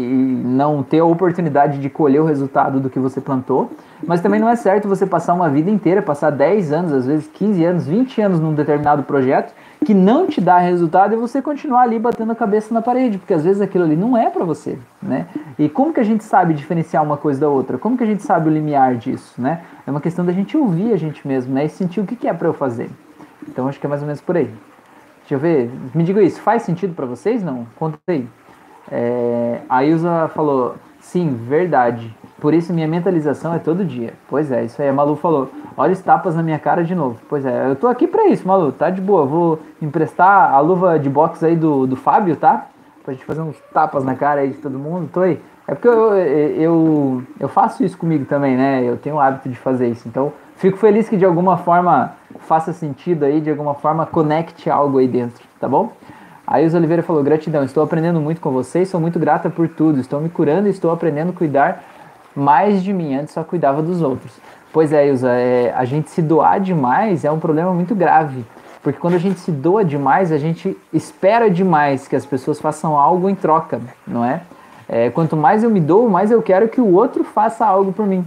não 0.45 0.83
ter 0.83 0.99
a 0.99 1.05
oportunidade 1.05 1.79
de 1.79 1.89
colher 1.89 2.21
o 2.21 2.25
resultado 2.25 2.81
do 2.81 2.91
que 2.91 2.99
você 2.99 3.21
plantou, 3.21 3.71
mas 4.05 4.21
também 4.21 4.41
não 4.41 4.49
é 4.49 4.57
certo 4.57 4.89
você 4.89 5.07
passar 5.07 5.33
uma 5.33 5.49
vida 5.49 5.71
inteira, 5.71 6.03
passar 6.03 6.31
10 6.31 6.73
anos, 6.73 6.93
às 6.93 7.07
vezes 7.07 7.31
15 7.33 7.65
anos, 7.65 7.87
20 7.87 8.21
anos 8.21 8.41
num 8.41 8.53
determinado 8.53 9.05
projeto 9.05 9.55
que 9.85 9.95
não 9.95 10.27
te 10.27 10.41
dá 10.41 10.59
resultado 10.59 11.15
e 11.15 11.17
você 11.17 11.41
continuar 11.41 11.83
ali 11.83 11.99
batendo 11.99 12.33
a 12.33 12.35
cabeça 12.35 12.73
na 12.73 12.83
parede, 12.83 13.19
porque 13.19 13.33
às 13.33 13.45
vezes 13.45 13.63
aquilo 13.63 13.85
ali 13.85 13.97
não 13.97 14.17
é 14.17 14.29
para 14.29 14.45
você, 14.45 14.79
né? 15.03 15.27
E 15.59 15.69
como 15.69 15.93
que 15.93 16.01
a 16.01 16.05
gente 16.05 16.23
sabe 16.23 16.53
diferenciar 16.53 17.03
uma 17.03 17.17
coisa 17.17 17.41
da 17.41 17.49
outra? 17.49 17.79
Como 17.79 17.97
que 17.97 18.05
a 18.05 18.07
gente 18.07 18.23
sabe 18.23 18.49
o 18.49 18.53
limiar 18.53 18.97
disso, 18.97 19.41
né? 19.41 19.63
É 19.87 19.91
uma 19.91 20.01
questão 20.01 20.25
da 20.25 20.33
gente 20.33 20.57
ouvir 20.57 20.93
a 20.93 20.97
gente 20.97 21.27
mesmo, 21.27 21.55
né, 21.55 21.65
e 21.65 21.69
sentir 21.69 22.01
o 22.01 22.07
que, 22.07 22.15
que 22.15 22.29
é 22.29 22.33
para 22.33 22.47
eu 22.47 22.53
fazer. 22.53 22.91
Então 23.49 23.67
acho 23.69 23.81
que 23.81 23.87
é 23.87 23.89
mais 23.89 24.03
ou 24.03 24.07
menos 24.07 24.21
por 24.21 24.37
aí. 24.37 24.51
Deixa 25.21 25.35
eu 25.35 25.39
ver. 25.39 25.71
Me 25.95 26.05
diga 26.05 26.23
isso, 26.23 26.41
faz 26.41 26.63
sentido 26.63 26.95
para 26.95 27.07
vocês? 27.07 27.43
Não? 27.43 27.67
Conta 27.77 27.99
aí. 28.07 28.29
É, 28.91 29.61
a 29.69 29.85
Ilza 29.85 30.29
falou, 30.35 30.75
sim, 31.01 31.39
verdade. 31.49 32.15
Por 32.41 32.55
isso 32.55 32.73
minha 32.73 32.89
mentalização 32.89 33.55
é 33.55 33.59
todo 33.59 33.85
dia. 33.85 34.15
Pois 34.29 34.51
é, 34.51 34.65
isso 34.65 34.81
aí. 34.81 34.89
A 34.89 34.93
Malu 34.93 35.15
falou, 35.17 35.51
olha 35.77 35.93
os 35.93 36.01
tapas 36.01 36.35
na 36.35 36.43
minha 36.43 36.59
cara 36.59 36.83
de 36.83 36.95
novo. 36.95 37.19
Pois 37.29 37.45
é, 37.45 37.71
eu 37.71 37.77
tô 37.77 37.87
aqui 37.87 38.07
para 38.07 38.29
isso, 38.29 38.49
Malu. 38.49 38.73
Tá 38.73 38.89
de 38.89 39.01
boa. 39.01 39.27
Vou 39.27 39.61
emprestar 39.81 40.53
a 40.53 40.61
luva 40.61 40.99
de 40.99 41.11
boxe 41.11 41.45
aí 41.45 41.57
do, 41.57 41.87
do 41.87 41.97
Fábio, 41.97 42.37
tá? 42.37 42.67
Pra 43.05 43.13
gente 43.13 43.25
fazer 43.25 43.43
uns 43.43 43.57
tapas 43.73 44.05
na 44.05 44.15
cara 44.15 44.41
aí 44.41 44.51
de 44.51 44.59
todo 44.59 44.79
mundo. 44.79 45.11
Tô 45.13 45.21
aí. 45.21 45.41
É 45.69 45.75
porque 45.75 45.87
eu, 45.87 46.17
eu, 46.17 47.23
eu 47.39 47.49
faço 47.49 47.85
isso 47.85 47.97
comigo 47.97 48.25
também, 48.25 48.57
né? 48.57 48.83
Eu 48.83 48.97
tenho 48.97 49.17
o 49.17 49.21
hábito 49.21 49.49
de 49.49 49.57
fazer 49.57 49.89
isso. 49.89 50.09
Então, 50.09 50.33
fico 50.57 50.77
feliz 50.77 51.09
que 51.09 51.17
de 51.17 51.25
alguma 51.25 51.59
forma 51.59 52.13
faça 52.41 52.73
sentido 52.73 53.25
aí, 53.25 53.41
de 53.41 53.51
alguma 53.51 53.75
forma 53.75 54.05
conecte 54.07 54.69
algo 54.69 54.99
aí 54.99 55.07
dentro, 55.07 55.45
tá 55.61 55.69
bom? 55.69 55.93
Aí 56.47 56.67
os 56.67 56.75
Oliveira 56.75 57.05
falou: 57.05 57.23
gratidão, 57.23 57.63
estou 57.63 57.85
aprendendo 57.85 58.21
muito 58.21 58.41
com 58.41 58.51
vocês, 58.51 58.89
sou 58.89 59.01
muito 59.01 59.19
grata 59.21 59.49
por 59.49 59.69
tudo, 59.69 60.01
estou 60.01 60.21
me 60.21 60.29
curando 60.29 60.67
e 60.67 60.71
estou 60.71 60.91
aprendendo 60.91 61.31
a 61.31 61.33
cuidar 61.33 61.85
mais 62.35 62.83
de 62.83 62.93
mim. 62.93 63.15
Antes 63.15 63.35
só 63.35 63.43
cuidava 63.43 63.83
dos 63.83 64.03
outros. 64.03 64.33
Pois 64.73 64.93
é, 64.93 65.09
Ilza, 65.09 65.31
é, 65.31 65.73
a 65.77 65.85
gente 65.85 66.11
se 66.11 66.23
doar 66.23 66.61
demais 66.61 67.25
é 67.25 67.31
um 67.31 67.41
problema 67.41 67.73
muito 67.73 67.95
grave. 67.95 68.45
Porque 68.83 68.99
quando 68.99 69.15
a 69.15 69.19
gente 69.19 69.39
se 69.41 69.51
doa 69.51 69.85
demais, 69.85 70.33
a 70.33 70.39
gente 70.39 70.77
espera 70.93 71.51
demais 71.51 72.09
que 72.09 72.17
as 72.17 72.25
pessoas 72.25 72.61
façam 72.61 72.97
algo 72.97 73.29
em 73.29 73.35
troca, 73.35 73.81
não 74.07 74.25
é? 74.25 74.43
É, 74.89 75.11
quanto 75.11 75.37
mais 75.37 75.63
eu 75.63 75.71
me 75.71 75.81
dou, 75.81 76.09
mais 76.09 76.31
eu 76.31 76.43
quero 76.43 76.69
que 76.69 76.81
o 76.81 76.95
outro 76.95 77.23
faça 77.23 77.67
algo 77.67 77.93
por 77.93 78.07
mim. 78.07 78.25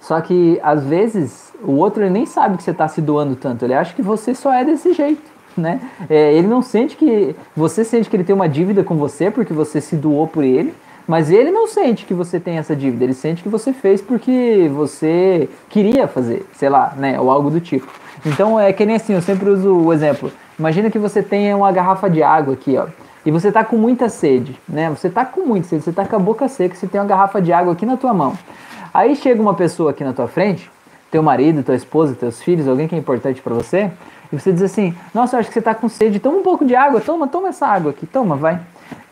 Só 0.00 0.20
que 0.20 0.58
às 0.62 0.84
vezes 0.84 1.52
o 1.62 1.72
outro 1.72 2.08
nem 2.10 2.26
sabe 2.26 2.56
que 2.56 2.62
você 2.62 2.72
está 2.72 2.88
se 2.88 3.00
doando 3.00 3.36
tanto, 3.36 3.64
ele 3.64 3.72
acha 3.72 3.94
que 3.94 4.02
você 4.02 4.34
só 4.34 4.52
é 4.52 4.64
desse 4.64 4.92
jeito. 4.92 5.30
Né? 5.56 5.80
É, 6.08 6.32
ele 6.32 6.48
não 6.48 6.62
sente 6.62 6.96
que. 6.96 7.36
Você 7.54 7.84
sente 7.84 8.08
que 8.08 8.16
ele 8.16 8.24
tem 8.24 8.34
uma 8.34 8.48
dívida 8.48 8.82
com 8.82 8.96
você 8.96 9.30
porque 9.30 9.52
você 9.52 9.82
se 9.82 9.96
doou 9.96 10.26
por 10.26 10.42
ele, 10.42 10.74
mas 11.06 11.30
ele 11.30 11.50
não 11.50 11.66
sente 11.66 12.04
que 12.04 12.14
você 12.14 12.38
tem 12.38 12.58
essa 12.58 12.74
dívida, 12.76 13.04
ele 13.04 13.14
sente 13.14 13.42
que 13.42 13.48
você 13.48 13.72
fez 13.72 14.00
porque 14.00 14.70
você 14.72 15.48
queria 15.68 16.06
fazer, 16.06 16.46
sei 16.54 16.68
lá, 16.68 16.92
né? 16.96 17.18
Ou 17.20 17.30
algo 17.30 17.50
do 17.50 17.60
tipo. 17.60 17.88
Então 18.24 18.58
é 18.58 18.72
que 18.72 18.86
nem 18.86 18.96
assim, 18.96 19.14
eu 19.14 19.22
sempre 19.22 19.50
uso 19.50 19.74
o 19.74 19.92
exemplo. 19.92 20.30
Imagina 20.58 20.90
que 20.90 20.98
você 20.98 21.22
tenha 21.22 21.56
uma 21.56 21.72
garrafa 21.72 22.08
de 22.08 22.22
água 22.22 22.54
aqui, 22.54 22.76
ó 22.76 22.86
e 23.24 23.30
você 23.30 23.48
está 23.48 23.64
com 23.64 23.76
muita 23.76 24.08
sede, 24.08 24.58
né? 24.68 24.90
Você 24.90 25.06
está 25.06 25.24
com 25.24 25.42
muita 25.42 25.68
sede, 25.68 25.84
você 25.84 25.90
está 25.90 26.04
com 26.04 26.16
a 26.16 26.18
boca 26.18 26.48
seca, 26.48 26.74
você 26.74 26.86
tem 26.86 27.00
uma 27.00 27.06
garrafa 27.06 27.40
de 27.40 27.52
água 27.52 27.72
aqui 27.72 27.86
na 27.86 27.96
tua 27.96 28.12
mão. 28.12 28.36
Aí 28.92 29.14
chega 29.14 29.40
uma 29.40 29.54
pessoa 29.54 29.92
aqui 29.92 30.02
na 30.02 30.12
tua 30.12 30.26
frente, 30.26 30.68
teu 31.10 31.22
marido, 31.22 31.62
tua 31.62 31.76
esposa, 31.76 32.14
teus 32.14 32.42
filhos, 32.42 32.66
alguém 32.66 32.88
que 32.88 32.94
é 32.94 32.98
importante 32.98 33.40
para 33.40 33.54
você, 33.54 33.90
e 34.32 34.38
você 34.38 34.52
diz 34.52 34.62
assim: 34.62 34.94
Nossa, 35.14 35.36
eu 35.36 35.40
acho 35.40 35.48
que 35.48 35.52
você 35.52 35.60
está 35.60 35.74
com 35.74 35.88
sede, 35.88 36.18
toma 36.18 36.38
um 36.38 36.42
pouco 36.42 36.64
de 36.64 36.74
água, 36.74 37.00
toma, 37.00 37.28
toma 37.28 37.48
essa 37.48 37.66
água 37.66 37.92
aqui, 37.92 38.06
toma, 38.06 38.34
vai. 38.34 38.60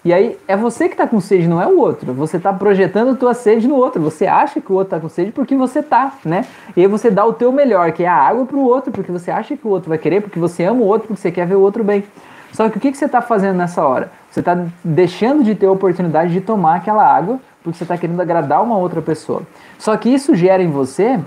E 0.05 0.13
aí 0.13 0.39
é 0.49 0.57
você 0.57 0.89
que 0.89 0.95
está 0.95 1.07
com 1.07 1.21
sede, 1.21 1.47
não 1.47 1.61
é 1.61 1.67
o 1.67 1.79
outro. 1.79 2.15
Você 2.15 2.39
está 2.39 2.53
projetando 2.53 3.17
tua 3.17 3.35
sede 3.35 3.69
no 3.69 3.77
outro. 3.77 4.01
Você 4.01 4.27
acha 4.27 4.61
que 4.61 4.73
o 4.73 4.75
outro 4.75 4.97
está 4.97 5.01
com 5.01 5.09
sede 5.09 5.31
porque 5.31 5.55
você 5.55 5.83
tá, 5.83 6.15
né? 6.25 6.47
E 6.75 6.81
aí 6.81 6.87
você 6.87 7.11
dá 7.11 7.25
o 7.25 7.35
teu 7.35 7.53
melhor, 7.53 7.93
que 7.93 8.05
é 8.05 8.09
a 8.09 8.15
água 8.15 8.47
para 8.47 8.57
o 8.57 8.65
outro, 8.65 8.91
porque 8.91 9.13
você 9.13 9.31
acha 9.31 9.57
que 9.57 9.67
o 9.67 9.71
outro 9.71 9.91
vai 9.91 9.99
querer, 9.99 10.23
porque 10.23 10.39
você 10.39 10.65
ama 10.65 10.81
o 10.81 10.87
outro, 10.87 11.09
porque 11.09 11.21
você 11.21 11.31
quer 11.31 11.47
ver 11.47 11.57
o 11.57 11.61
outro 11.61 11.85
bem. 11.85 12.05
Só 12.53 12.69
que 12.69 12.79
o 12.79 12.81
que, 12.81 12.91
que 12.91 12.97
você 12.97 13.05
está 13.05 13.21
fazendo 13.21 13.57
nessa 13.57 13.87
hora? 13.87 14.11
Você 14.31 14.41
está 14.41 14.65
deixando 14.83 15.45
de 15.45 15.55
ter 15.55 15.67
a 15.67 15.73
oportunidade 15.73 16.33
de 16.33 16.41
tomar 16.41 16.77
aquela 16.77 17.05
água 17.07 17.39
porque 17.63 17.77
você 17.77 17.85
está 17.85 17.97
querendo 17.97 18.21
agradar 18.21 18.63
uma 18.63 18.77
outra 18.77 19.03
pessoa. 19.03 19.43
Só 19.79 19.97
que 19.97 20.09
isso 20.09 20.35
gera 20.35 20.63
em 20.63 20.71
você 20.71 21.21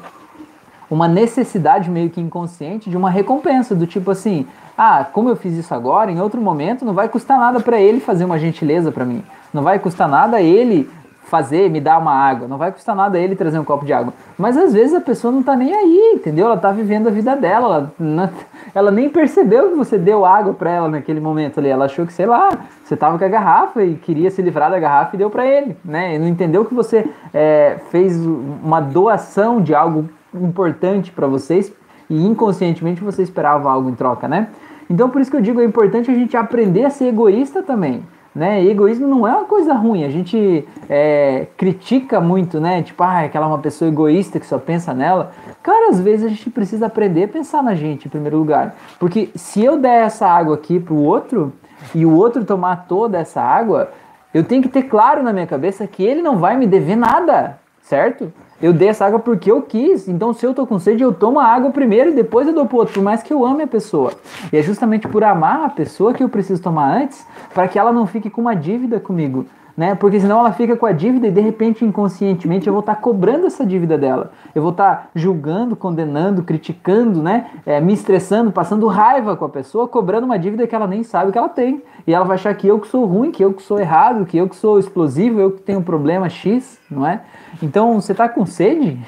uma 0.90 1.08
necessidade 1.08 1.90
meio 1.90 2.10
que 2.10 2.20
inconsciente 2.20 2.90
de 2.90 2.98
uma 2.98 3.10
recompensa, 3.10 3.76
do 3.76 3.88
tipo 3.88 4.12
assim, 4.12 4.48
ah, 4.78 5.06
como 5.12 5.30
eu 5.30 5.36
fiz 5.36 5.54
isso 5.54 5.74
agora, 5.74 6.12
em 6.12 6.20
outro 6.20 6.42
momento 6.42 6.84
não 6.84 6.94
vai 6.94 7.08
custar 7.08 7.38
nada 7.38 7.60
para 7.60 7.80
ele 7.80 8.00
fazer 8.00 8.26
uma 8.26 8.40
gentileza 8.40 8.92
para 8.92 9.06
mim. 9.06 9.24
Não 9.54 9.62
vai 9.62 9.78
custar 9.80 10.08
nada 10.08 10.42
ele 10.42 10.90
fazer, 11.34 11.70
me 11.70 11.80
dar 11.80 12.00
uma 12.00 12.14
água. 12.14 12.48
Não 12.48 12.58
vai 12.58 12.72
custar 12.72 12.96
nada 12.96 13.18
ele 13.18 13.36
trazer 13.36 13.58
um 13.58 13.64
copo 13.64 13.86
de 13.86 13.94
água. 13.94 14.14
Mas 14.38 14.58
às 14.58 14.74
vezes 14.74 14.94
a 14.94 15.02
pessoa 15.02 15.32
não 15.32 15.42
tá 15.42 15.56
nem 15.56 15.74
aí, 15.74 16.14
entendeu? 16.16 16.46
Ela 16.46 16.58
tá 16.58 16.72
vivendo 16.72 17.08
a 17.08 17.12
vida 17.12 17.36
dela. 17.36 17.66
Ela, 17.66 17.94
não, 17.98 18.30
ela 18.76 18.92
nem 18.92 19.10
percebeu 19.10 19.70
que 19.70 19.76
você 19.76 19.98
deu 19.98 20.26
água 20.26 20.54
para 20.54 20.70
ela 20.70 20.90
naquele 20.90 21.20
momento 21.20 21.60
ali. 21.60 21.70
Ela 21.70 21.86
achou 21.86 22.06
que, 22.06 22.14
sei 22.14 22.26
lá, 22.26 22.50
você 22.84 22.96
tava 22.96 23.18
com 23.18 23.26
a 23.26 23.28
garrafa 23.28 23.84
e 23.84 23.96
queria 23.96 24.30
se 24.30 24.42
livrar 24.42 24.70
da 24.70 24.80
garrafa 24.80 25.16
e 25.16 25.18
deu 25.20 25.30
para 25.30 25.46
ele, 25.46 25.78
né? 25.84 26.16
E 26.16 26.20
não 26.20 26.28
entendeu 26.28 26.66
que 26.66 26.74
você 26.74 27.10
é, 27.34 27.80
fez 27.90 28.16
uma 28.26 28.80
doação 28.80 29.62
de 29.62 29.74
algo 29.74 30.10
importante 30.34 31.12
para 31.12 31.28
vocês 31.28 31.74
e 32.14 32.26
inconscientemente 32.26 33.04
você 33.04 33.24
esperava 33.24 33.72
algo 33.72 33.90
em 33.90 33.96
troca, 33.96 34.28
né? 34.28 34.50
Então 34.90 35.10
por 35.10 35.20
isso 35.20 35.32
que 35.32 35.38
eu 35.38 35.42
digo 35.42 35.60
é 35.60 35.66
importante 35.66 36.12
a 36.12 36.14
gente 36.14 36.38
aprender 36.38 36.86
a 36.86 36.90
ser 36.90 37.08
egoísta 37.08 37.64
também. 37.64 38.04
Né? 38.36 38.64
E 38.64 38.72
egoísmo 38.72 39.08
não 39.08 39.28
é 39.28 39.32
uma 39.32 39.46
coisa 39.46 39.74
ruim. 39.74 40.04
A 40.04 40.10
gente 40.10 40.68
é, 40.90 41.46
critica 41.56 42.20
muito, 42.20 42.60
né? 42.60 42.82
Tipo, 42.82 43.04
ah, 43.04 43.20
aquela 43.20 43.46
é 43.46 43.48
uma 43.48 43.60
pessoa 43.60 43.88
egoísta 43.88 44.40
que 44.40 44.46
só 44.48 44.58
pensa 44.58 44.92
nela. 44.92 45.32
Cara, 45.62 45.92
às 45.92 46.00
vezes 46.00 46.26
a 46.26 46.30
gente 46.30 46.50
precisa 46.50 46.88
aprender 46.88 47.26
a 47.26 47.28
pensar 47.28 47.62
na 47.62 47.76
gente 47.76 48.08
em 48.08 48.10
primeiro 48.10 48.38
lugar. 48.38 48.76
Porque 49.00 49.30
se 49.36 49.64
eu 49.64 49.78
der 49.78 50.06
essa 50.06 50.28
água 50.28 50.56
aqui 50.56 50.80
pro 50.80 50.96
outro 50.96 51.54
e 51.94 52.08
o 52.08 52.12
outro 52.12 52.44
tomar 52.44 52.88
toda 52.88 53.20
essa 53.20 53.40
água, 53.40 53.92
eu 54.34 54.44
tenho 54.44 54.64
que 54.64 54.70
ter 54.70 54.84
claro 54.84 55.22
na 55.22 55.32
minha 55.32 55.46
cabeça 55.46 55.86
que 55.86 56.04
ele 56.04 56.24
não 56.24 56.38
vai 56.38 56.58
me 56.58 56.66
dever 56.66 56.96
nada, 56.96 57.60
certo? 57.84 58.34
Eu 58.62 58.72
dei 58.72 58.90
essa 58.90 59.06
água 59.06 59.20
porque 59.20 59.52
eu 59.52 59.62
quis. 59.62 60.08
Então, 60.08 60.34
se 60.34 60.46
eu 60.46 60.54
tô 60.54 60.66
com 60.66 60.80
sede, 60.80 61.04
eu 61.04 61.14
tomo 61.14 61.40
a 61.40 61.46
água 61.46 61.72
primeiro 61.72 62.12
e 62.12 62.14
depois 62.14 62.48
eu 62.48 62.54
dou 62.54 62.66
pro 62.66 62.78
outro, 62.78 62.94
por 62.94 63.04
mais 63.04 63.22
que 63.22 63.34
eu 63.34 63.46
ame 63.46 63.64
a 63.64 63.68
pessoa. 63.68 64.14
E 64.52 64.58
é 64.58 64.62
justamente 64.62 65.08
por 65.08 65.24
amar 65.24 65.66
a 65.66 65.70
pessoa 65.70 66.14
que 66.14 66.24
eu 66.24 66.30
preciso 66.30 66.62
tomar 66.62 66.96
antes, 66.98 67.26
para 67.54 67.68
que 67.68 67.78
ela 67.78 67.92
não 67.92 68.06
fique 68.06 68.30
com 68.30 68.42
uma 68.42 68.56
dívida 68.56 69.00
comigo 69.00 69.46
né? 69.76 69.96
Porque 69.96 70.20
senão 70.20 70.40
ela 70.40 70.52
fica 70.52 70.76
com 70.76 70.86
a 70.86 70.92
dívida 70.92 71.28
e 71.28 71.32
de 71.32 71.42
repente, 71.42 71.84
inconscientemente, 71.84 72.68
eu 72.68 72.74
vou 72.74 72.82
estar 72.82 72.96
tá 72.96 73.02
cobrando 73.02 73.48
essa 73.48 73.66
dívida 73.66 73.98
dela. 73.98 74.32
Eu 74.54 74.62
vou 74.62 74.72
estar 74.72 74.96
tá 74.96 75.08
julgando, 75.16 75.76
condenando, 75.76 76.44
criticando, 76.44 77.22
né? 77.22 77.48
É, 77.66 77.82
me 77.82 77.94
estressando, 77.94 78.52
passando 78.52 78.88
raiva 78.88 79.36
com 79.36 79.46
a 79.46 79.50
pessoa, 79.50 79.88
cobrando 79.88 80.26
uma 80.26 80.38
dívida 80.38 80.68
que 80.68 80.76
ela 80.76 80.88
nem 80.88 81.04
sabe 81.04 81.32
que 81.32 81.38
ela 81.38 81.50
tem. 81.50 81.82
E 82.06 82.14
ela 82.14 82.26
vai 82.26 82.36
achar 82.36 82.54
que 82.54 82.68
eu 82.68 82.80
que 82.80 82.88
sou 82.88 83.06
ruim, 83.06 83.32
que 83.32 83.44
eu 83.44 83.54
que 83.54 83.64
sou 83.64 83.80
errado, 83.80 84.26
que 84.26 84.38
eu 84.38 84.48
que 84.48 84.56
sou 84.56 84.78
explosivo, 84.78 85.40
eu 85.40 85.52
que 85.52 85.62
tenho 85.62 85.80
um 85.80 85.84
problema 85.84 86.30
X, 86.30 86.80
não 86.90 87.06
é? 87.06 87.22
Então, 87.62 88.00
você 88.00 88.12
está 88.12 88.28
com 88.28 88.46
sede? 88.46 89.00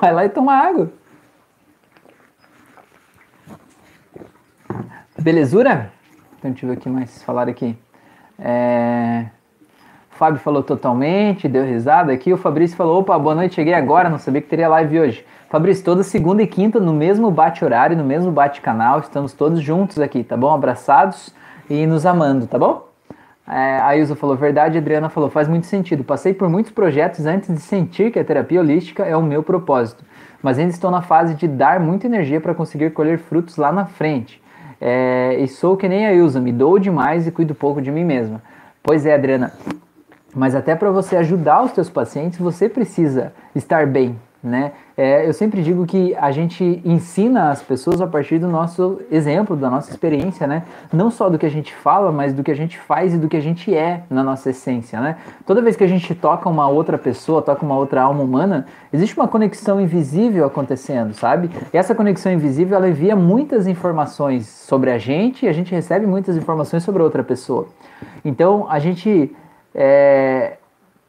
Vai 0.00 0.12
lá 0.12 0.24
e 0.24 0.28
toma 0.28 0.54
água. 0.54 0.92
Belezura? 5.18 5.90
Então, 6.38 6.50
deixa 6.50 6.64
eu 6.64 6.70
ver 6.70 6.78
o 6.78 6.80
que 6.80 6.88
mais 6.88 7.22
falar 7.22 7.48
aqui. 7.48 7.76
É... 8.38 9.26
Fábio 10.10 10.40
falou 10.40 10.62
totalmente, 10.62 11.48
deu 11.48 11.64
risada 11.64 12.12
aqui. 12.12 12.32
O 12.32 12.36
Fabrício 12.36 12.76
falou: 12.76 13.00
opa, 13.00 13.18
boa 13.18 13.34
noite, 13.34 13.54
cheguei 13.54 13.74
agora, 13.74 14.08
não 14.08 14.18
sabia 14.18 14.40
que 14.40 14.48
teria 14.48 14.68
live 14.68 14.98
hoje. 14.98 15.26
Fabrício, 15.48 15.84
toda 15.84 16.02
segunda 16.02 16.42
e 16.42 16.46
quinta, 16.46 16.80
no 16.80 16.92
mesmo 16.92 17.30
bate-horário, 17.30 17.96
no 17.96 18.04
mesmo 18.04 18.30
bate-canal, 18.30 18.98
estamos 19.00 19.32
todos 19.32 19.60
juntos 19.60 19.98
aqui, 19.98 20.22
tá 20.22 20.36
bom? 20.36 20.52
Abraçados 20.52 21.34
e 21.70 21.86
nos 21.86 22.04
amando, 22.04 22.46
tá 22.46 22.58
bom? 22.58 22.87
É, 23.48 23.80
a 23.80 23.96
Ilza 23.96 24.14
falou: 24.14 24.36
verdade, 24.36 24.76
a 24.76 24.80
Adriana 24.80 25.08
falou: 25.08 25.30
faz 25.30 25.48
muito 25.48 25.66
sentido. 25.66 26.04
Passei 26.04 26.34
por 26.34 26.48
muitos 26.48 26.70
projetos 26.70 27.24
antes 27.24 27.52
de 27.52 27.60
sentir 27.60 28.12
que 28.12 28.18
a 28.18 28.24
terapia 28.24 28.60
holística 28.60 29.04
é 29.04 29.16
o 29.16 29.22
meu 29.22 29.42
propósito, 29.42 30.04
mas 30.42 30.58
ainda 30.58 30.72
estou 30.72 30.90
na 30.90 31.00
fase 31.00 31.34
de 31.34 31.48
dar 31.48 31.80
muita 31.80 32.06
energia 32.06 32.40
para 32.40 32.54
conseguir 32.54 32.90
colher 32.90 33.18
frutos 33.18 33.56
lá 33.56 33.72
na 33.72 33.86
frente. 33.86 34.42
É, 34.80 35.36
e 35.40 35.48
sou 35.48 35.76
que 35.76 35.88
nem 35.88 36.06
a 36.06 36.12
Ilza, 36.12 36.40
me 36.40 36.52
dou 36.52 36.78
demais 36.78 37.26
e 37.26 37.32
cuido 37.32 37.54
pouco 37.54 37.80
de 37.80 37.90
mim 37.90 38.04
mesma. 38.04 38.42
Pois 38.82 39.06
é, 39.06 39.14
Adriana, 39.14 39.52
mas 40.34 40.54
até 40.54 40.76
para 40.76 40.90
você 40.90 41.16
ajudar 41.16 41.62
os 41.62 41.72
seus 41.72 41.88
pacientes, 41.88 42.38
você 42.38 42.68
precisa 42.68 43.32
estar 43.54 43.86
bem, 43.86 44.16
né? 44.42 44.72
É, 44.96 45.26
eu 45.26 45.32
sempre 45.32 45.62
digo 45.62 45.84
que 45.84 46.14
a 46.16 46.30
gente 46.30 46.80
ensina 46.84 47.50
as 47.50 47.62
pessoas 47.62 48.00
a 48.00 48.06
partir 48.06 48.38
do 48.38 48.46
nosso 48.46 49.00
exemplo, 49.10 49.56
da 49.56 49.68
nossa 49.68 49.90
experiência, 49.90 50.46
né? 50.46 50.62
Não 50.92 51.10
só 51.10 51.28
do 51.28 51.38
que 51.38 51.46
a 51.46 51.50
gente 51.50 51.74
fala, 51.74 52.12
mas 52.12 52.32
do 52.32 52.44
que 52.44 52.50
a 52.50 52.54
gente 52.54 52.78
faz 52.78 53.14
e 53.14 53.18
do 53.18 53.28
que 53.28 53.36
a 53.36 53.40
gente 53.40 53.74
é 53.74 54.02
na 54.08 54.22
nossa 54.22 54.50
essência, 54.50 55.00
né? 55.00 55.16
Toda 55.44 55.60
vez 55.62 55.76
que 55.76 55.84
a 55.84 55.88
gente 55.88 56.14
toca 56.14 56.48
uma 56.48 56.68
outra 56.68 56.96
pessoa, 56.96 57.42
toca 57.42 57.64
uma 57.64 57.76
outra 57.76 58.02
alma 58.02 58.22
humana, 58.22 58.66
existe 58.92 59.16
uma 59.16 59.26
conexão 59.26 59.80
invisível 59.80 60.44
acontecendo, 60.44 61.14
sabe? 61.14 61.50
E 61.72 61.76
essa 61.76 61.94
conexão 61.94 62.32
invisível 62.32 62.76
ela 62.76 62.88
envia 62.88 63.16
muitas 63.16 63.66
informações 63.66 64.46
sobre 64.46 64.90
a 64.90 64.98
gente 64.98 65.46
e 65.46 65.48
a 65.48 65.52
gente 65.52 65.72
recebe 65.72 66.06
muitas 66.06 66.36
informações 66.36 66.84
sobre 66.84 67.02
outra 67.02 67.24
pessoa. 67.24 67.68
Então 68.24 68.66
a 68.70 68.78
gente 68.78 69.34
é, 69.74 70.57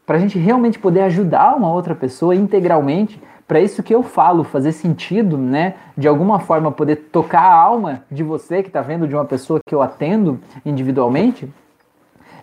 para 0.10 0.18
a 0.18 0.20
gente 0.20 0.40
realmente 0.40 0.80
poder 0.80 1.02
ajudar 1.02 1.56
uma 1.56 1.72
outra 1.72 1.94
pessoa 1.94 2.34
integralmente, 2.34 3.22
para 3.48 3.62
isso 3.62 3.84
que 3.84 3.94
eu 3.94 4.02
falo 4.02 4.44
fazer 4.44 4.72
sentido, 4.72 5.38
né? 5.38 5.76
De 5.96 6.08
alguma 6.08 6.40
forma 6.40 6.72
poder 6.72 6.96
tocar 7.12 7.44
a 7.44 7.54
alma 7.54 8.02
de 8.10 8.24
você 8.24 8.64
que 8.64 8.70
está 8.70 8.82
vendo 8.82 9.08
de 9.08 9.14
uma 9.14 9.26
pessoa 9.26 9.60
que 9.64 9.76
eu 9.76 9.84
atendo 9.84 10.40
individualmente. 10.66 11.48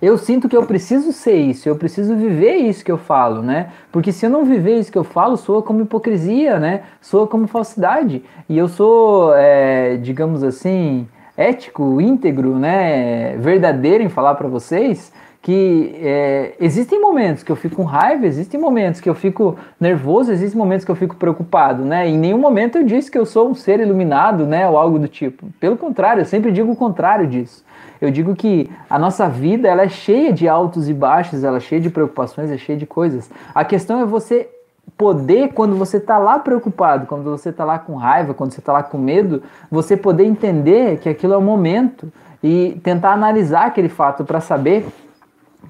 Eu 0.00 0.16
sinto 0.16 0.48
que 0.48 0.56
eu 0.56 0.64
preciso 0.64 1.12
ser 1.12 1.38
isso, 1.38 1.68
eu 1.68 1.74
preciso 1.74 2.14
viver 2.14 2.54
isso 2.54 2.84
que 2.84 2.92
eu 2.92 2.98
falo, 2.98 3.42
né? 3.42 3.70
Porque 3.90 4.12
se 4.12 4.24
eu 4.24 4.30
não 4.30 4.44
viver 4.44 4.78
isso 4.78 4.92
que 4.92 4.98
eu 4.98 5.02
falo, 5.02 5.36
soa 5.36 5.60
como 5.60 5.82
hipocrisia, 5.82 6.60
né? 6.60 6.82
Soa 7.00 7.26
como 7.26 7.48
falsidade. 7.48 8.22
E 8.48 8.56
eu 8.56 8.68
sou, 8.68 9.34
é, 9.34 9.96
digamos 9.96 10.44
assim, 10.44 11.08
ético, 11.36 12.00
íntegro, 12.00 12.60
né? 12.60 13.36
Verdadeiro 13.38 14.04
em 14.04 14.08
falar 14.08 14.36
para 14.36 14.46
vocês 14.46 15.12
que 15.46 15.94
é, 16.02 16.54
existem 16.58 17.00
momentos 17.00 17.44
que 17.44 17.52
eu 17.52 17.54
fico 17.54 17.76
com 17.76 17.84
raiva, 17.84 18.26
existem 18.26 18.58
momentos 18.58 19.00
que 19.00 19.08
eu 19.08 19.14
fico 19.14 19.56
nervoso, 19.78 20.32
existem 20.32 20.58
momentos 20.58 20.84
que 20.84 20.90
eu 20.90 20.96
fico 20.96 21.14
preocupado, 21.14 21.84
né? 21.84 22.08
Em 22.08 22.18
nenhum 22.18 22.38
momento 22.38 22.78
eu 22.78 22.82
disse 22.82 23.08
que 23.08 23.16
eu 23.16 23.24
sou 23.24 23.50
um 23.50 23.54
ser 23.54 23.78
iluminado, 23.78 24.44
né, 24.44 24.68
ou 24.68 24.76
algo 24.76 24.98
do 24.98 25.06
tipo. 25.06 25.46
Pelo 25.60 25.76
contrário, 25.76 26.22
eu 26.22 26.24
sempre 26.24 26.50
digo 26.50 26.72
o 26.72 26.74
contrário 26.74 27.28
disso. 27.28 27.64
Eu 28.00 28.10
digo 28.10 28.34
que 28.34 28.68
a 28.90 28.98
nossa 28.98 29.28
vida 29.28 29.68
ela 29.68 29.82
é 29.82 29.88
cheia 29.88 30.32
de 30.32 30.48
altos 30.48 30.88
e 30.88 30.92
baixos, 30.92 31.44
ela 31.44 31.58
é 31.58 31.60
cheia 31.60 31.80
de 31.80 31.90
preocupações, 31.90 32.50
é 32.50 32.58
cheia 32.58 32.76
de 32.76 32.84
coisas. 32.84 33.30
A 33.54 33.64
questão 33.64 34.00
é 34.00 34.04
você 34.04 34.48
poder, 34.98 35.52
quando 35.52 35.76
você 35.76 35.98
está 35.98 36.18
lá 36.18 36.40
preocupado, 36.40 37.06
quando 37.06 37.22
você 37.22 37.50
está 37.50 37.64
lá 37.64 37.78
com 37.78 37.94
raiva, 37.94 38.34
quando 38.34 38.50
você 38.50 38.58
está 38.58 38.72
lá 38.72 38.82
com 38.82 38.98
medo, 38.98 39.44
você 39.70 39.96
poder 39.96 40.24
entender 40.24 40.98
que 40.98 41.08
aquilo 41.08 41.34
é 41.34 41.36
o 41.36 41.40
momento 41.42 42.12
e 42.42 42.80
tentar 42.82 43.12
analisar 43.12 43.66
aquele 43.66 43.88
fato 43.88 44.24
para 44.24 44.40
saber 44.40 44.84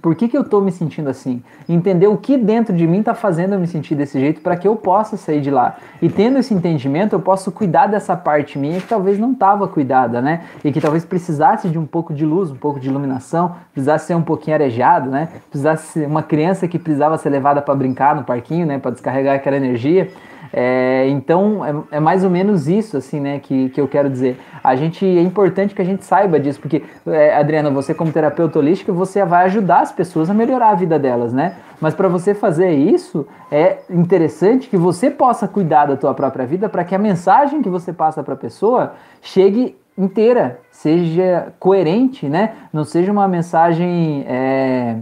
por 0.00 0.14
que, 0.14 0.28
que 0.28 0.36
eu 0.36 0.42
estou 0.42 0.60
me 0.60 0.70
sentindo 0.70 1.08
assim? 1.08 1.42
Entender 1.68 2.06
o 2.06 2.16
que 2.16 2.36
dentro 2.36 2.74
de 2.74 2.86
mim 2.86 3.00
está 3.00 3.14
fazendo 3.14 3.54
eu 3.54 3.60
me 3.60 3.66
sentir 3.66 3.94
desse 3.94 4.18
jeito 4.18 4.40
para 4.40 4.56
que 4.56 4.66
eu 4.66 4.76
possa 4.76 5.16
sair 5.16 5.40
de 5.40 5.50
lá. 5.50 5.76
E 6.00 6.08
tendo 6.08 6.38
esse 6.38 6.54
entendimento, 6.54 7.14
eu 7.14 7.20
posso 7.20 7.50
cuidar 7.52 7.86
dessa 7.86 8.16
parte 8.16 8.58
minha 8.58 8.80
que 8.80 8.86
talvez 8.86 9.18
não 9.18 9.32
estava 9.32 9.66
cuidada, 9.68 10.20
né? 10.20 10.42
E 10.64 10.72
que 10.72 10.80
talvez 10.80 11.04
precisasse 11.04 11.68
de 11.68 11.78
um 11.78 11.86
pouco 11.86 12.14
de 12.14 12.24
luz, 12.24 12.50
um 12.50 12.56
pouco 12.56 12.80
de 12.80 12.88
iluminação, 12.88 13.56
precisasse 13.72 14.06
ser 14.06 14.14
um 14.14 14.22
pouquinho 14.22 14.56
arejado, 14.56 15.10
né? 15.10 15.28
Precisasse 15.50 15.86
ser 15.92 16.06
uma 16.06 16.22
criança 16.22 16.68
que 16.68 16.78
precisava 16.78 17.18
ser 17.18 17.30
levada 17.30 17.60
para 17.62 17.74
brincar 17.74 18.14
no 18.14 18.24
parquinho, 18.24 18.66
né? 18.66 18.78
Para 18.78 18.90
descarregar 18.90 19.34
aquela 19.34 19.56
energia. 19.56 20.10
É, 20.52 21.06
então 21.08 21.64
é, 21.90 21.96
é, 21.96 22.00
mais 22.00 22.24
ou 22.24 22.30
menos 22.30 22.68
isso 22.68 22.96
assim, 22.96 23.20
né, 23.20 23.38
que, 23.38 23.68
que 23.70 23.80
eu 23.80 23.88
quero 23.88 24.08
dizer. 24.08 24.38
A 24.62 24.74
gente 24.74 25.04
é 25.04 25.20
importante 25.20 25.74
que 25.74 25.82
a 25.82 25.84
gente 25.84 26.04
saiba 26.04 26.38
disso, 26.38 26.60
porque 26.60 26.82
é, 27.06 27.36
Adriana, 27.36 27.70
você 27.70 27.94
como 27.94 28.12
terapeuta 28.12 28.58
holística, 28.58 28.92
você 28.92 29.24
vai 29.24 29.44
ajudar 29.44 29.82
as 29.86 29.92
pessoas 29.92 30.28
a 30.28 30.34
melhorar 30.34 30.70
a 30.70 30.74
vida 30.74 30.98
delas, 30.98 31.32
né? 31.32 31.56
Mas 31.80 31.94
para 31.94 32.08
você 32.08 32.34
fazer 32.34 32.70
isso, 32.72 33.26
é 33.50 33.78
interessante 33.88 34.68
que 34.68 34.76
você 34.76 35.10
possa 35.10 35.46
cuidar 35.46 35.86
da 35.86 35.96
tua 35.96 36.14
própria 36.14 36.46
vida 36.46 36.68
para 36.68 36.84
que 36.84 36.94
a 36.94 36.98
mensagem 36.98 37.62
que 37.62 37.68
você 37.68 37.92
passa 37.92 38.22
para 38.22 38.34
a 38.34 38.36
pessoa 38.36 38.94
chegue 39.20 39.76
inteira, 39.96 40.60
seja 40.70 41.52
coerente, 41.58 42.28
né? 42.28 42.54
Não 42.72 42.84
seja 42.84 43.10
uma 43.10 43.26
mensagem 43.26 44.24
é, 44.28 44.96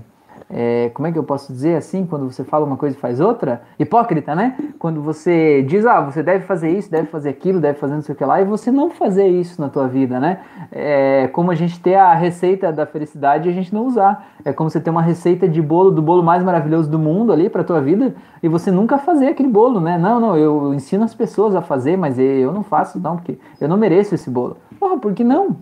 é, 0.49 0.90
como 0.92 1.09
é 1.09 1.12
que 1.12 1.18
eu 1.18 1.24
posso 1.24 1.53
dizer 1.53 1.76
assim, 1.76 2.07
quando 2.07 2.30
você 2.30 2.45
fala 2.45 2.64
uma 2.64 2.76
coisa 2.76 2.97
e 2.97 2.99
faz 2.99 3.20
outra? 3.20 3.62
Hipócrita, 3.78 4.34
né? 4.34 4.57
Quando 4.78 5.01
você 5.01 5.62
diz, 5.62 5.86
ah, 5.86 6.01
você 6.01 6.22
deve 6.22 6.45
fazer 6.45 6.70
isso, 6.70 6.90
deve 6.90 7.09
fazer 7.09 7.30
aquilo, 7.30 7.61
deve 7.61 7.78
fazer 7.78 7.95
não 7.95 8.03
sei 8.03 8.14
o 8.14 8.18
que 8.18 8.24
lá, 8.24 8.40
e 8.40 8.45
você 8.45 8.70
não 8.70 8.90
fazer 8.90 9.26
isso 9.26 9.61
na 9.61 9.68
tua 9.68 9.88
vida, 9.88 10.20
né? 10.20 10.40
É 10.70 11.28
como 11.32 11.51
a 11.51 11.55
gente 11.55 11.80
ter 11.80 11.95
a 11.95 12.14
receita 12.14 12.72
da 12.72 12.86
felicidade 12.86 13.49
e 13.49 13.53
a 13.53 13.55
gente 13.55 13.72
não 13.72 13.86
usar. 13.86 14.28
É 14.45 14.53
como 14.53 14.68
você 14.68 14.80
ter 14.80 14.90
uma 14.90 15.03
receita 15.03 15.49
de 15.49 15.62
bolo, 15.62 15.90
do 15.90 16.03
bolo 16.03 16.22
mais 16.22 16.42
maravilhoso 16.42 16.90
do 16.90 16.99
mundo 16.99 17.32
ali 17.32 17.49
pra 17.49 17.64
tua 17.64 17.80
vida, 17.80 18.14
e 18.42 18.49
você 18.49 18.70
nunca 18.70 18.99
fazer 18.99 19.28
aquele 19.28 19.49
bolo, 19.49 19.80
né? 19.80 19.97
Não, 19.97 20.20
não, 20.20 20.36
eu 20.36 20.74
ensino 20.74 21.05
as 21.05 21.14
pessoas 21.14 21.57
a 21.57 21.62
fazer, 21.62 21.97
mas 21.97 22.18
eu 22.18 22.53
não 22.53 22.62
faço 22.62 23.01
não, 23.01 23.16
porque 23.16 23.38
eu 23.61 23.68
não 23.68 23.76
mereço 23.76 24.14
esse 24.14 24.28
bolo. 24.28 24.59
Porra, 24.78 24.99
por 24.99 25.14
que 25.14 25.24
não? 25.24 25.57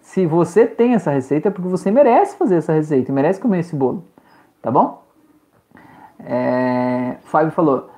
Se 0.00 0.26
você 0.26 0.66
tem 0.66 0.94
essa 0.94 1.10
receita, 1.10 1.48
é 1.48 1.50
porque 1.50 1.68
você 1.68 1.90
merece 1.90 2.36
fazer 2.36 2.56
essa 2.56 2.72
receita, 2.72 3.12
merece 3.12 3.40
comer 3.40 3.60
esse 3.60 3.76
bolo 3.76 4.04
tá 4.62 4.70
bom? 4.70 5.02
É, 6.18 7.16
Fábio 7.22 7.52
falou, 7.52 7.90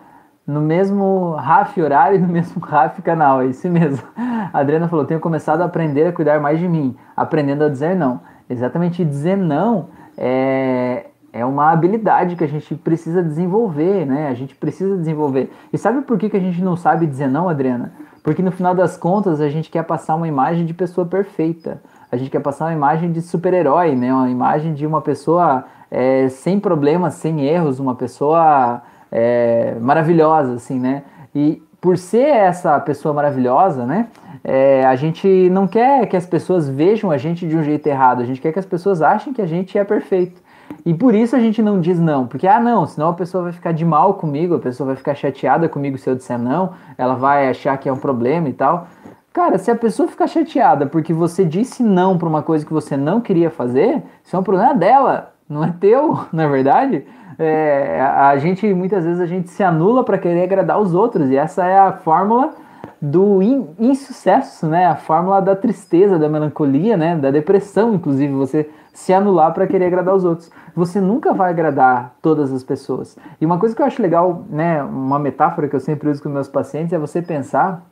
no 0.46 0.60
mesmo 0.60 1.34
RAF 1.36 1.80
horário 1.80 2.16
e 2.16 2.20
no 2.20 2.28
mesmo 2.28 2.60
RAF 2.64 3.00
canal, 3.02 3.42
é 3.42 3.46
isso 3.46 3.68
mesmo. 3.68 4.06
A 4.16 4.58
Adriana 4.58 4.88
falou, 4.88 5.04
tenho 5.04 5.20
começado 5.20 5.62
a 5.62 5.64
aprender 5.64 6.06
a 6.06 6.12
cuidar 6.12 6.40
mais 6.40 6.58
de 6.58 6.68
mim, 6.68 6.96
aprendendo 7.16 7.64
a 7.64 7.68
dizer 7.68 7.94
não. 7.94 8.20
Exatamente, 8.48 9.04
dizer 9.04 9.36
não 9.36 9.88
é, 10.16 11.06
é 11.32 11.44
uma 11.44 11.70
habilidade 11.70 12.36
que 12.36 12.44
a 12.44 12.48
gente 12.48 12.74
precisa 12.74 13.22
desenvolver, 13.22 14.04
né? 14.06 14.28
A 14.28 14.34
gente 14.34 14.54
precisa 14.54 14.96
desenvolver. 14.96 15.50
E 15.72 15.78
sabe 15.78 16.02
por 16.02 16.18
que, 16.18 16.28
que 16.28 16.36
a 16.36 16.40
gente 16.40 16.62
não 16.62 16.76
sabe 16.76 17.06
dizer 17.06 17.28
não, 17.28 17.48
Adriana? 17.48 17.92
Porque 18.22 18.42
no 18.42 18.52
final 18.52 18.74
das 18.74 18.96
contas 18.96 19.40
a 19.40 19.48
gente 19.48 19.70
quer 19.70 19.82
passar 19.82 20.14
uma 20.14 20.28
imagem 20.28 20.64
de 20.64 20.74
pessoa 20.74 21.06
perfeita. 21.06 21.82
A 22.10 22.16
gente 22.16 22.30
quer 22.30 22.40
passar 22.40 22.66
uma 22.66 22.74
imagem 22.74 23.10
de 23.10 23.22
super-herói, 23.22 23.96
né? 23.96 24.12
Uma 24.12 24.30
imagem 24.30 24.74
de 24.74 24.86
uma 24.86 25.00
pessoa 25.00 25.64
é, 25.92 26.26
sem 26.30 26.58
problemas, 26.58 27.14
sem 27.14 27.42
erros, 27.42 27.78
uma 27.78 27.94
pessoa 27.94 28.80
é, 29.10 29.76
maravilhosa, 29.78 30.54
assim, 30.54 30.80
né? 30.80 31.02
E 31.34 31.62
por 31.78 31.98
ser 31.98 32.28
essa 32.28 32.80
pessoa 32.80 33.12
maravilhosa, 33.12 33.84
né? 33.84 34.08
É, 34.42 34.86
a 34.86 34.96
gente 34.96 35.28
não 35.50 35.66
quer 35.66 36.06
que 36.06 36.16
as 36.16 36.24
pessoas 36.24 36.66
vejam 36.66 37.10
a 37.10 37.18
gente 37.18 37.46
de 37.46 37.54
um 37.54 37.62
jeito 37.62 37.86
errado, 37.86 38.22
a 38.22 38.24
gente 38.24 38.40
quer 38.40 38.52
que 38.52 38.58
as 38.58 38.64
pessoas 38.64 39.02
achem 39.02 39.34
que 39.34 39.42
a 39.42 39.46
gente 39.46 39.76
é 39.76 39.84
perfeito. 39.84 40.40
E 40.86 40.94
por 40.94 41.14
isso 41.14 41.36
a 41.36 41.38
gente 41.38 41.60
não 41.60 41.78
diz 41.78 42.00
não, 42.00 42.26
porque 42.26 42.48
ah 42.48 42.58
não, 42.58 42.86
senão 42.86 43.10
a 43.10 43.12
pessoa 43.12 43.44
vai 43.44 43.52
ficar 43.52 43.72
de 43.72 43.84
mal 43.84 44.14
comigo, 44.14 44.54
a 44.54 44.58
pessoa 44.58 44.86
vai 44.86 44.96
ficar 44.96 45.14
chateada 45.14 45.68
comigo 45.68 45.98
se 45.98 46.08
eu 46.08 46.14
disser 46.14 46.38
não, 46.38 46.72
ela 46.96 47.14
vai 47.14 47.50
achar 47.50 47.76
que 47.76 47.88
é 47.88 47.92
um 47.92 47.98
problema 47.98 48.48
e 48.48 48.54
tal. 48.54 48.86
Cara, 49.30 49.58
se 49.58 49.70
a 49.70 49.76
pessoa 49.76 50.08
ficar 50.08 50.26
chateada 50.26 50.86
porque 50.86 51.12
você 51.12 51.44
disse 51.44 51.82
não 51.82 52.16
para 52.16 52.28
uma 52.28 52.42
coisa 52.42 52.64
que 52.64 52.72
você 52.72 52.96
não 52.96 53.20
queria 53.20 53.50
fazer, 53.50 54.02
isso 54.24 54.34
é 54.34 54.38
um 54.38 54.42
problema 54.42 54.74
dela, 54.74 55.31
não 55.52 55.64
é 55.64 55.74
teu, 55.78 56.18
na 56.32 56.44
é 56.44 56.48
verdade. 56.48 57.06
É, 57.38 58.00
a 58.00 58.36
gente 58.36 58.72
muitas 58.74 59.04
vezes 59.04 59.20
a 59.20 59.26
gente 59.26 59.50
se 59.50 59.62
anula 59.62 60.04
para 60.04 60.18
querer 60.18 60.44
agradar 60.44 60.78
os 60.78 60.94
outros 60.94 61.30
e 61.30 61.36
essa 61.36 61.64
é 61.64 61.78
a 61.78 61.92
fórmula 61.92 62.54
do 63.00 63.42
in, 63.42 63.68
insucesso, 63.80 64.68
né? 64.68 64.86
A 64.86 64.94
fórmula 64.94 65.40
da 65.40 65.56
tristeza, 65.56 66.18
da 66.18 66.28
melancolia, 66.28 66.96
né? 66.96 67.16
Da 67.16 67.32
depressão, 67.32 67.94
inclusive, 67.94 68.32
você 68.32 68.70
se 68.92 69.12
anular 69.12 69.52
para 69.52 69.66
querer 69.66 69.86
agradar 69.86 70.14
os 70.14 70.24
outros. 70.24 70.52
Você 70.76 71.00
nunca 71.00 71.34
vai 71.34 71.50
agradar 71.50 72.14
todas 72.22 72.52
as 72.52 72.62
pessoas. 72.62 73.18
E 73.40 73.46
uma 73.46 73.58
coisa 73.58 73.74
que 73.74 73.82
eu 73.82 73.86
acho 73.86 74.00
legal, 74.00 74.44
né? 74.48 74.82
Uma 74.84 75.18
metáfora 75.18 75.68
que 75.68 75.74
eu 75.74 75.80
sempre 75.80 76.08
uso 76.08 76.22
com 76.22 76.28
meus 76.28 76.48
pacientes 76.48 76.92
é 76.92 76.98
você 76.98 77.20
pensar 77.20 77.84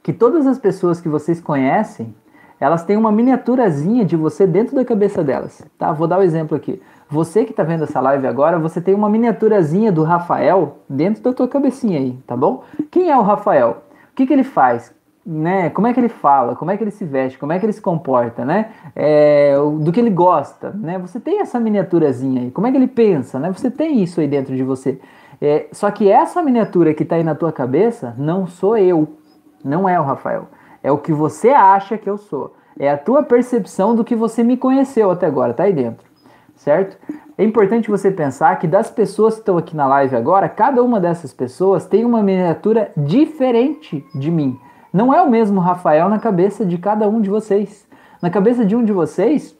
que 0.00 0.12
todas 0.12 0.46
as 0.46 0.58
pessoas 0.58 1.00
que 1.00 1.08
vocês 1.08 1.40
conhecem, 1.40 2.14
elas 2.60 2.84
têm 2.84 2.96
uma 2.96 3.12
miniaturazinha 3.12 4.04
de 4.04 4.16
você 4.16 4.46
dentro 4.46 4.74
da 4.74 4.84
cabeça 4.84 5.22
delas, 5.22 5.64
tá? 5.78 5.92
Vou 5.92 6.06
dar 6.06 6.18
o 6.18 6.20
um 6.20 6.24
exemplo 6.24 6.56
aqui. 6.56 6.80
Você 7.08 7.44
que 7.44 7.50
está 7.50 7.62
vendo 7.62 7.84
essa 7.84 8.00
live 8.00 8.26
agora, 8.26 8.58
você 8.58 8.80
tem 8.80 8.94
uma 8.94 9.08
miniaturazinha 9.08 9.92
do 9.92 10.02
Rafael 10.02 10.78
dentro 10.88 11.22
da 11.22 11.32
tua 11.32 11.46
cabecinha 11.46 11.98
aí, 11.98 12.18
tá 12.26 12.36
bom? 12.36 12.62
Quem 12.90 13.10
é 13.10 13.16
o 13.16 13.22
Rafael? 13.22 13.82
O 14.12 14.14
que, 14.14 14.26
que 14.26 14.32
ele 14.32 14.44
faz? 14.44 14.94
Né? 15.26 15.70
Como 15.70 15.86
é 15.86 15.92
que 15.92 16.00
ele 16.00 16.08
fala? 16.08 16.54
Como 16.54 16.70
é 16.70 16.76
que 16.76 16.84
ele 16.84 16.90
se 16.90 17.04
veste? 17.04 17.38
Como 17.38 17.52
é 17.52 17.58
que 17.58 17.64
ele 17.64 17.72
se 17.72 17.80
comporta? 17.80 18.44
Né? 18.44 18.70
É, 18.94 19.54
do 19.80 19.90
que 19.92 20.00
ele 20.00 20.10
gosta? 20.10 20.70
Né? 20.70 20.98
Você 20.98 21.18
tem 21.18 21.40
essa 21.40 21.58
miniaturazinha 21.58 22.42
aí. 22.42 22.50
Como 22.50 22.66
é 22.66 22.70
que 22.70 22.76
ele 22.76 22.86
pensa? 22.86 23.38
Né? 23.38 23.50
Você 23.52 23.70
tem 23.70 24.02
isso 24.02 24.20
aí 24.20 24.28
dentro 24.28 24.54
de 24.54 24.62
você. 24.62 25.00
É, 25.40 25.66
só 25.72 25.90
que 25.90 26.10
essa 26.10 26.42
miniatura 26.42 26.94
que 26.94 27.02
está 27.02 27.16
aí 27.16 27.24
na 27.24 27.34
tua 27.34 27.52
cabeça 27.52 28.14
não 28.18 28.46
sou 28.46 28.76
eu. 28.76 29.08
Não 29.64 29.88
é 29.88 29.98
o 29.98 30.02
Rafael. 30.02 30.48
É 30.84 30.92
o 30.92 30.98
que 30.98 31.14
você 31.14 31.48
acha 31.48 31.96
que 31.96 32.08
eu 32.08 32.18
sou. 32.18 32.54
É 32.78 32.90
a 32.90 32.98
tua 32.98 33.22
percepção 33.22 33.96
do 33.96 34.04
que 34.04 34.14
você 34.14 34.44
me 34.44 34.54
conheceu 34.54 35.10
até 35.10 35.24
agora. 35.24 35.54
Tá 35.54 35.62
aí 35.62 35.72
dentro. 35.72 36.06
Certo? 36.56 36.98
É 37.38 37.42
importante 37.42 37.90
você 37.90 38.10
pensar 38.10 38.58
que 38.58 38.66
das 38.68 38.90
pessoas 38.90 39.34
que 39.34 39.40
estão 39.40 39.56
aqui 39.56 39.74
na 39.74 39.86
live 39.86 40.14
agora, 40.14 40.46
cada 40.46 40.82
uma 40.82 41.00
dessas 41.00 41.32
pessoas 41.32 41.86
tem 41.86 42.04
uma 42.04 42.22
miniatura 42.22 42.92
diferente 42.94 44.04
de 44.14 44.30
mim. 44.30 44.60
Não 44.92 45.12
é 45.12 45.22
o 45.22 45.30
mesmo 45.30 45.58
Rafael 45.58 46.08
na 46.10 46.18
cabeça 46.18 46.66
de 46.66 46.76
cada 46.76 47.08
um 47.08 47.20
de 47.20 47.30
vocês. 47.30 47.88
Na 48.20 48.28
cabeça 48.28 48.64
de 48.64 48.76
um 48.76 48.84
de 48.84 48.92
vocês, 48.92 49.56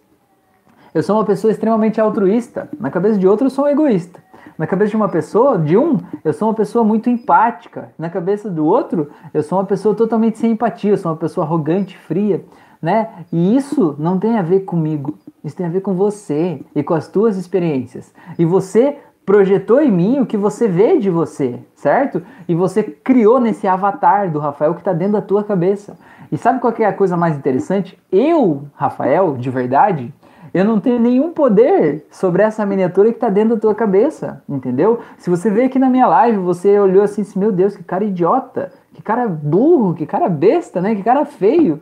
eu 0.94 1.02
sou 1.02 1.16
uma 1.16 1.24
pessoa 1.24 1.50
extremamente 1.50 2.00
altruísta. 2.00 2.68
Na 2.78 2.90
cabeça 2.90 3.18
de 3.18 3.26
outro, 3.26 3.46
eu 3.46 3.50
sou 3.50 3.64
um 3.64 3.68
egoísta. 3.68 4.22
Na 4.56 4.66
cabeça 4.66 4.90
de 4.90 4.96
uma 4.96 5.08
pessoa, 5.08 5.58
de 5.58 5.76
um, 5.76 5.98
eu 6.24 6.32
sou 6.32 6.48
uma 6.48 6.54
pessoa 6.54 6.84
muito 6.84 7.10
empática. 7.10 7.90
Na 7.98 8.08
cabeça 8.08 8.48
do 8.48 8.64
outro, 8.64 9.10
eu 9.32 9.42
sou 9.42 9.58
uma 9.58 9.64
pessoa 9.64 9.94
totalmente 9.94 10.38
sem 10.38 10.52
empatia, 10.52 10.92
eu 10.92 10.96
sou 10.96 11.10
uma 11.10 11.16
pessoa 11.16 11.44
arrogante, 11.44 11.98
fria, 11.98 12.44
né? 12.80 13.08
E 13.32 13.56
isso 13.56 13.96
não 13.98 14.18
tem 14.18 14.38
a 14.38 14.42
ver 14.42 14.60
comigo. 14.60 15.18
Isso 15.42 15.56
tem 15.56 15.66
a 15.66 15.70
ver 15.70 15.80
com 15.80 15.94
você 15.94 16.62
e 16.74 16.82
com 16.82 16.94
as 16.94 17.08
tuas 17.08 17.36
experiências. 17.36 18.14
E 18.38 18.44
você 18.44 18.98
projetou 19.26 19.80
em 19.80 19.90
mim 19.90 20.20
o 20.20 20.26
que 20.26 20.36
você 20.36 20.68
vê 20.68 20.98
de 20.98 21.10
você, 21.10 21.58
certo? 21.74 22.22
E 22.46 22.54
você 22.54 22.82
criou 22.82 23.40
nesse 23.40 23.66
avatar 23.66 24.30
do 24.30 24.38
Rafael 24.38 24.74
que 24.74 24.80
está 24.80 24.92
dentro 24.92 25.14
da 25.14 25.22
tua 25.22 25.42
cabeça. 25.42 25.96
E 26.30 26.36
sabe 26.36 26.60
qual 26.60 26.74
é 26.78 26.84
a 26.84 26.92
coisa 26.92 27.16
mais 27.16 27.36
interessante? 27.36 27.98
Eu, 28.10 28.64
Rafael, 28.74 29.36
de 29.36 29.50
verdade, 29.50 30.12
eu 30.54 30.64
não 30.64 30.78
tenho 30.78 31.00
nenhum 31.00 31.32
poder 31.32 32.06
sobre 32.10 32.42
essa 32.42 32.64
miniatura 32.64 33.10
que 33.10 33.16
está 33.16 33.28
dentro 33.28 33.56
da 33.56 33.60
tua 33.60 33.74
cabeça, 33.74 34.42
entendeu? 34.48 35.00
Se 35.18 35.28
você 35.28 35.50
vê 35.50 35.64
aqui 35.64 35.78
na 35.78 35.90
minha 35.90 36.06
live, 36.06 36.38
você 36.38 36.78
olhou 36.78 37.02
assim, 37.02 37.24
meu 37.36 37.50
Deus, 37.50 37.76
que 37.76 37.82
cara 37.82 38.04
idiota, 38.04 38.72
que 38.94 39.02
cara 39.02 39.26
burro, 39.28 39.94
que 39.94 40.06
cara 40.06 40.28
besta, 40.28 40.80
né? 40.80 40.94
Que 40.94 41.02
cara 41.02 41.24
feio 41.24 41.80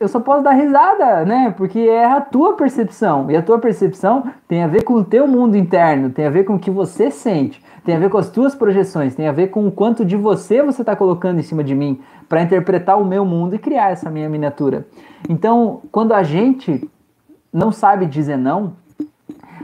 eu 0.00 0.08
só 0.08 0.18
posso 0.18 0.42
dar 0.42 0.52
risada, 0.52 1.24
né? 1.24 1.54
Porque 1.56 1.78
é 1.78 2.04
a 2.04 2.20
tua 2.20 2.54
percepção. 2.54 3.30
E 3.30 3.36
a 3.36 3.42
tua 3.42 3.58
percepção 3.58 4.24
tem 4.48 4.62
a 4.62 4.66
ver 4.66 4.82
com 4.82 4.94
o 4.94 5.04
teu 5.04 5.26
mundo 5.26 5.56
interno, 5.56 6.10
tem 6.10 6.26
a 6.26 6.30
ver 6.30 6.44
com 6.44 6.56
o 6.56 6.58
que 6.58 6.70
você 6.70 7.10
sente, 7.10 7.62
tem 7.84 7.94
a 7.94 7.98
ver 7.98 8.10
com 8.10 8.18
as 8.18 8.28
tuas 8.28 8.56
projeções, 8.56 9.14
tem 9.14 9.28
a 9.28 9.32
ver 9.32 9.48
com 9.48 9.66
o 9.66 9.72
quanto 9.72 10.04
de 10.04 10.16
você 10.16 10.62
você 10.62 10.82
está 10.82 10.96
colocando 10.96 11.38
em 11.38 11.44
cima 11.44 11.62
de 11.62 11.76
mim 11.76 12.00
para 12.28 12.42
interpretar 12.42 13.00
o 13.00 13.04
meu 13.04 13.24
mundo 13.24 13.54
e 13.54 13.58
criar 13.58 13.90
essa 13.90 14.10
minha 14.10 14.28
miniatura. 14.28 14.84
Então, 15.28 15.82
quando 15.92 16.12
a 16.12 16.24
gente 16.24 16.90
não 17.52 17.72
sabe 17.72 18.06
dizer 18.06 18.36
não, 18.36 18.74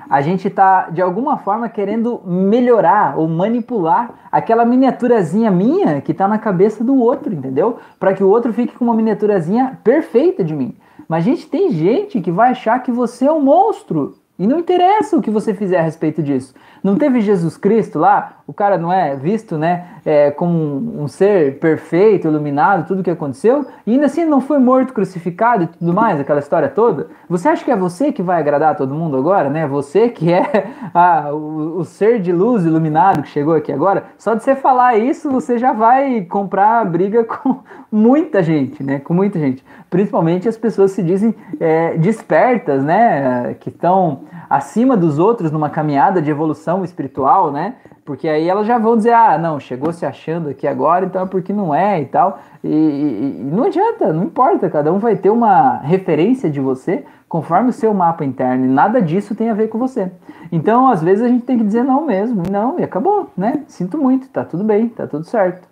a 0.09 0.21
gente 0.21 0.49
está 0.49 0.91
de 0.91 1.01
alguma 1.01 1.39
forma 1.39 1.69
querendo 1.69 2.21
melhorar 2.25 3.19
ou 3.19 3.27
manipular 3.29 4.11
aquela 4.31 4.65
miniaturazinha 4.65 5.51
minha 5.51 6.01
que 6.01 6.13
está 6.13 6.29
na 6.29 6.39
cabeça 6.39 6.85
do 6.85 6.97
outro, 6.97 7.33
entendeu? 7.33 7.79
Para 7.99 8.13
que 8.15 8.23
o 8.23 8.29
outro 8.29 8.53
fique 8.53 8.77
com 8.77 8.85
uma 8.85 8.95
miniaturazinha 8.95 9.79
perfeita 9.83 10.45
de 10.45 10.55
mim. 10.55 10.77
Mas 11.09 11.25
gente, 11.25 11.47
tem 11.47 11.71
gente 11.71 12.21
que 12.21 12.31
vai 12.31 12.51
achar 12.51 12.83
que 12.83 12.91
você 12.91 13.27
é 13.27 13.33
um 13.33 13.41
monstro 13.41 14.15
e 14.39 14.47
não 14.47 14.59
interessa 14.59 15.17
o 15.17 15.23
que 15.23 15.31
você 15.31 15.55
fizer 15.55 15.79
a 15.79 15.83
respeito 15.83 16.23
disso. 16.23 16.55
Não 16.85 16.97
teve 16.97 17.23
Jesus 17.23 17.57
Cristo 17.57 17.99
lá? 17.99 18.41
O 18.47 18.53
cara 18.53 18.77
não 18.77 18.93
é 18.93 19.17
visto, 19.17 19.57
né, 19.57 19.87
é, 20.05 20.31
como 20.31 21.03
um, 21.03 21.09
ser 21.09 21.59
perfeito, 21.59 22.29
iluminado, 22.29 22.87
tudo 22.87 23.01
o 23.01 23.03
que 23.03 23.11
aconteceu, 23.11 23.65
e 23.87 23.93
ainda 23.93 24.05
assim 24.05 24.27
não 24.27 24.39
foi 24.39 24.59
morto, 24.59 24.93
crucificado 24.93 25.65
e 25.65 25.67
tudo 25.67 25.95
mais, 25.95 26.21
aquela 26.21 26.41
história 26.41 26.69
toda. 26.69 27.09
Você 27.27 27.49
acha 27.49 27.65
que 27.65 27.71
é 27.71 27.77
você 27.77 28.13
que 28.13 28.23
vai 28.23 28.39
agradar 28.39 28.77
todo 28.77 28.95
mundo 28.95 29.17
agora, 29.17 29.49
né? 29.49 29.67
Você 29.67 30.11
que 30.11 30.31
é 30.31 30.67
a, 30.93 31.31
o, 31.33 31.79
o 31.79 31.85
ser 31.85 32.21
de 32.21 32.31
luz 32.31 32.67
iluminado 32.67 33.23
que 33.23 33.29
chegou 33.29 33.55
aqui 33.55 33.73
agora. 33.73 34.05
Só 34.19 34.35
de 34.35 34.43
você 34.43 34.55
falar 34.55 34.99
isso, 34.99 35.31
você 35.31 35.57
já 35.57 35.73
vai 35.73 36.21
comprar 36.21 36.85
briga 36.85 37.25
com 37.25 37.61
muita 37.91 38.43
gente, 38.43 38.83
né? 38.83 38.99
Com 38.99 39.15
muita 39.15 39.39
gente. 39.39 39.65
Principalmente 39.89 40.47
as 40.47 40.59
pessoas 40.59 40.91
se 40.91 41.03
dizem 41.03 41.35
é, 41.59 41.97
despertas, 41.97 42.85
né? 42.85 43.57
Que 43.59 43.71
estão 43.71 44.21
acima 44.49 44.97
dos 44.97 45.19
outros 45.19 45.51
numa 45.51 45.71
caminhada 45.71 46.21
de 46.21 46.31
evolução 46.31 46.85
espiritual, 46.85 47.51
né? 47.51 47.75
Porque 48.05 48.29
aí 48.29 48.49
elas 48.49 48.67
já 48.67 48.79
vão 48.79 48.97
dizer, 48.97 49.15
ah, 49.15 49.39
não, 49.39 49.59
chegou 49.59 49.93
se 49.93 50.05
achando 50.05 50.51
aqui 50.51 50.67
agora, 50.67 51.07
então 51.07 51.23
é 51.23 51.27
porque 51.27 51.53
não 51.53 51.75
é 51.75 52.03
e 52.03 52.07
tal. 52.07 52.39
E, 52.63 52.69
e, 52.69 53.41
e, 53.41 53.45
não 53.45 53.65
adianta, 53.65 54.13
não 54.13 54.25
importa, 54.25 54.69
cada 54.69 54.93
um 54.93 54.99
vai 54.99 55.17
ter 55.17 55.31
uma 55.31 55.79
referência 55.79 56.51
de 56.51 56.61
você 56.61 57.05
conforme 57.29 57.71
o 57.71 57.73
seu 57.73 57.93
mapa 57.93 58.25
interno, 58.25 58.65
e 58.65 58.69
nada 58.69 59.03
disso 59.03 59.35
tem 59.35 59.51
a 59.51 59.55
ver 59.55 59.67
com 59.67 59.77
você. 59.77 60.13
Então, 60.53 60.89
às 60.89 61.03
vezes, 61.03 61.25
a 61.25 61.29
gente 61.29 61.45
tem 61.45 61.59
que 61.59 61.65
dizer 61.65 61.83
não 61.83 62.07
mesmo, 62.07 62.45
não, 62.49 62.79
e 62.79 62.85
acabou, 62.85 63.29
né? 63.37 63.65
Sinto 63.67 63.99
muito, 63.99 64.29
tá 64.29 64.45
tudo 64.45 64.63
bem, 64.63 64.89
tá 64.89 65.07
tudo 65.07 65.25
certo. 65.25 65.67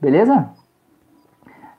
Beleza? 0.00 0.48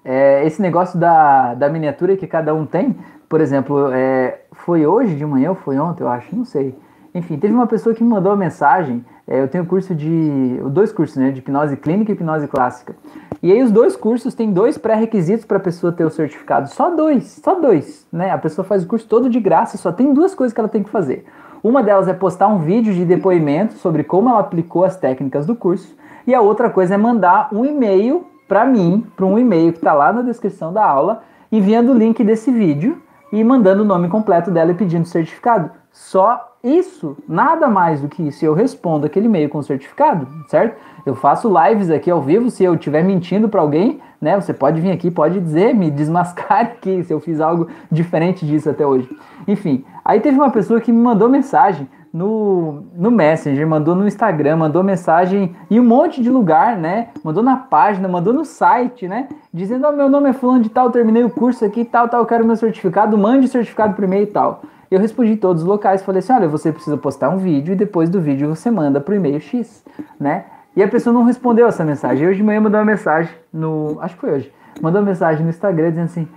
É, 0.03 0.45
esse 0.45 0.61
negócio 0.61 0.99
da, 0.99 1.53
da 1.53 1.69
miniatura 1.69 2.17
que 2.17 2.27
cada 2.27 2.53
um 2.53 2.65
tem, 2.65 2.97
por 3.33 3.41
exemplo, 3.41 3.89
é, 3.91 4.41
foi 4.51 4.85
hoje 4.85 5.15
de 5.15 5.25
manhã 5.25 5.49
ou 5.49 5.55
foi 5.55 5.79
ontem, 5.79 6.03
eu 6.03 6.07
acho, 6.07 6.35
não 6.35 6.45
sei. 6.45 6.77
Enfim, 7.15 7.35
teve 7.35 7.51
uma 7.51 7.65
pessoa 7.65 7.95
que 7.95 8.03
me 8.03 8.07
mandou 8.07 8.31
uma 8.31 8.37
mensagem. 8.37 9.03
É, 9.27 9.41
eu 9.41 9.47
tenho 9.47 9.65
curso 9.65 9.95
de. 9.95 10.61
dois 10.69 10.91
cursos, 10.91 11.17
né? 11.17 11.31
De 11.31 11.39
hipnose 11.39 11.75
clínica 11.75 12.11
e 12.11 12.13
hipnose 12.13 12.47
clássica. 12.47 12.95
E 13.41 13.51
aí, 13.51 13.63
os 13.63 13.71
dois 13.71 13.95
cursos 13.95 14.35
têm 14.35 14.53
dois 14.53 14.77
pré-requisitos 14.77 15.45
para 15.45 15.57
a 15.57 15.59
pessoa 15.59 15.91
ter 15.91 16.05
o 16.05 16.11
certificado. 16.11 16.69
Só 16.69 16.91
dois, 16.91 17.41
só 17.43 17.59
dois, 17.59 18.05
né? 18.13 18.29
A 18.29 18.37
pessoa 18.37 18.63
faz 18.63 18.83
o 18.83 18.87
curso 18.87 19.07
todo 19.07 19.27
de 19.27 19.39
graça, 19.39 19.79
só 19.79 19.91
tem 19.91 20.13
duas 20.13 20.35
coisas 20.35 20.53
que 20.53 20.59
ela 20.59 20.69
tem 20.69 20.83
que 20.83 20.91
fazer. 20.91 21.25
Uma 21.63 21.81
delas 21.81 22.07
é 22.07 22.13
postar 22.13 22.49
um 22.49 22.59
vídeo 22.59 22.93
de 22.93 23.03
depoimento 23.03 23.73
sobre 23.73 24.03
como 24.03 24.29
ela 24.29 24.41
aplicou 24.41 24.85
as 24.85 24.95
técnicas 24.95 25.47
do 25.47 25.55
curso. 25.55 25.95
E 26.27 26.35
a 26.35 26.41
outra 26.41 26.69
coisa 26.69 26.93
é 26.93 26.97
mandar 26.97 27.49
um 27.51 27.65
e-mail 27.65 28.27
para 28.47 28.63
mim, 28.63 29.03
para 29.15 29.25
um 29.25 29.39
e-mail 29.39 29.71
que 29.71 29.79
está 29.79 29.91
lá 29.91 30.13
na 30.13 30.21
descrição 30.21 30.71
da 30.71 30.85
aula, 30.85 31.23
enviando 31.51 31.93
o 31.93 31.97
link 31.97 32.23
desse 32.23 32.51
vídeo 32.51 33.01
e 33.33 33.43
mandando 33.43 33.81
o 33.81 33.85
nome 33.85 34.07
completo 34.09 34.51
dela 34.51 34.71
e 34.71 34.75
pedindo 34.75 35.07
certificado. 35.07 35.71
Só 35.91 36.55
isso, 36.63 37.17
nada 37.27 37.67
mais 37.67 37.99
do 37.99 38.07
que 38.07 38.21
isso. 38.21 38.45
Eu 38.45 38.53
respondo 38.53 39.07
aquele 39.07 39.25
e-mail 39.25 39.49
com 39.49 39.59
certificado, 39.63 40.27
certo? 40.47 40.77
Eu 41.03 41.15
faço 41.15 41.51
lives 41.51 41.89
aqui 41.89 42.11
ao 42.11 42.21
vivo. 42.21 42.51
Se 42.51 42.63
eu 42.63 42.75
estiver 42.75 43.03
mentindo 43.03 43.49
para 43.49 43.59
alguém, 43.59 43.99
né? 44.21 44.39
Você 44.39 44.53
pode 44.53 44.79
vir 44.79 44.91
aqui, 44.91 45.09
pode 45.09 45.39
dizer, 45.39 45.73
me 45.73 45.89
desmascare 45.89 46.73
aqui 46.73 47.01
se 47.03 47.11
eu 47.11 47.19
fiz 47.19 47.41
algo 47.41 47.67
diferente 47.91 48.45
disso 48.45 48.69
até 48.69 48.85
hoje. 48.85 49.09
Enfim, 49.47 49.83
aí 50.05 50.19
teve 50.19 50.37
uma 50.37 50.51
pessoa 50.51 50.79
que 50.79 50.91
me 50.91 51.01
mandou 51.01 51.27
mensagem 51.27 51.89
no, 52.13 52.83
no 52.95 53.09
Messenger, 53.09 53.67
mandou 53.67 53.95
no 53.95 54.05
Instagram, 54.05 54.57
mandou 54.57 54.83
mensagem 54.83 55.55
em 55.69 55.79
um 55.79 55.83
monte 55.83 56.21
de 56.21 56.29
lugar, 56.29 56.77
né? 56.77 57.07
Mandou 57.23 57.41
na 57.41 57.57
página, 57.57 58.07
mandou 58.07 58.31
no 58.31 58.45
site, 58.45 59.07
né? 59.07 59.27
Dizendo: 59.51 59.87
oh, 59.87 59.91
meu 59.91 60.07
nome 60.07 60.29
é 60.29 60.33
fulano 60.33 60.61
de 60.61 60.69
tal, 60.69 60.91
terminei 60.91 61.23
o 61.23 61.29
curso 61.29 61.65
aqui, 61.65 61.83
tal, 61.83 62.07
tal, 62.07 62.23
quero 62.27 62.45
meu 62.45 62.55
certificado, 62.55 63.17
mande 63.17 63.47
o 63.47 63.49
certificado 63.49 63.95
por 63.95 64.03
e-mail 64.03 64.23
e 64.23 64.27
tal. 64.27 64.61
Eu 64.91 64.99
respondi 64.99 65.35
todos 65.37 65.63
os 65.63 65.67
locais, 65.67 66.03
falei 66.03 66.19
assim: 66.19 66.33
olha, 66.33 66.47
você 66.47 66.71
precisa 66.71 66.95
postar 66.95 67.29
um 67.29 67.37
vídeo 67.37 67.73
e 67.73 67.75
depois 67.75 68.11
do 68.11 68.21
vídeo 68.21 68.47
você 68.47 68.69
manda 68.69 69.01
pro 69.01 69.15
e-mail 69.15 69.41
X, 69.41 69.83
né? 70.19 70.45
E 70.75 70.83
a 70.83 70.87
pessoa 70.87 71.11
não 71.11 71.23
respondeu 71.23 71.67
essa 71.67 71.83
mensagem. 71.83 72.27
Hoje 72.27 72.37
de 72.37 72.43
manhã 72.43 72.61
mandou 72.61 72.79
uma 72.79 72.85
mensagem 72.85 73.33
no. 73.51 73.97
Acho 74.01 74.13
que 74.13 74.21
foi 74.21 74.33
hoje. 74.33 74.53
Mandou 74.79 75.01
uma 75.01 75.07
mensagem 75.07 75.43
no 75.43 75.49
Instagram 75.49 75.89
dizendo 75.89 76.05
assim: 76.05 76.27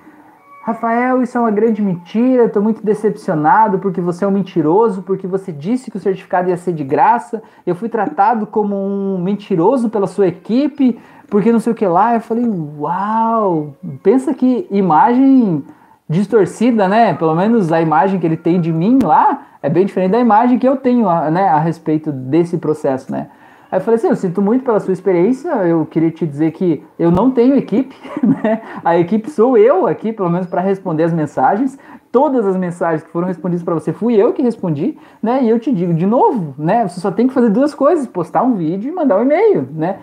Rafael, 0.67 1.23
isso 1.23 1.39
é 1.39 1.41
uma 1.41 1.53
grande 1.53 1.81
mentira, 1.81 2.47
estou 2.47 2.61
muito 2.61 2.85
decepcionado 2.85 3.79
porque 3.79 4.01
você 4.01 4.25
é 4.25 4.27
um 4.27 4.33
mentiroso, 4.33 5.01
porque 5.01 5.25
você 5.25 5.53
disse 5.53 5.93
que 5.93 5.97
o 5.97 6.01
certificado 6.01 6.51
ia 6.51 6.57
ser 6.57 6.73
de 6.73 6.83
graça, 6.83 7.41
eu 7.65 7.77
fui 7.77 7.89
tratado 7.89 8.49
como 8.49 8.75
um 8.75 9.17
mentiroso 9.17 9.89
pela 9.89 10.09
sua 10.09 10.27
equipe, 10.27 10.99
porque 11.31 11.53
não 11.53 11.61
sei 11.61 11.73
o 11.73 11.77
que 11.77 11.87
lá. 11.87 12.15
Eu 12.15 12.21
falei, 12.21 12.45
uau, 12.81 13.77
pensa 14.03 14.35
que 14.35 14.67
imagem 14.69 15.65
distorcida, 16.09 16.89
né? 16.89 17.15
Pelo 17.15 17.37
menos 17.37 17.71
a 17.71 17.81
imagem 17.81 18.19
que 18.19 18.27
ele 18.27 18.37
tem 18.37 18.61
de 18.61 18.73
mim 18.73 18.99
lá 19.01 19.47
É 19.63 19.69
bem 19.69 19.87
diferente 19.87 20.11
da 20.11 20.19
imagem 20.19 20.59
que 20.59 20.69
eu 20.69 20.77
tenho 20.77 21.05
né, 21.31 21.49
a 21.49 21.61
respeito 21.61 22.11
desse 22.11 22.59
processo, 22.59 23.13
né? 23.13 23.29
Aí 23.77 23.81
eu 23.81 23.85
falei 23.85 23.99
assim, 23.99 24.09
eu 24.09 24.17
sinto 24.17 24.41
muito 24.41 24.65
pela 24.65 24.81
sua 24.81 24.95
experiência, 24.95 25.51
eu 25.67 25.85
queria 25.85 26.11
te 26.11 26.27
dizer 26.27 26.51
que 26.53 26.83
eu 26.99 27.11
não 27.11 27.31
tenho 27.31 27.55
equipe, 27.55 27.95
né? 28.43 28.63
A 28.83 28.97
equipe 28.97 29.31
sou 29.31 29.59
eu 29.59 29.87
aqui, 29.87 30.15
pelo 30.15 30.31
menos 30.31 30.47
para 30.47 30.63
responder 30.63 31.03
as 31.03 31.13
mensagens. 31.13 31.79
Todas 32.11 32.47
as 32.47 32.57
mensagens 32.57 33.03
que 33.03 33.11
foram 33.11 33.27
respondidas 33.27 33.63
para 33.63 33.75
você 33.75 33.93
fui 33.93 34.15
eu 34.15 34.33
que 34.33 34.41
respondi, 34.41 34.97
né? 35.23 35.45
E 35.45 35.51
eu 35.51 35.59
te 35.59 35.71
digo 35.71 35.93
de 35.93 36.07
novo, 36.07 36.55
né? 36.57 36.89
Você 36.89 37.01
só 37.01 37.11
tem 37.11 37.29
que 37.29 37.35
fazer 37.35 37.51
duas 37.51 37.75
coisas: 37.75 38.07
postar 38.07 38.43
um 38.45 38.55
vídeo 38.55 38.91
e 38.91 38.95
mandar 38.95 39.19
um 39.19 39.23
e-mail, 39.25 39.69
né? 39.71 39.99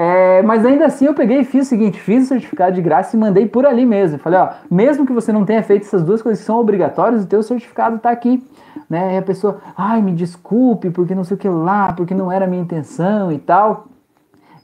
É, 0.00 0.42
mas 0.42 0.64
ainda 0.64 0.86
assim 0.86 1.06
eu 1.06 1.14
peguei 1.14 1.40
e 1.40 1.44
fiz 1.44 1.66
o 1.66 1.68
seguinte, 1.68 1.98
fiz 1.98 2.22
o 2.22 2.28
certificado 2.28 2.72
de 2.72 2.80
graça 2.80 3.16
e 3.16 3.18
mandei 3.18 3.48
por 3.48 3.66
ali 3.66 3.84
mesmo. 3.84 4.16
Falei, 4.16 4.38
ó, 4.38 4.50
mesmo 4.70 5.04
que 5.04 5.12
você 5.12 5.32
não 5.32 5.44
tenha 5.44 5.60
feito 5.60 5.82
essas 5.82 6.04
duas 6.04 6.22
coisas 6.22 6.38
que 6.38 6.46
são 6.46 6.56
obrigatórias, 6.56 7.24
o 7.24 7.26
teu 7.26 7.42
certificado 7.42 7.96
está 7.96 8.08
aqui. 8.08 8.40
Né? 8.88 9.16
E 9.16 9.18
a 9.18 9.22
pessoa, 9.22 9.58
ai, 9.76 10.00
me 10.00 10.12
desculpe, 10.12 10.88
porque 10.90 11.16
não 11.16 11.24
sei 11.24 11.34
o 11.36 11.40
que 11.40 11.48
lá, 11.48 11.92
porque 11.92 12.14
não 12.14 12.30
era 12.30 12.44
a 12.44 12.48
minha 12.48 12.62
intenção 12.62 13.32
e 13.32 13.38
tal. 13.38 13.88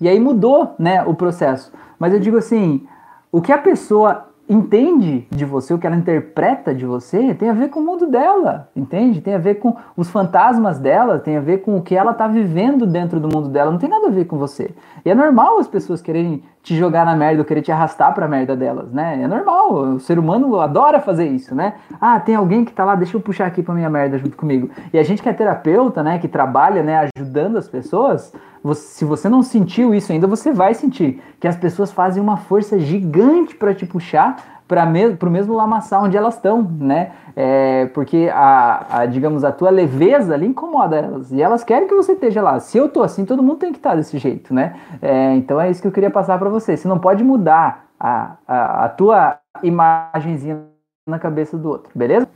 E 0.01 0.09
aí 0.09 0.21
mudou, 0.21 0.77
né, 0.79 1.03
o 1.03 1.15
processo. 1.15 1.73
Mas 1.99 2.13
eu 2.13 2.21
digo 2.21 2.37
assim, 2.37 2.87
o 3.33 3.43
que 3.43 3.51
a 3.51 3.59
pessoa 3.59 4.29
entende 4.49 5.27
de 5.31 5.45
você, 5.45 5.73
o 5.73 5.79
que 5.79 5.87
ela 5.87 5.97
interpreta 5.97 6.75
de 6.75 6.85
você, 6.85 7.35
tem 7.35 7.49
a 7.49 7.55
ver 7.55 7.69
com 7.69 7.81
o 7.81 7.85
mundo 7.85 8.07
dela, 8.07 8.69
entende? 8.77 9.21
Tem 9.21 9.35
a 9.35 9.39
ver 9.39 9.55
com 9.55 9.75
os 9.97 10.11
fantasmas 10.11 10.79
dela, 10.79 11.19
tem 11.19 11.37
a 11.37 11.41
ver 11.41 11.59
com 11.59 11.77
o 11.77 11.83
que 11.83 11.97
ela 11.97 12.13
está 12.13 12.29
vivendo 12.29 12.87
dentro 12.87 13.19
do 13.19 13.35
mundo 13.35 13.49
dela, 13.49 13.71
não 13.71 13.79
tem 13.79 13.89
nada 13.89 14.09
a 14.09 14.11
ver 14.11 14.27
com 14.27 14.37
você. 14.37 14.75
E 15.05 15.11
é 15.11 15.15
normal 15.15 15.59
as 15.59 15.67
pessoas 15.67 16.03
quererem 16.03 16.43
te 16.63 16.77
jogar 16.77 17.05
na 17.05 17.17
merda 17.17 17.41
ou 17.41 17.45
querer 17.45 17.63
te 17.63 17.73
arrastar 17.73 18.15
pra 18.15 18.29
merda 18.29 18.55
delas, 18.57 18.91
né? 18.93 19.23
É 19.23 19.27
normal, 19.27 19.73
o 19.75 20.01
ser 20.01 20.19
humano 20.19 20.61
adora 20.61 21.01
fazer 21.01 21.27
isso, 21.27 21.55
né? 21.55 21.75
Ah, 22.01 22.21
tem 22.21 22.35
alguém 22.35 22.65
que 22.65 22.73
tá 22.73 22.85
lá, 22.85 22.95
deixa 22.95 23.17
eu 23.17 23.21
puxar 23.21 23.47
aqui 23.47 23.63
pra 23.63 23.75
minha 23.75 23.91
merda 23.91 24.19
junto 24.19 24.37
comigo. 24.37 24.71
E 24.93 24.99
a 24.99 25.03
gente 25.03 25.23
que 25.23 25.29
é 25.29 25.33
terapeuta, 25.33 26.03
né, 26.03 26.19
que 26.19 26.29
trabalha, 26.29 26.83
né, 26.83 27.11
ajudando 27.17 27.57
as 27.57 27.69
pessoas, 27.69 28.33
você, 28.65 28.81
se 28.81 29.05
você 29.05 29.29
não 29.29 29.43
sentiu 29.43 29.95
isso 29.95 30.11
ainda, 30.11 30.27
você 30.27 30.51
vai 30.51 30.73
sentir 30.73 31.23
que 31.39 31.47
as 31.47 31.55
pessoas 31.55 31.93
fazem 31.93 32.23
uma 32.23 32.39
força 32.39 32.79
gigante 32.79 33.55
para 33.55 33.75
te 33.75 33.85
puxar 33.85 34.55
para 34.67 34.87
me, 34.87 35.07
o 35.07 35.31
mesmo 35.31 35.55
lamaçal 35.55 36.05
onde 36.05 36.17
elas 36.17 36.37
estão, 36.37 36.63
né? 36.63 37.13
É, 37.37 37.85
porque 37.93 38.31
a, 38.33 39.01
a, 39.01 39.07
digamos, 39.07 39.45
a 39.45 39.53
tua 39.53 39.69
leveza 39.69 40.33
ali 40.33 40.47
incomoda 40.47 40.97
elas 40.97 41.31
e 41.31 41.43
elas 41.43 41.63
querem 41.63 41.87
que 41.87 41.95
você 41.95 42.13
esteja 42.13 42.41
lá. 42.41 42.59
Se 42.59 42.79
eu 42.79 42.89
tô 42.89 43.03
assim, 43.03 43.27
todo 43.27 43.43
mundo 43.43 43.59
tem 43.59 43.73
que 43.73 43.79
estar 43.79 43.91
tá 43.91 43.97
desse 43.97 44.17
jeito, 44.17 44.55
né? 44.55 44.75
É, 45.03 45.35
então 45.35 45.61
é 45.61 45.71
isso 45.71 45.83
que 45.83 45.89
eu 45.89 45.93
queria 45.93 46.11
passar 46.11 46.39
para 46.39 46.49
você. 46.49 46.75
Você 46.75 46.89
não 46.89 46.99
pode 46.99 47.23
mudar 47.23 47.85
a, 48.01 48.37
a, 48.49 48.85
a 48.87 48.89
tua 48.89 49.39
imagenzinha 49.63 50.63
na 51.07 51.19
cabeça 51.19 51.59
do 51.59 51.69
outro, 51.69 51.91
beleza? 51.95 52.27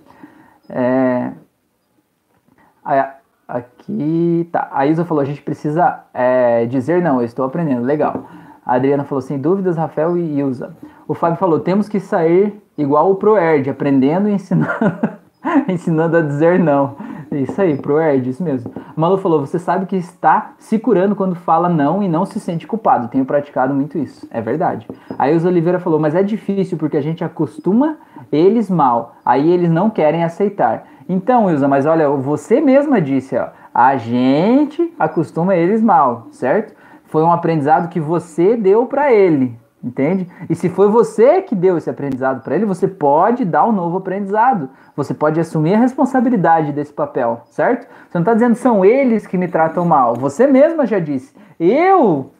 É, 0.68 1.32
aqui 3.48 4.46
tá. 4.52 4.68
A 4.70 4.86
Isa 4.86 5.04
falou: 5.04 5.22
a 5.22 5.26
gente 5.26 5.42
precisa 5.42 6.04
é, 6.12 6.66
dizer 6.66 7.00
não, 7.00 7.20
eu 7.20 7.24
estou 7.24 7.46
aprendendo. 7.46 7.82
Legal. 7.82 8.26
A 8.64 8.74
Adriana 8.74 9.04
falou: 9.04 9.22
sem 9.22 9.38
dúvidas, 9.38 9.78
Rafael 9.78 10.18
e 10.18 10.38
Ilza. 10.38 10.76
O 11.08 11.14
Fábio 11.14 11.38
falou: 11.38 11.58
temos 11.60 11.88
que 11.88 11.98
sair 11.98 12.62
igual 12.76 13.10
o 13.10 13.14
Proerd, 13.14 13.70
aprendendo 13.70 14.28
e 14.28 14.32
ensinando, 14.32 14.70
ensinando 15.66 16.18
a 16.18 16.20
dizer 16.20 16.58
não. 16.58 16.96
Isso 17.30 17.60
aí, 17.60 17.76
Proerd, 17.76 18.28
isso 18.28 18.42
mesmo. 18.42 18.70
Malu 18.94 19.16
falou: 19.18 19.40
você 19.40 19.58
sabe 19.58 19.86
que 19.86 19.96
está 19.96 20.52
se 20.58 20.78
curando 20.78 21.16
quando 21.16 21.34
fala 21.34 21.68
não 21.68 22.02
e 22.02 22.08
não 22.08 22.26
se 22.26 22.38
sente 22.38 22.66
culpado. 22.66 23.08
Tenho 23.08 23.24
praticado 23.24 23.74
muito 23.74 23.98
isso. 23.98 24.26
É 24.30 24.40
verdade. 24.40 24.86
Aí 25.18 25.34
os 25.34 25.44
Oliveira 25.44 25.80
falou: 25.80 25.98
mas 25.98 26.14
é 26.14 26.22
difícil 26.22 26.76
porque 26.76 26.96
a 26.96 27.02
gente 27.02 27.24
acostuma 27.24 27.96
eles 28.30 28.68
mal. 28.70 29.16
Aí 29.24 29.50
eles 29.50 29.70
não 29.70 29.88
querem 29.88 30.24
aceitar. 30.24 30.84
Então, 31.08 31.50
Ilza, 31.50 31.66
mas 31.66 31.86
olha, 31.86 32.10
você 32.10 32.60
mesma 32.60 33.00
disse, 33.00 33.36
ó, 33.36 33.48
a 33.72 33.96
gente 33.96 34.92
acostuma 34.98 35.56
eles 35.56 35.82
mal, 35.82 36.26
certo? 36.30 36.74
Foi 37.06 37.22
um 37.22 37.32
aprendizado 37.32 37.88
que 37.88 37.98
você 37.98 38.54
deu 38.56 38.84
para 38.84 39.10
ele, 39.10 39.58
entende? 39.82 40.28
E 40.50 40.54
se 40.54 40.68
foi 40.68 40.88
você 40.88 41.40
que 41.40 41.54
deu 41.54 41.78
esse 41.78 41.88
aprendizado 41.88 42.42
para 42.42 42.54
ele, 42.54 42.66
você 42.66 42.86
pode 42.86 43.46
dar 43.46 43.64
um 43.64 43.72
novo 43.72 43.96
aprendizado. 43.96 44.68
Você 44.94 45.14
pode 45.14 45.40
assumir 45.40 45.74
a 45.74 45.78
responsabilidade 45.78 46.72
desse 46.72 46.92
papel, 46.92 47.40
certo? 47.46 47.88
Você 48.08 48.18
não 48.18 48.22
está 48.22 48.34
dizendo 48.34 48.54
são 48.56 48.84
eles 48.84 49.26
que 49.26 49.38
me 49.38 49.48
tratam 49.48 49.86
mal. 49.86 50.14
Você 50.14 50.46
mesma 50.46 50.84
já 50.84 50.98
disse. 50.98 51.34
Eu, 51.58 52.32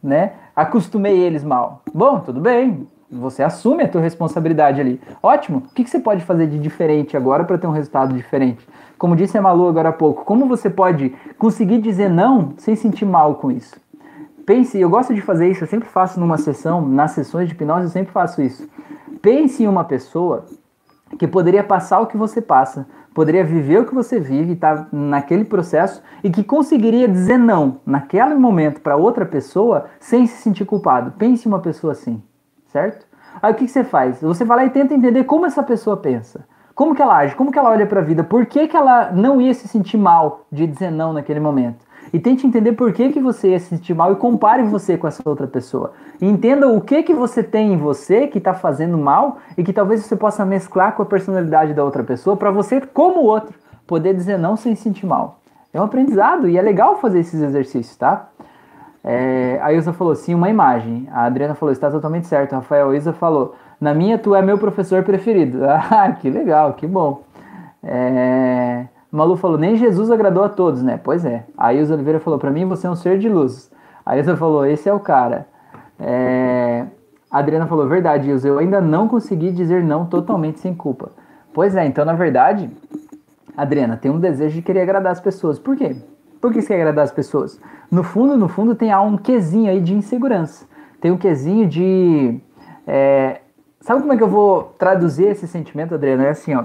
né, 0.00 0.34
acostumei 0.54 1.18
eles 1.18 1.42
mal. 1.42 1.82
Bom, 1.92 2.20
tudo 2.20 2.40
bem. 2.40 2.86
Você 3.12 3.42
assume 3.42 3.82
a 3.82 3.88
tua 3.88 4.00
responsabilidade 4.00 4.80
ali. 4.80 5.00
Ótimo. 5.20 5.58
O 5.58 5.74
que, 5.74 5.82
que 5.82 5.90
você 5.90 5.98
pode 5.98 6.24
fazer 6.24 6.46
de 6.46 6.60
diferente 6.60 7.16
agora 7.16 7.42
para 7.42 7.58
ter 7.58 7.66
um 7.66 7.72
resultado 7.72 8.14
diferente? 8.14 8.64
Como 8.96 9.16
disse 9.16 9.36
a 9.36 9.42
Malu 9.42 9.66
agora 9.66 9.88
há 9.88 9.92
pouco, 9.92 10.24
como 10.24 10.46
você 10.46 10.70
pode 10.70 11.12
conseguir 11.36 11.80
dizer 11.80 12.08
não 12.08 12.54
sem 12.56 12.76
sentir 12.76 13.04
mal 13.04 13.34
com 13.34 13.50
isso? 13.50 13.80
Pense, 14.46 14.78
eu 14.78 14.88
gosto 14.88 15.12
de 15.12 15.20
fazer 15.20 15.50
isso, 15.50 15.64
eu 15.64 15.68
sempre 15.68 15.88
faço 15.88 16.20
numa 16.20 16.38
sessão, 16.38 16.86
nas 16.86 17.10
sessões 17.10 17.48
de 17.48 17.54
hipnose 17.54 17.84
eu 17.84 17.90
sempre 17.90 18.12
faço 18.12 18.40
isso. 18.42 18.68
Pense 19.20 19.64
em 19.64 19.66
uma 19.66 19.84
pessoa 19.84 20.44
que 21.18 21.26
poderia 21.26 21.64
passar 21.64 21.98
o 22.00 22.06
que 22.06 22.16
você 22.16 22.40
passa, 22.40 22.86
poderia 23.12 23.42
viver 23.42 23.80
o 23.80 23.86
que 23.86 23.94
você 23.94 24.20
vive, 24.20 24.52
estar 24.52 24.84
tá 24.84 24.88
naquele 24.92 25.44
processo 25.44 26.00
e 26.22 26.30
que 26.30 26.44
conseguiria 26.44 27.08
dizer 27.08 27.38
não 27.38 27.80
naquele 27.84 28.36
momento 28.36 28.80
para 28.80 28.94
outra 28.94 29.26
pessoa 29.26 29.86
sem 29.98 30.28
se 30.28 30.40
sentir 30.42 30.64
culpado. 30.64 31.12
Pense 31.18 31.48
em 31.48 31.50
uma 31.50 31.60
pessoa 31.60 31.92
assim 31.92 32.22
certo? 32.70 33.06
Aí 33.42 33.52
o 33.52 33.54
que, 33.54 33.64
que 33.64 33.70
você 33.70 33.84
faz? 33.84 34.20
Você 34.20 34.44
vai 34.44 34.56
lá 34.58 34.64
e 34.64 34.70
tenta 34.70 34.94
entender 34.94 35.24
como 35.24 35.46
essa 35.46 35.62
pessoa 35.62 35.96
pensa. 35.96 36.44
Como 36.74 36.94
que 36.94 37.02
ela 37.02 37.16
age, 37.16 37.34
como 37.34 37.52
que 37.52 37.58
ela 37.58 37.70
olha 37.70 37.86
para 37.86 38.00
a 38.00 38.04
vida, 38.04 38.24
por 38.24 38.46
que, 38.46 38.66
que 38.66 38.76
ela 38.76 39.12
não 39.12 39.40
ia 39.40 39.52
se 39.52 39.68
sentir 39.68 39.98
mal 39.98 40.46
de 40.50 40.66
dizer 40.66 40.90
não 40.90 41.12
naquele 41.12 41.40
momento. 41.40 41.84
E 42.12 42.18
tente 42.18 42.46
entender 42.46 42.72
por 42.72 42.92
que, 42.92 43.10
que 43.10 43.20
você 43.20 43.50
ia 43.50 43.60
se 43.60 43.66
sentir 43.66 43.94
mal 43.94 44.12
e 44.12 44.16
compare 44.16 44.62
você 44.64 44.96
com 44.96 45.06
essa 45.06 45.22
outra 45.24 45.46
pessoa. 45.46 45.92
E 46.20 46.26
entenda 46.26 46.66
o 46.66 46.80
que, 46.80 47.02
que 47.02 47.14
você 47.14 47.42
tem 47.42 47.74
em 47.74 47.76
você 47.76 48.26
que 48.26 48.38
está 48.38 48.54
fazendo 48.54 48.96
mal 48.98 49.38
e 49.56 49.62
que 49.62 49.72
talvez 49.72 50.04
você 50.04 50.16
possa 50.16 50.44
mesclar 50.44 50.96
com 50.96 51.02
a 51.02 51.06
personalidade 51.06 51.74
da 51.74 51.84
outra 51.84 52.02
pessoa 52.02 52.36
para 52.36 52.50
você, 52.50 52.80
como 52.80 53.20
outro, 53.20 53.54
poder 53.86 54.14
dizer 54.14 54.38
não 54.38 54.56
sem 54.56 54.74
se 54.74 54.82
sentir 54.82 55.06
mal. 55.06 55.40
É 55.72 55.80
um 55.80 55.84
aprendizado 55.84 56.48
e 56.48 56.58
é 56.58 56.62
legal 56.62 56.96
fazer 56.96 57.20
esses 57.20 57.40
exercícios, 57.40 57.96
tá? 57.96 58.29
É, 59.02 59.58
a 59.62 59.72
Ilza 59.72 59.92
falou, 59.92 60.14
sim, 60.14 60.34
uma 60.34 60.48
imagem. 60.48 61.08
A 61.10 61.24
Adriana 61.24 61.54
falou, 61.54 61.72
está 61.72 61.90
totalmente 61.90 62.26
certo. 62.26 62.52
Rafael 62.52 62.94
Ilza 62.94 63.12
falou, 63.12 63.54
na 63.80 63.94
minha 63.94 64.18
tu 64.18 64.34
é 64.34 64.42
meu 64.42 64.58
professor 64.58 65.02
preferido. 65.02 65.60
Ah, 65.90 66.12
que 66.12 66.28
legal, 66.28 66.74
que 66.74 66.86
bom. 66.86 67.22
É, 67.82 68.86
Malu 69.10 69.36
falou, 69.36 69.58
nem 69.58 69.76
Jesus 69.76 70.10
agradou 70.10 70.44
a 70.44 70.48
todos, 70.48 70.82
né? 70.82 71.00
Pois 71.02 71.24
é. 71.24 71.44
A 71.56 71.72
Ilza 71.72 71.94
Oliveira 71.94 72.20
falou, 72.20 72.38
para 72.38 72.50
mim 72.50 72.66
você 72.66 72.86
é 72.86 72.90
um 72.90 72.94
ser 72.94 73.18
de 73.18 73.28
luz. 73.28 73.70
A 74.04 74.16
Ilza 74.16 74.36
falou, 74.36 74.66
esse 74.66 74.88
é 74.88 74.92
o 74.92 75.00
cara. 75.00 75.46
É, 75.98 76.84
a 77.30 77.38
Adriana 77.38 77.66
falou, 77.66 77.88
verdade, 77.88 78.28
Ilza, 78.28 78.48
eu 78.48 78.58
ainda 78.58 78.80
não 78.80 79.08
consegui 79.08 79.50
dizer 79.50 79.82
não 79.82 80.06
totalmente 80.06 80.60
sem 80.60 80.74
culpa. 80.74 81.10
Pois 81.52 81.74
é, 81.74 81.84
então 81.86 82.04
na 82.04 82.12
verdade, 82.12 82.70
Adriana, 83.56 83.96
tem 83.96 84.10
um 84.10 84.20
desejo 84.20 84.54
de 84.54 84.62
querer 84.62 84.82
agradar 84.82 85.12
as 85.12 85.20
pessoas. 85.20 85.58
Por 85.58 85.76
quê? 85.76 85.96
Por 86.40 86.52
que 86.52 86.62
você 86.62 86.68
quer 86.68 86.76
agradar 86.76 87.04
as 87.04 87.12
pessoas? 87.12 87.60
No 87.90 88.02
fundo, 88.02 88.36
no 88.36 88.48
fundo, 88.48 88.74
tem 88.74 88.94
um 88.94 89.16
quesinho 89.16 89.70
aí 89.70 89.80
de 89.80 89.94
insegurança. 89.94 90.66
Tem 91.00 91.10
um 91.10 91.18
quesinho 91.18 91.68
de. 91.68 92.40
É... 92.86 93.40
Sabe 93.80 94.00
como 94.00 94.12
é 94.12 94.16
que 94.16 94.22
eu 94.22 94.28
vou 94.28 94.74
traduzir 94.78 95.26
esse 95.26 95.46
sentimento, 95.46 95.94
Adriano? 95.94 96.22
É 96.22 96.30
assim, 96.30 96.54
ó. 96.54 96.64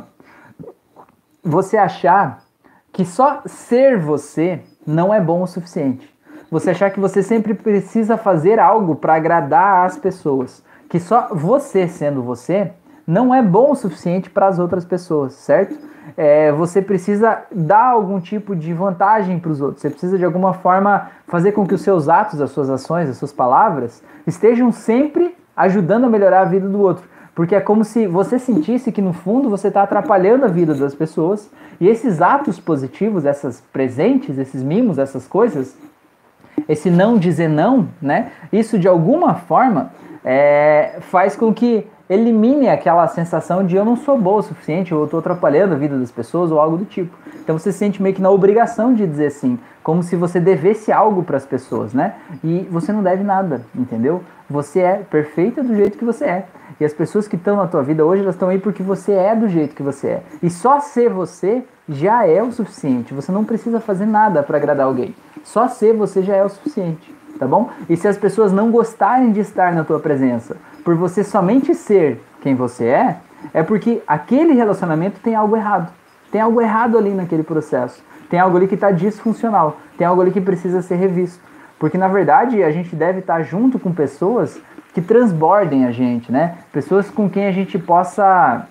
Você 1.43 1.77
achar 1.77 2.43
que 2.91 3.05
só 3.05 3.41
ser 3.45 3.99
você 3.99 4.61
não 4.85 5.13
é 5.13 5.19
bom 5.19 5.43
o 5.43 5.47
suficiente. 5.47 6.13
Você 6.49 6.71
achar 6.71 6.89
que 6.91 6.99
você 6.99 7.21
sempre 7.21 7.53
precisa 7.53 8.17
fazer 8.17 8.59
algo 8.59 8.95
para 8.95 9.15
agradar 9.15 9.85
as 9.85 9.97
pessoas. 9.97 10.63
Que 10.89 10.99
só 10.99 11.29
você 11.33 11.87
sendo 11.87 12.21
você 12.21 12.71
não 13.05 13.33
é 13.33 13.41
bom 13.41 13.71
o 13.71 13.75
suficiente 13.75 14.29
para 14.29 14.47
as 14.47 14.59
outras 14.59 14.85
pessoas, 14.85 15.33
certo? 15.33 15.77
É, 16.17 16.51
você 16.51 16.81
precisa 16.81 17.43
dar 17.51 17.89
algum 17.91 18.19
tipo 18.19 18.55
de 18.55 18.73
vantagem 18.73 19.39
para 19.39 19.51
os 19.51 19.61
outros. 19.61 19.81
Você 19.81 19.89
precisa, 19.89 20.17
de 20.17 20.25
alguma 20.25 20.53
forma, 20.53 21.09
fazer 21.27 21.51
com 21.51 21.65
que 21.65 21.73
os 21.73 21.81
seus 21.81 22.07
atos, 22.07 22.41
as 22.41 22.51
suas 22.51 22.69
ações, 22.69 23.09
as 23.09 23.17
suas 23.17 23.33
palavras 23.33 24.03
estejam 24.25 24.71
sempre 24.71 25.35
ajudando 25.55 26.05
a 26.05 26.09
melhorar 26.09 26.41
a 26.41 26.45
vida 26.45 26.67
do 26.67 26.79
outro. 26.79 27.07
Porque 27.33 27.53
é 27.53 27.59
como 27.59 27.83
se 27.83 28.07
você 28.07 28.39
sentisse 28.39 28.91
que, 28.91 29.01
no 29.01 29.11
fundo, 29.11 29.49
você 29.49 29.67
está 29.67 29.83
atrapalhando 29.83 30.45
a 30.45 30.47
vida 30.47 30.73
das 30.73 30.95
pessoas. 30.95 31.49
E 31.81 31.87
esses 31.87 32.21
atos 32.21 32.59
positivos, 32.59 33.25
essas 33.25 33.61
presentes, 33.73 34.37
esses 34.37 34.63
mimos, 34.63 34.97
essas 34.97 35.27
coisas, 35.27 35.75
esse 36.69 36.89
não 36.89 37.17
dizer 37.17 37.49
não, 37.49 37.89
né? 38.01 38.31
Isso, 38.53 38.79
de 38.79 38.87
alguma 38.87 39.35
forma, 39.35 39.91
é, 40.23 40.97
faz 41.01 41.35
com 41.35 41.53
que 41.53 41.85
elimine 42.09 42.69
aquela 42.69 43.07
sensação 43.07 43.65
de 43.65 43.75
eu 43.75 43.83
não 43.83 43.95
sou 43.95 44.17
boa 44.17 44.39
o 44.39 44.43
suficiente, 44.43 44.93
ou 44.93 45.01
eu 45.01 45.05
estou 45.05 45.19
atrapalhando 45.19 45.73
a 45.73 45.77
vida 45.77 45.97
das 45.97 46.11
pessoas, 46.11 46.51
ou 46.51 46.59
algo 46.59 46.77
do 46.77 46.85
tipo. 46.85 47.15
Então 47.43 47.57
você 47.57 47.71
se 47.71 47.79
sente 47.79 48.01
meio 48.01 48.15
que 48.15 48.21
na 48.21 48.29
obrigação 48.29 48.93
de 48.93 49.05
dizer 49.05 49.31
sim, 49.31 49.59
como 49.83 50.01
se 50.01 50.15
você 50.15 50.39
devesse 50.39 50.91
algo 50.91 51.23
para 51.23 51.37
as 51.37 51.45
pessoas, 51.45 51.93
né? 51.93 52.15
E 52.43 52.67
você 52.71 52.91
não 52.91 53.03
deve 53.03 53.23
nada, 53.23 53.61
entendeu? 53.75 54.23
Você 54.49 54.79
é 54.79 54.97
perfeita 54.97 55.63
do 55.63 55.75
jeito 55.75 55.97
que 55.97 56.05
você 56.05 56.25
é. 56.25 56.45
E 56.79 56.85
as 56.85 56.93
pessoas 56.93 57.27
que 57.27 57.35
estão 57.35 57.55
na 57.55 57.67
tua 57.67 57.83
vida 57.83 58.05
hoje, 58.05 58.21
elas 58.21 58.35
estão 58.35 58.49
aí 58.49 58.59
porque 58.59 58.83
você 58.83 59.13
é 59.13 59.35
do 59.35 59.47
jeito 59.47 59.75
que 59.75 59.83
você 59.83 60.07
é. 60.07 60.23
E 60.41 60.49
só 60.49 60.79
ser 60.79 61.09
você 61.09 61.63
já 61.87 62.27
é 62.27 62.41
o 62.41 62.51
suficiente. 62.51 63.13
Você 63.13 63.31
não 63.31 63.43
precisa 63.43 63.79
fazer 63.79 64.05
nada 64.05 64.43
para 64.43 64.57
agradar 64.57 64.85
alguém. 64.85 65.15
Só 65.43 65.67
ser 65.67 65.93
você 65.93 66.23
já 66.23 66.35
é 66.35 66.43
o 66.43 66.49
suficiente, 66.49 67.15
tá 67.37 67.47
bom? 67.47 67.69
E 67.89 67.95
se 67.95 68.07
as 68.07 68.17
pessoas 68.17 68.51
não 68.51 68.71
gostarem 68.71 69.31
de 69.31 69.39
estar 69.39 69.73
na 69.73 69.83
tua 69.83 69.99
presença, 69.99 70.57
por 70.83 70.95
você 70.95 71.23
somente 71.23 71.73
ser 71.73 72.21
quem 72.41 72.55
você 72.55 72.85
é, 72.85 73.17
é 73.53 73.63
porque 73.63 74.01
aquele 74.07 74.53
relacionamento 74.53 75.19
tem 75.19 75.35
algo 75.35 75.55
errado. 75.55 75.91
Tem 76.31 76.41
algo 76.41 76.61
errado 76.61 76.97
ali 76.97 77.11
naquele 77.11 77.43
processo. 77.43 78.03
Tem 78.29 78.39
algo 78.39 78.57
ali 78.57 78.67
que 78.67 78.75
está 78.75 78.91
disfuncional. 78.91 79.77
Tem 79.97 80.05
algo 80.05 80.21
ali 80.21 80.31
que 80.31 80.41
precisa 80.41 80.81
ser 80.81 80.95
revisto. 80.95 81.43
Porque 81.79 81.97
na 81.97 82.07
verdade 82.07 82.63
a 82.63 82.71
gente 82.71 82.95
deve 82.95 83.19
estar 83.19 83.41
junto 83.43 83.77
com 83.77 83.91
pessoas 83.91 84.59
que 84.93 85.01
transbordem 85.01 85.85
a 85.85 85.91
gente, 85.91 86.31
né? 86.31 86.57
Pessoas 86.71 87.09
com 87.09 87.29
quem 87.29 87.47
a 87.47 87.51
gente 87.51 87.77
possa 87.77 88.67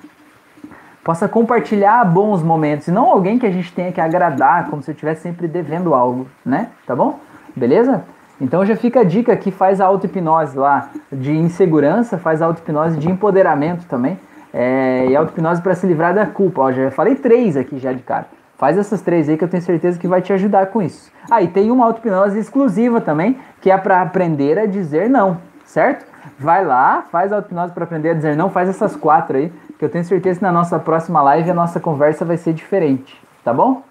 possa 1.02 1.28
compartilhar 1.28 2.02
bons 2.06 2.42
momentos 2.42 2.88
e 2.88 2.90
não 2.90 3.10
alguém 3.10 3.38
que 3.38 3.44
a 3.46 3.50
gente 3.50 3.70
tenha 3.74 3.92
que 3.92 4.00
agradar 4.00 4.70
como 4.70 4.82
se 4.82 4.90
eu 4.90 4.94
estivesse 4.94 5.20
sempre 5.20 5.46
devendo 5.46 5.94
algo, 5.94 6.26
né? 6.44 6.70
Tá 6.86 6.96
bom? 6.96 7.20
Beleza? 7.54 8.02
Então 8.41 8.64
já 8.64 8.76
fica 8.76 9.01
a 9.01 9.05
dica 9.05 9.37
que 9.37 9.51
faz 9.51 9.80
a 9.80 9.87
auto-hipnose 9.87 10.57
lá 10.57 10.91
de 11.11 11.32
insegurança, 11.37 12.18
faz 12.18 12.43
a 12.43 12.47
auto-hipnose 12.47 12.99
de 12.99 13.11
empoderamento 13.11 13.87
também. 13.87 14.18
É, 14.53 15.07
e 15.09 15.16
auto-hipnose 15.16 15.61
para 15.61 15.74
se 15.74 15.87
livrar 15.87 16.14
da 16.14 16.26
culpa. 16.26 16.62
Ó, 16.62 16.72
já 16.72 16.91
falei 16.91 17.16
três 17.16 17.57
aqui 17.57 17.78
já 17.78 17.93
de 17.93 18.03
cara. 18.03 18.26
Faz 18.57 18.78
essas 18.78 19.03
três 19.03 19.28
aí 19.28 19.37
que 19.37 19.43
eu 19.43 19.49
tenho 19.49 19.62
certeza 19.62 19.99
que 19.99 20.07
vai 20.07 20.22
te 20.22 20.32
ajudar 20.32 20.66
com 20.66 20.80
isso. 20.80 21.11
Ah, 21.30 21.43
e 21.43 21.49
tem 21.49 21.70
uma 21.70 21.85
auto-hipnose 21.87 22.39
exclusiva 22.39 23.01
também, 23.01 23.39
que 23.61 23.70
é 23.70 23.76
para 23.76 24.01
aprender 24.01 24.59
a 24.59 24.66
dizer 24.66 25.11
não, 25.11 25.39
certo? 25.64 26.07
Vai 26.39 26.64
lá, 26.64 27.05
faz 27.11 27.32
a 27.32 27.37
auto-hipnose 27.37 27.72
para 27.72 27.85
aprender 27.85 28.11
a 28.11 28.14
dizer 28.14 28.37
não, 28.37 28.49
faz 28.49 28.68
essas 28.68 28.95
quatro 28.95 29.37
aí, 29.37 29.53
que 29.78 29.85
eu 29.85 29.89
tenho 29.89 30.05
certeza 30.05 30.39
que 30.39 30.45
na 30.45 30.53
nossa 30.53 30.78
próxima 30.78 31.20
live 31.22 31.51
a 31.51 31.55
nossa 31.55 31.80
conversa 31.80 32.24
vai 32.24 32.37
ser 32.37 32.53
diferente, 32.53 33.20
tá 33.45 33.53
bom? 33.53 33.82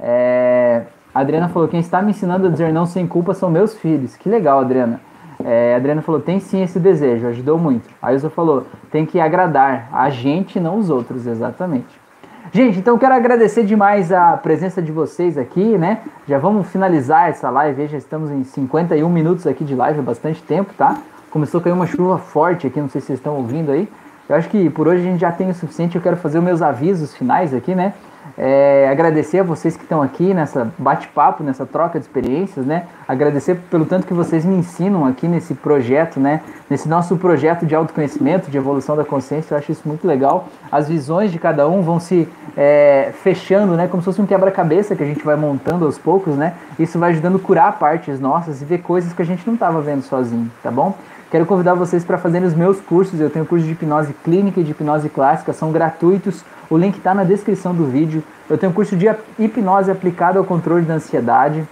É... 0.00 0.82
A 1.14 1.20
Adriana 1.20 1.48
falou: 1.48 1.68
quem 1.68 1.80
está 1.80 2.02
me 2.02 2.10
ensinando 2.10 2.46
a 2.46 2.50
dizer 2.50 2.72
não 2.72 2.86
sem 2.86 3.06
culpa 3.06 3.34
são 3.34 3.50
meus 3.50 3.74
filhos. 3.74 4.16
Que 4.16 4.28
legal, 4.28 4.60
Adriana. 4.60 5.00
É, 5.44 5.74
a 5.74 5.76
Adriana 5.76 6.02
falou: 6.02 6.20
tem 6.20 6.40
sim 6.40 6.62
esse 6.62 6.78
desejo, 6.78 7.26
ajudou 7.26 7.58
muito. 7.58 7.88
A 8.00 8.12
Ilza 8.12 8.30
falou: 8.30 8.66
tem 8.90 9.06
que 9.06 9.20
agradar 9.20 9.88
a 9.92 10.10
gente, 10.10 10.58
não 10.58 10.78
os 10.78 10.90
outros, 10.90 11.26
exatamente. 11.26 12.08
Gente, 12.50 12.78
então 12.78 12.96
quero 12.96 13.14
agradecer 13.14 13.64
demais 13.64 14.10
a 14.10 14.34
presença 14.36 14.80
de 14.80 14.90
vocês 14.90 15.36
aqui, 15.36 15.76
né? 15.76 16.00
Já 16.26 16.38
vamos 16.38 16.66
finalizar 16.68 17.28
essa 17.28 17.50
live, 17.50 17.86
já 17.88 17.98
estamos 17.98 18.30
em 18.30 18.42
51 18.42 19.06
minutos 19.10 19.46
aqui 19.46 19.64
de 19.64 19.74
live, 19.74 20.00
há 20.00 20.02
bastante 20.02 20.42
tempo, 20.42 20.72
tá? 20.72 20.96
Começou 21.30 21.60
a 21.60 21.64
cair 21.64 21.72
uma 21.72 21.86
chuva 21.86 22.16
forte 22.16 22.66
aqui, 22.66 22.80
não 22.80 22.88
sei 22.88 23.02
se 23.02 23.08
vocês 23.08 23.18
estão 23.18 23.34
ouvindo 23.34 23.70
aí. 23.70 23.86
Eu 24.26 24.36
acho 24.36 24.48
que 24.48 24.70
por 24.70 24.88
hoje 24.88 25.06
a 25.06 25.10
gente 25.10 25.20
já 25.20 25.30
tem 25.30 25.50
o 25.50 25.54
suficiente, 25.54 25.96
eu 25.96 26.02
quero 26.02 26.16
fazer 26.16 26.38
os 26.38 26.44
meus 26.44 26.62
avisos 26.62 27.14
finais 27.14 27.52
aqui, 27.52 27.74
né? 27.74 27.92
É, 28.40 28.88
agradecer 28.88 29.40
a 29.40 29.42
vocês 29.42 29.76
que 29.76 29.82
estão 29.82 30.00
aqui 30.00 30.32
nessa 30.32 30.72
bate-papo, 30.78 31.42
nessa 31.42 31.66
troca 31.66 31.98
de 31.98 32.06
experiências, 32.06 32.64
né? 32.64 32.84
Agradecer 33.08 33.56
pelo 33.68 33.84
tanto 33.84 34.06
que 34.06 34.14
vocês 34.14 34.44
me 34.44 34.54
ensinam 34.54 35.04
aqui 35.04 35.26
nesse 35.26 35.54
projeto, 35.54 36.20
né? 36.20 36.40
Nesse 36.70 36.88
nosso 36.88 37.16
projeto 37.16 37.66
de 37.66 37.74
autoconhecimento, 37.74 38.48
de 38.48 38.56
evolução 38.56 38.94
da 38.94 39.04
consciência, 39.04 39.54
eu 39.54 39.58
acho 39.58 39.72
isso 39.72 39.82
muito 39.84 40.06
legal. 40.06 40.46
As 40.70 40.88
visões 40.88 41.32
de 41.32 41.38
cada 41.40 41.68
um 41.68 41.82
vão 41.82 41.98
se 41.98 42.28
é, 42.56 43.10
fechando, 43.24 43.74
né? 43.74 43.88
Como 43.88 44.00
se 44.00 44.04
fosse 44.04 44.22
um 44.22 44.26
quebra-cabeça 44.26 44.94
que 44.94 45.02
a 45.02 45.06
gente 45.06 45.24
vai 45.24 45.34
montando 45.34 45.84
aos 45.84 45.98
poucos, 45.98 46.36
né? 46.36 46.54
Isso 46.78 46.96
vai 46.96 47.10
ajudando 47.10 47.38
a 47.38 47.40
curar 47.40 47.76
partes 47.76 48.20
nossas 48.20 48.62
e 48.62 48.64
ver 48.64 48.78
coisas 48.82 49.12
que 49.12 49.20
a 49.20 49.26
gente 49.26 49.44
não 49.44 49.54
estava 49.54 49.80
vendo 49.80 50.02
sozinho, 50.02 50.48
tá 50.62 50.70
bom? 50.70 50.94
Quero 51.30 51.44
convidar 51.44 51.74
vocês 51.74 52.04
para 52.04 52.16
fazerem 52.16 52.48
os 52.48 52.54
meus 52.54 52.80
cursos. 52.80 53.20
Eu 53.20 53.28
tenho 53.28 53.44
curso 53.44 53.66
de 53.66 53.72
hipnose 53.72 54.14
clínica 54.24 54.60
e 54.60 54.64
de 54.64 54.70
hipnose 54.70 55.10
clássica, 55.10 55.52
são 55.52 55.70
gratuitos. 55.70 56.42
O 56.70 56.76
link 56.78 56.96
está 56.96 57.12
na 57.12 57.22
descrição 57.22 57.74
do 57.74 57.84
vídeo. 57.84 58.24
Eu 58.48 58.56
tenho 58.56 58.72
curso 58.72 58.96
de 58.96 59.06
hipnose 59.38 59.90
aplicada 59.90 60.38
ao 60.38 60.44
controle 60.44 60.86
da 60.86 60.94
ansiedade. 60.94 61.68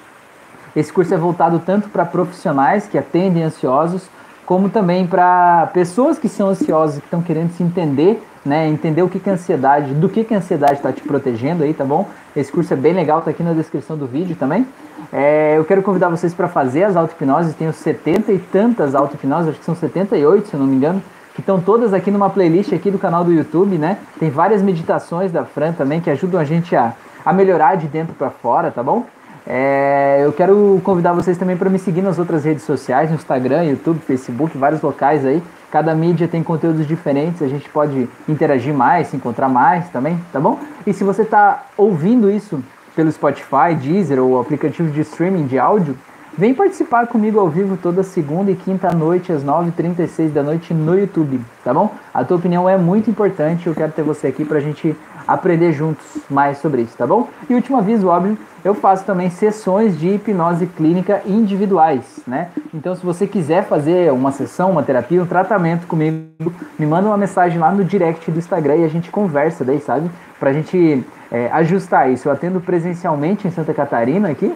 Esse 0.74 0.92
curso 0.92 1.14
é 1.14 1.16
voltado 1.16 1.58
tanto 1.58 1.88
para 1.88 2.04
profissionais 2.04 2.86
que 2.86 2.98
atendem 2.98 3.44
ansiosos, 3.44 4.10
como 4.44 4.68
também 4.68 5.06
para 5.06 5.70
pessoas 5.72 6.18
que 6.18 6.28
são 6.28 6.50
ansiosas, 6.50 6.98
que 6.98 7.06
estão 7.06 7.22
querendo 7.22 7.50
se 7.52 7.62
entender, 7.62 8.22
né? 8.46 8.68
Entender 8.68 9.02
o 9.02 9.08
que, 9.08 9.18
que 9.18 9.28
é 9.28 9.32
ansiedade, 9.32 9.92
do 9.94 10.08
que, 10.08 10.24
que 10.24 10.34
a 10.34 10.38
ansiedade 10.38 10.74
está 10.74 10.92
te 10.92 11.02
protegendo 11.02 11.64
aí, 11.64 11.74
tá 11.74 11.84
bom? 11.84 12.08
Esse 12.34 12.50
curso 12.50 12.72
é 12.72 12.76
bem 12.76 12.92
legal, 12.92 13.20
tá 13.20 13.30
aqui 13.30 13.42
na 13.42 13.52
descrição 13.52 13.96
do 13.96 14.06
vídeo 14.06 14.36
também. 14.36 14.66
É, 15.12 15.54
eu 15.56 15.64
quero 15.64 15.82
convidar 15.82 16.08
vocês 16.08 16.32
para 16.32 16.48
fazer 16.48 16.84
as 16.84 16.96
auto-hipnoses, 16.96 17.54
tenho 17.54 17.72
70 17.72 18.32
e 18.32 18.38
tantas 18.38 18.94
auto-hipnoses, 18.94 19.50
acho 19.50 19.58
que 19.58 19.64
são 19.64 19.74
78, 19.74 20.48
se 20.48 20.54
eu 20.54 20.60
não 20.60 20.66
me 20.66 20.76
engano, 20.76 21.02
que 21.34 21.40
estão 21.40 21.60
todas 21.60 21.92
aqui 21.92 22.10
numa 22.10 22.30
playlist 22.30 22.72
aqui 22.72 22.90
do 22.90 22.98
canal 22.98 23.22
do 23.22 23.32
YouTube, 23.32 23.76
né? 23.76 23.98
Tem 24.18 24.30
várias 24.30 24.62
meditações 24.62 25.30
da 25.30 25.44
Fran 25.44 25.72
também 25.72 26.00
que 26.00 26.08
ajudam 26.08 26.40
a 26.40 26.44
gente 26.44 26.74
a, 26.74 26.94
a 27.24 27.32
melhorar 27.32 27.76
de 27.76 27.86
dentro 27.86 28.14
para 28.14 28.30
fora, 28.30 28.70
tá 28.70 28.82
bom? 28.82 29.04
É, 29.48 30.22
eu 30.24 30.32
quero 30.32 30.80
convidar 30.82 31.12
vocês 31.12 31.38
também 31.38 31.56
para 31.56 31.70
me 31.70 31.78
seguir 31.78 32.02
nas 32.02 32.18
outras 32.18 32.44
redes 32.44 32.64
sociais, 32.64 33.10
no 33.10 33.14
Instagram, 33.14 33.62
YouTube, 33.62 34.00
Facebook, 34.00 34.58
vários 34.58 34.82
locais 34.82 35.24
aí. 35.24 35.40
Cada 35.70 35.94
mídia 35.94 36.26
tem 36.26 36.42
conteúdos 36.42 36.86
diferentes, 36.86 37.42
a 37.42 37.48
gente 37.48 37.68
pode 37.68 38.08
interagir 38.28 38.74
mais, 38.74 39.08
se 39.08 39.16
encontrar 39.16 39.48
mais 39.48 39.88
também, 39.90 40.18
tá 40.32 40.40
bom? 40.40 40.58
E 40.84 40.92
se 40.92 41.04
você 41.04 41.22
está 41.22 41.66
ouvindo 41.76 42.30
isso 42.30 42.62
pelo 42.96 43.12
Spotify, 43.12 43.74
Deezer 43.78 44.20
ou 44.20 44.40
aplicativo 44.40 44.90
de 44.90 45.02
streaming 45.02 45.46
de 45.46 45.58
áudio, 45.58 45.96
vem 46.36 46.52
participar 46.52 47.06
comigo 47.06 47.38
ao 47.38 47.48
vivo 47.48 47.76
toda 47.76 48.02
segunda 48.02 48.50
e 48.50 48.56
quinta 48.56 48.90
noite 48.90 49.30
às 49.30 49.44
9h36 49.44 50.30
da 50.30 50.42
noite 50.42 50.74
no 50.74 50.98
YouTube, 50.98 51.40
tá 51.62 51.72
bom? 51.72 51.92
A 52.12 52.24
tua 52.24 52.36
opinião 52.36 52.68
é 52.68 52.76
muito 52.76 53.10
importante, 53.10 53.66
eu 53.66 53.74
quero 53.74 53.92
ter 53.92 54.02
você 54.02 54.26
aqui 54.26 54.44
pra 54.44 54.60
gente 54.60 54.96
aprender 55.26 55.72
juntos 55.72 56.04
mais 56.30 56.58
sobre 56.58 56.82
isso, 56.82 56.96
tá 56.96 57.06
bom? 57.06 57.28
E 57.48 57.54
último 57.54 57.76
aviso, 57.76 58.08
óbvio, 58.08 58.38
eu 58.64 58.74
faço 58.74 59.04
também 59.04 59.30
sessões 59.30 59.98
de 59.98 60.08
hipnose 60.08 60.66
clínica 60.66 61.22
individuais, 61.26 62.20
né? 62.26 62.48
Então, 62.72 62.94
se 62.94 63.04
você 63.04 63.26
quiser 63.26 63.64
fazer 63.64 64.12
uma 64.12 64.32
sessão, 64.32 64.70
uma 64.70 64.82
terapia, 64.82 65.22
um 65.22 65.26
tratamento 65.26 65.86
comigo, 65.86 66.52
me 66.78 66.86
manda 66.86 67.08
uma 67.08 67.16
mensagem 67.16 67.58
lá 67.58 67.72
no 67.72 67.84
direct 67.84 68.30
do 68.30 68.38
Instagram 68.38 68.76
e 68.76 68.84
a 68.84 68.88
gente 68.88 69.10
conversa 69.10 69.64
daí, 69.64 69.80
sabe? 69.80 70.10
Pra 70.38 70.52
gente 70.52 71.04
é, 71.30 71.48
ajustar 71.52 72.10
isso. 72.10 72.28
Eu 72.28 72.32
atendo 72.32 72.60
presencialmente 72.60 73.46
em 73.46 73.50
Santa 73.50 73.72
Catarina 73.74 74.30
aqui. 74.30 74.54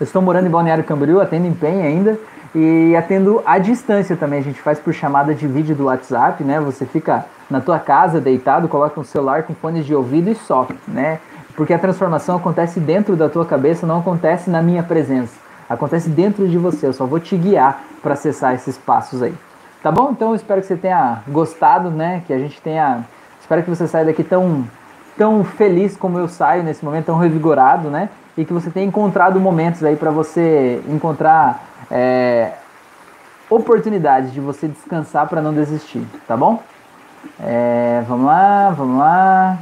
Eu 0.00 0.04
estou 0.04 0.20
morando 0.20 0.46
em 0.46 0.50
Balneário 0.50 0.82
Camboriú, 0.84 1.20
atendo 1.20 1.46
em 1.46 1.52
PEN 1.54 1.82
ainda. 1.82 2.18
E 2.54 2.94
atendo 2.96 3.42
à 3.46 3.58
distância 3.58 4.16
também. 4.16 4.40
A 4.40 4.42
gente 4.42 4.60
faz 4.60 4.78
por 4.78 4.92
chamada 4.92 5.34
de 5.34 5.46
vídeo 5.46 5.74
do 5.74 5.84
WhatsApp, 5.84 6.44
né? 6.44 6.60
Você 6.60 6.84
fica 6.84 7.24
na 7.50 7.60
tua 7.60 7.78
casa 7.78 8.20
deitado, 8.20 8.68
coloca 8.68 9.00
um 9.00 9.04
celular 9.04 9.44
com 9.44 9.54
fones 9.54 9.86
de 9.86 9.94
ouvido 9.94 10.30
e 10.30 10.34
só, 10.34 10.66
né? 10.86 11.18
Porque 11.56 11.72
a 11.72 11.78
transformação 11.78 12.36
acontece 12.36 12.80
dentro 12.80 13.16
da 13.16 13.28
tua 13.28 13.44
cabeça, 13.44 13.86
não 13.86 14.00
acontece 14.00 14.50
na 14.50 14.62
minha 14.62 14.82
presença. 14.82 15.34
Acontece 15.68 16.08
dentro 16.08 16.46
de 16.48 16.58
você. 16.58 16.86
Eu 16.86 16.92
só 16.92 17.06
vou 17.06 17.20
te 17.20 17.36
guiar 17.36 17.82
para 18.02 18.14
acessar 18.14 18.54
esses 18.54 18.76
passos 18.76 19.22
aí. 19.22 19.34
Tá 19.82 19.90
bom? 19.90 20.10
Então 20.10 20.30
eu 20.30 20.34
espero 20.34 20.60
que 20.60 20.66
você 20.66 20.76
tenha 20.76 21.22
gostado, 21.28 21.90
né? 21.90 22.22
Que 22.26 22.32
a 22.32 22.38
gente 22.38 22.60
tenha. 22.60 23.04
Espero 23.40 23.62
que 23.62 23.70
você 23.70 23.86
saia 23.86 24.04
daqui 24.04 24.22
tão 24.22 24.64
tão 25.16 25.44
feliz 25.44 25.96
como 25.96 26.18
eu 26.18 26.28
saio 26.28 26.62
nesse 26.62 26.84
momento, 26.84 27.06
tão 27.06 27.18
revigorado, 27.18 27.90
né? 27.90 28.08
E 28.36 28.44
que 28.44 28.52
você 28.52 28.70
tenha 28.70 28.86
encontrado 28.86 29.38
momentos 29.38 29.84
aí 29.84 29.96
para 29.96 30.10
você 30.10 30.82
encontrar 30.88 31.64
é, 31.90 32.52
oportunidades 33.50 34.32
de 34.32 34.40
você 34.40 34.66
descansar 34.66 35.28
para 35.28 35.42
não 35.42 35.52
desistir, 35.52 36.04
tá 36.26 36.36
bom? 36.36 36.62
É, 37.40 38.02
vamos 38.08 38.26
lá, 38.26 38.70
vamos 38.70 38.98
lá. 38.98 39.58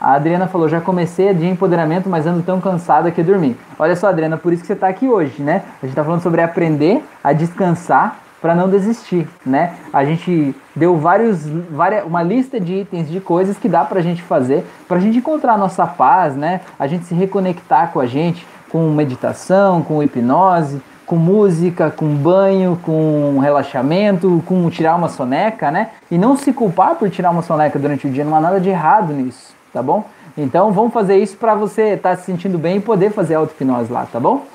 A 0.00 0.14
Adriana 0.14 0.48
falou: 0.48 0.68
já 0.68 0.80
comecei 0.80 1.32
de 1.32 1.46
empoderamento, 1.46 2.08
mas 2.08 2.26
ando 2.26 2.42
tão 2.42 2.60
cansada 2.60 3.10
que 3.10 3.22
dormi. 3.22 3.56
Olha 3.78 3.94
só, 3.94 4.08
Adriana, 4.08 4.36
por 4.36 4.52
isso 4.52 4.62
que 4.62 4.66
você 4.66 4.72
está 4.72 4.88
aqui 4.88 5.08
hoje, 5.08 5.42
né? 5.42 5.62
A 5.80 5.86
gente 5.86 5.90
está 5.90 6.02
falando 6.02 6.22
sobre 6.22 6.42
aprender 6.42 7.04
a 7.22 7.32
descansar 7.32 8.16
para 8.42 8.56
não 8.56 8.68
desistir, 8.68 9.28
né? 9.46 9.74
A 9.92 10.04
gente 10.04 10.54
deu 10.74 10.96
vários, 10.96 11.46
várias, 11.70 12.04
uma 12.04 12.24
lista 12.24 12.58
de 12.58 12.80
itens 12.80 13.08
de 13.08 13.20
coisas 13.20 13.56
que 13.56 13.68
dá 13.68 13.84
para 13.84 14.00
a 14.00 14.02
gente 14.02 14.20
fazer 14.20 14.66
para 14.88 14.96
a 14.96 15.00
gente 15.00 15.18
encontrar 15.18 15.54
a 15.54 15.58
nossa 15.58 15.86
paz, 15.86 16.34
né? 16.34 16.60
A 16.76 16.88
gente 16.88 17.04
se 17.04 17.14
reconectar 17.14 17.92
com 17.92 18.00
a 18.00 18.06
gente, 18.06 18.44
com 18.68 18.90
meditação, 18.90 19.80
com 19.82 20.02
hipnose, 20.02 20.82
com 21.06 21.14
música, 21.16 21.90
com 21.90 22.06
banho, 22.06 22.78
com 22.82 23.38
relaxamento, 23.38 24.42
com 24.44 24.68
tirar 24.68 24.96
uma 24.96 25.08
soneca, 25.08 25.70
né? 25.70 25.90
E 26.10 26.18
não 26.18 26.36
se 26.36 26.52
culpar 26.52 26.96
por 26.96 27.08
tirar 27.08 27.30
uma 27.30 27.42
soneca 27.42 27.78
durante 27.78 28.08
o 28.08 28.10
dia, 28.10 28.24
não 28.24 28.34
há 28.34 28.40
nada 28.40 28.60
de 28.60 28.68
errado 28.68 29.12
nisso, 29.12 29.54
tá 29.72 29.80
bom? 29.80 30.04
Então 30.36 30.72
vamos 30.72 30.92
fazer 30.92 31.16
isso 31.18 31.36
para 31.36 31.54
você 31.54 31.90
estar 31.90 32.10
tá 32.10 32.16
se 32.16 32.24
sentindo 32.24 32.58
bem 32.58 32.78
e 32.78 32.80
poder 32.80 33.12
fazer 33.12 33.36
auto-hipnose 33.36 33.92
lá, 33.92 34.06
tá 34.10 34.18
bom? 34.18 34.46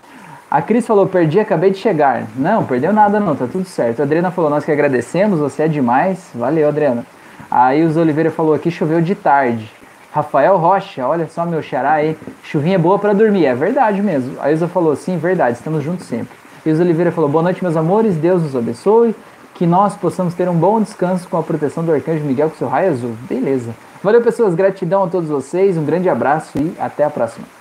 A 0.50 0.62
Cris 0.62 0.88
falou, 0.88 1.06
perdi, 1.06 1.42
acabei 1.42 1.72
de 1.72 1.78
chegar. 1.78 2.24
Não, 2.36 2.64
perdeu 2.64 2.94
nada 2.94 3.20
não, 3.20 3.36
tá 3.36 3.46
tudo 3.52 3.66
certo. 3.66 4.00
A 4.00 4.04
Adriana 4.04 4.32
falou, 4.32 4.50
nós 4.50 4.64
que 4.64 4.72
agradecemos, 4.72 5.40
você 5.40 5.64
é 5.64 5.68
demais. 5.68 6.30
Valeu, 6.34 6.70
Adriana. 6.70 7.06
Aí 7.52 7.86
o 7.86 8.00
Oliveira 8.00 8.32
falou 8.32 8.54
aqui, 8.54 8.72
choveu 8.72 9.02
de 9.02 9.14
tarde. 9.14 9.70
Rafael 10.10 10.58
Rocha, 10.58 11.06
olha 11.06 11.28
só 11.28 11.46
meu 11.46 11.62
xará 11.62 11.92
aí, 11.92 12.18
chuvinha 12.44 12.80
boa 12.80 12.98
para 12.98 13.14
dormir. 13.14 13.46
É 13.46 13.54
verdade 13.54 14.02
mesmo. 14.02 14.38
A 14.42 14.50
Ilza 14.50 14.70
falou, 14.70 14.96
sim, 14.96 15.18
verdade, 15.18 15.58
estamos 15.58 15.84
juntos 15.84 16.08
sempre. 16.08 16.36
O 16.66 16.70
Oliveira 16.70 17.12
falou, 17.12 17.30
boa 17.30 17.44
noite, 17.44 17.62
meus 17.62 17.76
amores, 17.76 18.16
Deus 18.16 18.42
nos 18.42 18.56
abençoe. 18.56 19.14
Que 19.54 19.66
nós 19.66 19.96
possamos 19.96 20.34
ter 20.34 20.48
um 20.48 20.56
bom 20.56 20.82
descanso 20.82 21.28
com 21.28 21.38
a 21.38 21.44
proteção 21.44 21.84
do 21.84 21.92
Arcanjo 21.92 22.24
Miguel 22.24 22.50
com 22.50 22.56
seu 22.56 22.68
raio 22.68 22.92
azul. 22.92 23.16
Beleza. 23.28 23.76
Valeu, 24.04 24.22
pessoas. 24.22 24.56
Gratidão 24.56 25.04
a 25.04 25.08
todos 25.08 25.30
vocês. 25.30 25.78
Um 25.78 25.84
grande 25.84 26.08
abraço 26.08 26.58
e 26.58 26.74
até 26.80 27.04
a 27.04 27.10
próxima. 27.10 27.57